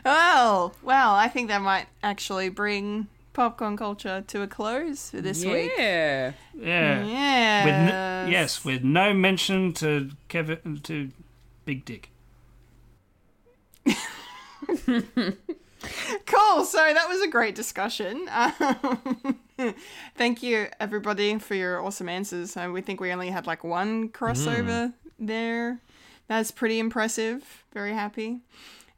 [0.04, 5.46] Oh, well, I think that might actually bring popcorn culture to a close for this
[5.46, 5.72] week.
[5.78, 6.32] Yeah.
[6.56, 7.06] Yeah.
[7.06, 7.66] Yeah.
[7.66, 11.12] With n- yes, with no mention to Kevin to
[11.72, 12.10] Big Dick.
[16.28, 16.64] Cool.
[16.66, 18.28] So that was a great discussion.
[18.30, 19.40] Um,
[20.16, 22.56] thank you, everybody, for your awesome answers.
[22.56, 25.80] Uh, we think we only had like one crossover there.
[26.28, 27.64] That's pretty impressive.
[27.74, 28.42] Very happy.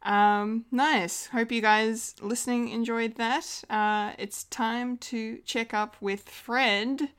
[0.02, 1.27] Um, nice.
[1.27, 3.64] Hope you guys listening enjoyed that.
[3.69, 7.10] Uh, it's time to check up with Fred.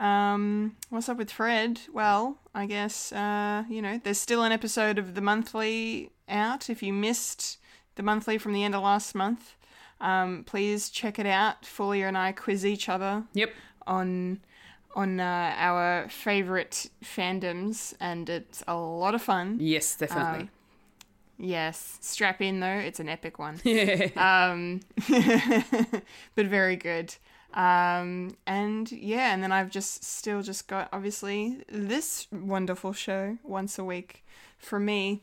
[0.00, 1.80] Um, what's up with Fred?
[1.92, 6.70] Well, I guess, uh, you know, there's still an episode of the monthly out.
[6.70, 7.58] If you missed
[7.96, 9.54] the monthly from the end of last month,
[10.00, 11.62] um, please check it out.
[11.66, 13.50] Fulia and I quiz each other Yep.
[13.86, 14.40] on
[14.96, 19.58] on uh, our favorite fandoms, and it's a lot of fun.
[19.60, 20.48] Yes, definitely.
[21.38, 23.60] Yes, strap in though; it's an epic one.
[23.64, 24.08] Yeah.
[24.16, 24.80] um,
[26.34, 27.14] but very good.
[27.54, 33.78] Um, and yeah, and then I've just still just got obviously this wonderful show once
[33.78, 34.24] a week
[34.58, 35.22] for me.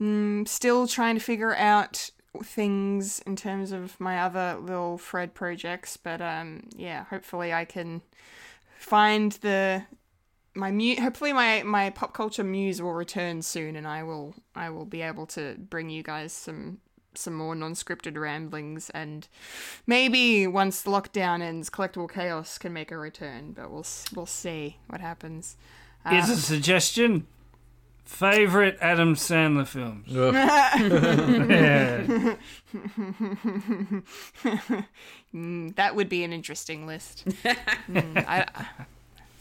[0.00, 2.10] Mm, still trying to figure out
[2.42, 8.02] things in terms of my other little Fred projects, but um, yeah, hopefully I can
[8.78, 9.84] find the
[10.54, 14.70] my mu- hopefully my my pop culture muse will return soon and I will I
[14.70, 16.78] will be able to bring you guys some
[17.18, 19.28] some more non-scripted ramblings and
[19.86, 25.00] maybe once lockdown ends collectible chaos can make a return but we'll we'll see what
[25.00, 25.56] happens
[26.08, 27.26] Here's a suggestion:
[28.04, 30.06] favorite Adam Sandler films.
[31.50, 32.36] Yeah.
[35.34, 38.46] Mm, that would be an interesting list Mm, I,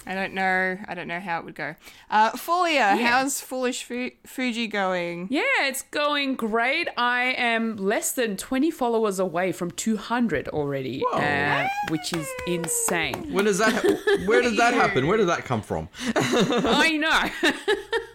[0.06, 1.76] I don't know I don't know how it would go
[2.10, 6.88] uh Fulia how's foolish Fu- Fuji going Yeah, it's going great.
[6.98, 13.32] I am less than 20 followers away from 200 already, uh, which is insane.
[13.34, 13.74] When does that?
[13.74, 15.08] Ha- where did that happen?
[15.08, 15.90] Where did that come from?
[16.16, 17.52] I know.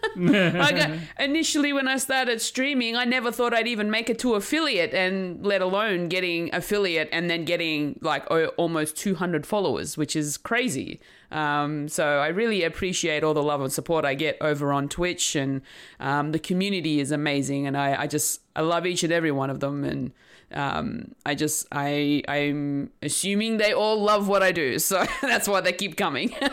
[0.15, 4.35] like uh, initially when I started streaming, I never thought I'd even make it to
[4.35, 8.25] affiliate, and let alone getting affiliate and then getting like
[8.57, 10.99] almost 200 followers, which is crazy.
[11.31, 15.35] Um, so I really appreciate all the love and support I get over on Twitch,
[15.35, 15.61] and
[15.99, 19.49] um, the community is amazing, and I, I just I love each and every one
[19.49, 20.11] of them, and
[20.53, 25.61] um, I just I I'm assuming they all love what I do, so that's why
[25.61, 26.35] they keep coming.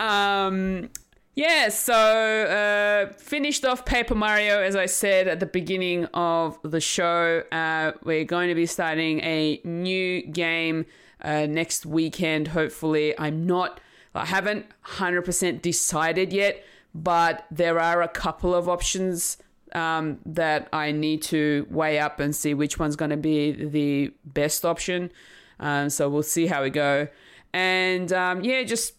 [0.00, 0.88] Um,
[1.36, 6.80] yeah, so uh, finished off Paper Mario, as I said at the beginning of the
[6.80, 7.44] show.
[7.52, 10.86] Uh, we're going to be starting a new game
[11.22, 13.16] uh, next weekend, hopefully.
[13.18, 13.78] I'm not,
[14.14, 16.64] I haven't 100% decided yet,
[16.94, 19.36] but there are a couple of options
[19.72, 24.12] um, that I need to weigh up and see which one's going to be the
[24.24, 25.12] best option.
[25.60, 27.06] Um, so we'll see how we go.
[27.52, 28.94] And um, yeah, just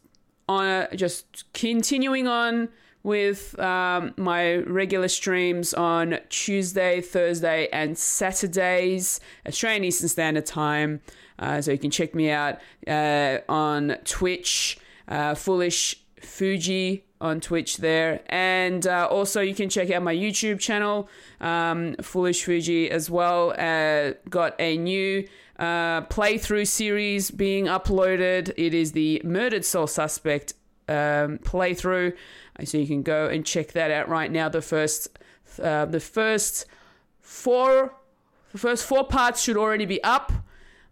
[0.51, 2.69] on a, just continuing on
[3.03, 11.01] with um, my regular streams on Tuesday, Thursday, and Saturdays, Australian Eastern Standard Time.
[11.39, 17.77] Uh, so you can check me out uh, on Twitch, uh, Foolish Fuji on Twitch
[17.77, 23.09] there, and uh, also you can check out my YouTube channel, um, Foolish Fuji as
[23.09, 23.53] well.
[23.57, 25.27] Uh, got a new
[25.61, 28.51] uh, playthrough series being uploaded.
[28.57, 30.55] It is the Murdered Soul Suspect
[30.89, 32.17] um, playthrough,
[32.65, 34.49] so you can go and check that out right now.
[34.49, 35.19] The first,
[35.61, 36.65] uh, the first
[37.19, 37.93] four,
[38.51, 40.33] the first four parts should already be up.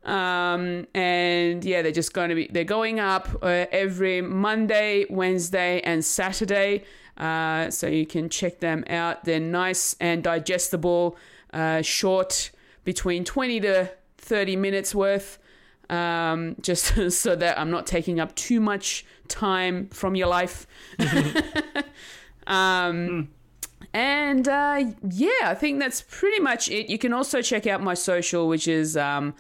[0.04, 5.82] Um, and yeah, they're just going to be they're going up uh, every Monday, Wednesday,
[5.82, 6.84] and Saturday.
[7.18, 9.26] Uh, so you can check them out.
[9.26, 11.18] They're nice and digestible,
[11.52, 12.52] uh, short,
[12.86, 13.92] between twenty to
[14.30, 15.38] thirty minutes worth.
[15.90, 20.68] Um, just so that I'm not taking up too much time from your life.
[22.48, 23.30] um,
[23.94, 26.90] and uh, yeah, I think that's pretty much it.
[26.90, 29.34] You can also check out my social, which is um,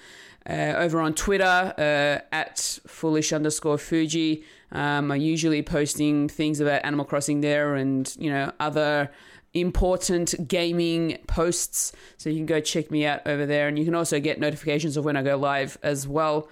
[0.49, 4.43] uh, over on Twitter uh, at foolish underscore Fuji.
[4.71, 9.11] Um, I'm usually posting things about Animal Crossing there and, you know, other
[9.53, 11.91] important gaming posts.
[12.17, 13.67] So you can go check me out over there.
[13.67, 16.49] And you can also get notifications of when I go live as well.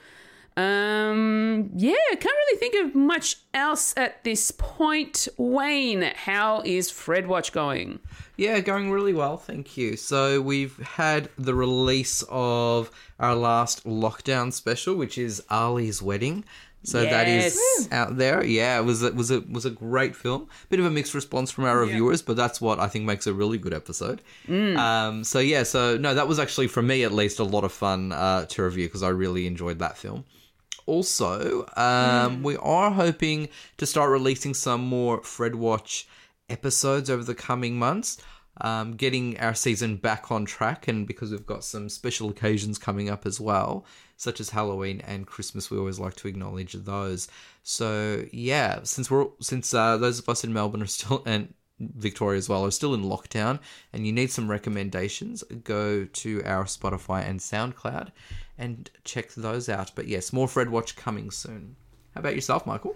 [0.58, 5.27] Um, yeah, can't really think of much else at this point.
[5.38, 8.00] Wayne, how is Fred Watch going?
[8.38, 9.95] Yeah, going really well, thank you.
[9.98, 16.43] So we've had the release of our last lockdown special, which is Ali's wedding.
[16.88, 18.46] So that is out there.
[18.46, 20.48] Yeah, it was it was a was a great film.
[20.70, 23.34] Bit of a mixed response from our reviewers, but that's what I think makes a
[23.34, 24.22] really good episode.
[24.78, 27.74] Um, so yeah, so no, that was actually for me at least a lot of
[27.74, 30.24] fun uh, to review because I really enjoyed that film.
[30.86, 36.08] Also, um, we are hoping to start releasing some more Fred Watch
[36.50, 38.18] episodes over the coming months,
[38.62, 43.10] um, getting our season back on track, and because we've got some special occasions coming
[43.10, 43.84] up as well,
[44.18, 47.28] such as Halloween and Christmas, we always like to acknowledge those.
[47.64, 52.40] So yeah, since we're since uh, those of us in Melbourne are still and Victoria
[52.40, 53.60] as well are still in lockdown,
[53.94, 58.10] and you need some recommendations, go to our Spotify and SoundCloud
[58.58, 59.92] and check those out.
[59.94, 61.76] But yes, more Fred Watch coming soon.
[62.16, 62.96] How about yourself, Michael?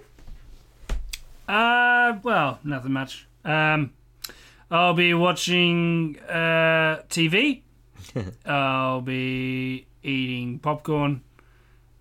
[1.48, 3.28] Uh, well, nothing much.
[3.46, 3.92] Um,
[4.72, 7.62] I'll be watching uh, TV.
[8.46, 11.22] I'll be eating popcorn,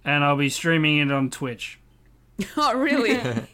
[0.05, 1.79] and I'll be streaming it on Twitch.
[2.57, 3.19] Oh, really?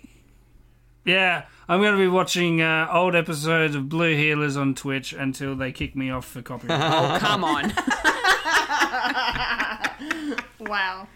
[1.05, 5.55] Yeah, I'm going to be watching uh, old episodes of Blue Heelers on Twitch until
[5.55, 6.81] they kick me off for copyright.
[6.83, 7.73] oh, come on.
[10.61, 11.07] Wow.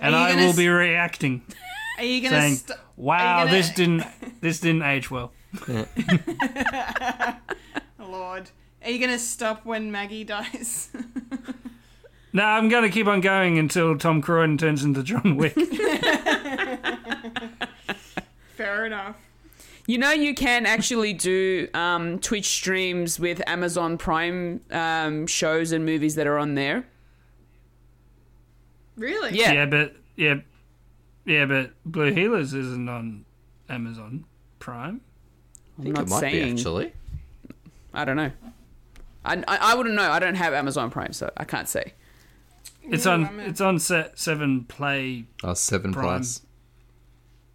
[0.00, 1.42] and I gonna will s- be reacting,
[1.98, 2.40] Are you gonna?
[2.40, 4.04] saying, St- "Wow, gonna- this didn't
[4.40, 5.32] this didn't age well."
[8.00, 8.50] Lord,
[8.86, 10.90] are you gonna stop when Maggie dies?
[12.36, 15.54] No, I'm going to keep on going until Tom Croydon turns into John Wick.
[18.56, 19.16] Fair enough.
[19.86, 25.86] You know, you can actually do um, Twitch streams with Amazon Prime um, shows and
[25.86, 26.86] movies that are on there.
[28.98, 29.34] Really?
[29.38, 29.52] Yeah.
[29.52, 30.34] yeah, but yeah,
[31.24, 33.24] yeah, but Blue Heelers isn't on
[33.70, 34.26] Amazon
[34.58, 35.00] Prime.
[35.78, 36.58] I think not it might be saying.
[36.58, 36.92] actually.
[37.94, 38.32] I don't know.
[39.26, 40.10] I, I, I wouldn't know.
[40.10, 41.94] I don't have Amazon Prime, so I can't say.
[42.82, 43.26] It's on.
[43.26, 43.40] I'm.
[43.40, 45.26] It's on se- Seven Play.
[45.42, 46.04] Oh, seven Prime.
[46.04, 46.42] plus.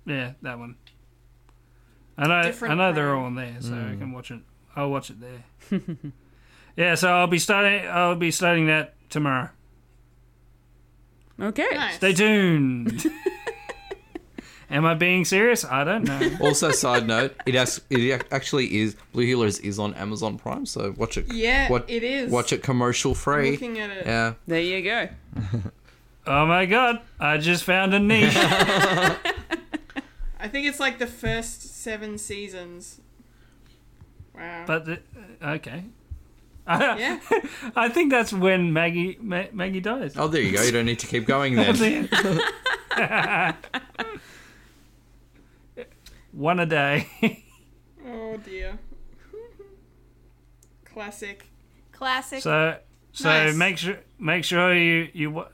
[0.06, 0.76] Yeah, that one.
[2.18, 2.44] I know.
[2.44, 4.00] Different I know they're all on there, so I hmm.
[4.00, 4.42] can watch it.
[4.76, 5.82] I'll watch it there.
[6.76, 7.88] yeah, so I'll be starting.
[7.88, 9.50] I'll be starting that tomorrow.
[11.40, 11.68] Okay.
[11.74, 11.96] Nice.
[11.96, 13.06] Stay tuned.
[14.72, 15.66] Am I being serious?
[15.66, 16.20] I don't know.
[16.42, 20.94] Also, side note, it has, it actually is Blue Heelers is on Amazon Prime, so
[20.98, 21.32] watch it.
[21.34, 22.32] Yeah, wat- it is.
[22.32, 23.52] Watch it commercial free.
[23.52, 24.06] Looking at it.
[24.06, 25.10] Yeah, There you go.
[26.28, 27.02] Oh my god!
[27.20, 28.36] I just found a niche.
[28.38, 29.18] I
[30.48, 33.02] think it's like the first seven seasons.
[34.36, 34.64] Wow.
[34.68, 35.00] but the,
[35.42, 35.86] uh, okay.
[36.68, 37.20] yeah.
[37.76, 40.14] I think that's when Maggie Ma- Maggie dies.
[40.16, 40.62] Oh, there you go.
[40.62, 41.76] You don't need to keep going then.
[46.32, 47.08] One a day.
[48.08, 48.80] Oh dear.
[50.86, 51.46] Classic.
[51.92, 52.42] Classic.
[52.42, 52.78] so
[53.12, 53.56] so Nice.
[53.56, 55.46] make sure make sure you you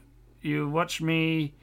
[0.41, 1.53] you watch me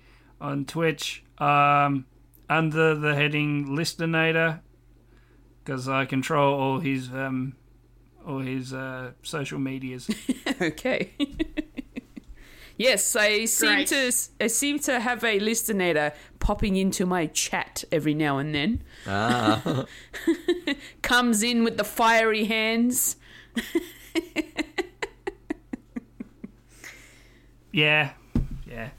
[0.40, 2.06] on Twitch um,
[2.50, 4.60] under the heading Listernator
[5.62, 7.54] because I control all his um,
[8.26, 10.08] all his uh, social medias.
[10.60, 11.10] Okay.
[12.76, 13.88] yes, I seem Great.
[13.88, 18.82] to I seem to have a listener popping into my chat every now and then.
[19.06, 19.86] ah,
[21.02, 23.16] Comes in with the fiery hands.
[27.72, 28.10] yeah,
[28.68, 28.90] yeah.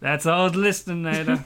[0.00, 1.44] That's old Listernator.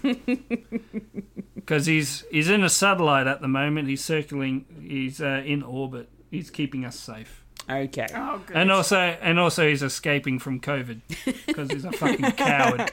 [1.55, 3.89] Because he's he's in a satellite at the moment.
[3.89, 4.67] He's circling.
[4.87, 6.09] He's uh, in orbit.
[6.31, 7.42] He's keeping us safe.
[7.71, 8.07] Okay.
[8.15, 8.57] oh good.
[8.57, 11.01] And also, and also, he's escaping from COVID
[11.47, 12.91] because he's a fucking coward.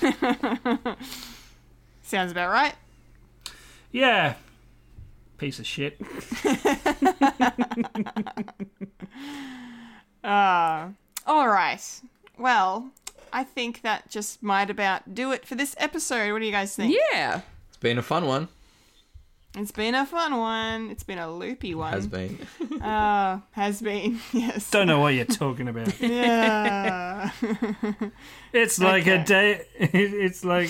[2.02, 2.74] Sounds about right.
[3.92, 4.34] Yeah,
[5.38, 5.98] piece of shit.
[10.22, 10.88] Uh,
[11.26, 12.00] all right.
[12.38, 12.90] Well,
[13.32, 16.32] I think that just might about do it for this episode.
[16.32, 16.94] What do you guys think?
[17.12, 17.40] Yeah.
[17.68, 18.48] it's been a fun one.
[19.56, 20.90] It's been a fun one.
[20.90, 21.92] It's been a loopy one.
[21.92, 22.38] Has been.
[22.82, 24.20] Uh, has been.
[24.32, 24.70] Yes.
[24.70, 25.98] Don't know what you're talking about.
[26.00, 27.30] Yeah.
[28.52, 29.24] It's like a Okay.
[29.24, 29.66] day.
[29.78, 30.66] It's like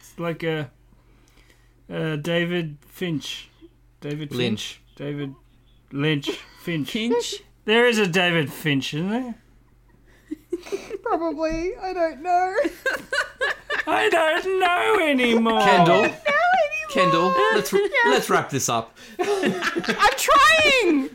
[0.00, 0.70] it's like a,
[1.90, 3.48] uh David Finch,
[4.00, 4.38] David Finch?
[4.38, 4.80] Lynch.
[4.96, 5.34] David
[5.92, 6.30] Lynch,
[6.62, 6.92] Finch.
[6.92, 7.42] Pinch.
[7.64, 9.34] There is a David Finch, isn't there?
[11.02, 11.76] Probably.
[11.76, 12.54] I don't know.
[13.86, 15.60] I don't know anymore.
[15.62, 16.04] Kendall.
[16.90, 17.72] Kendall, let's
[18.06, 18.96] let's wrap this up.
[19.18, 21.10] I'm trying.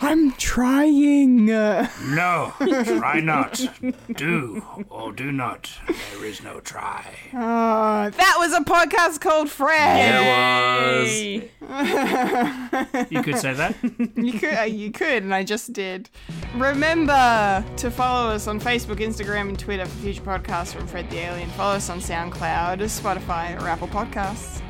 [0.00, 1.44] I'm trying.
[1.46, 3.60] No, try not.
[4.14, 5.70] Do or do not.
[5.86, 7.04] There is no try.
[7.34, 10.10] Uh, that was a podcast called Fred.
[10.10, 11.42] There was.
[13.10, 13.74] You could say that.
[14.16, 16.08] You could, uh, you could, and I just did.
[16.54, 21.18] Remember to follow us on Facebook, Instagram, and Twitter for future podcasts from Fred the
[21.18, 21.50] Alien.
[21.50, 24.62] Follow us on SoundCloud, Spotify, or Apple Podcasts.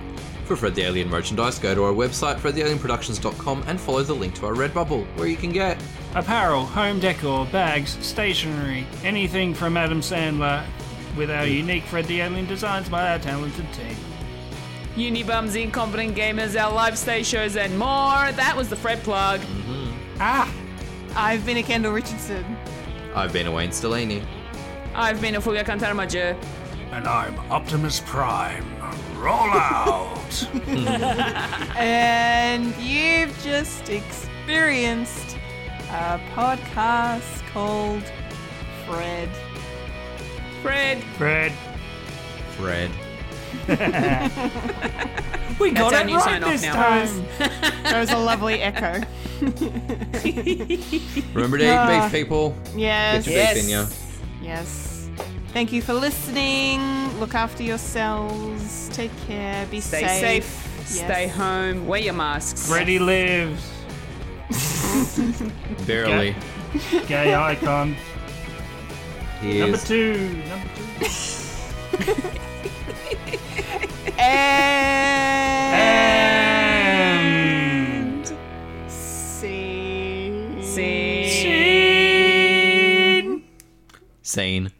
[0.49, 4.47] For Fred the Alien merchandise, go to our website, fredthealienproductions.com, and follow the link to
[4.47, 5.79] our Redbubble, where you can get
[6.15, 10.65] Apparel, home decor, bags, stationery, anything from Adam Sandler
[11.19, 13.95] with our unique Fred the Alien designs by our talented team.
[14.97, 18.33] Unibums, Incompetent Gamers, our live stage shows, and more.
[18.33, 19.43] That was the Fred plug.
[20.19, 20.51] Ah!
[21.15, 22.57] I've been a Kendall Richardson.
[23.15, 24.25] I've been a Wayne Stellini.
[24.95, 26.43] I've been a Fuga Cantarmaje.
[26.91, 28.65] And I'm Optimus Prime.
[29.19, 30.49] Roll out!
[31.77, 35.37] And you've just experienced
[35.91, 38.03] a podcast called
[38.87, 39.29] Fred.
[40.63, 41.03] Fred.
[41.17, 41.53] Fred.
[42.57, 42.91] Fred.
[45.59, 46.75] We got That's it new right sign off this now.
[46.75, 47.27] time.
[47.83, 49.01] That was a lovely echo.
[51.35, 52.55] Remember to eat beef, ah, people.
[52.77, 53.27] Yes.
[53.27, 53.87] Get your beef in ya.
[54.41, 54.88] Yes.
[55.59, 56.81] Thank you for listening.
[57.19, 58.89] Look after yourselves.
[58.91, 59.67] Take care.
[59.67, 60.07] Be safe.
[60.07, 60.45] Stay safe.
[60.45, 60.97] safe.
[60.99, 61.11] Yes.
[61.11, 61.85] Stay home.
[61.89, 62.71] Wear your masks.
[62.71, 63.69] Ready lives.
[65.85, 66.37] Barely.
[67.09, 67.97] Gay icon.
[69.41, 69.83] He Number is.
[69.83, 70.41] two.
[70.47, 70.69] Number
[71.03, 72.15] two.
[74.17, 75.75] And,
[78.25, 78.33] And.
[78.89, 80.63] see.
[80.63, 81.29] See.
[83.19, 83.43] Scene.
[84.23, 84.71] Sane.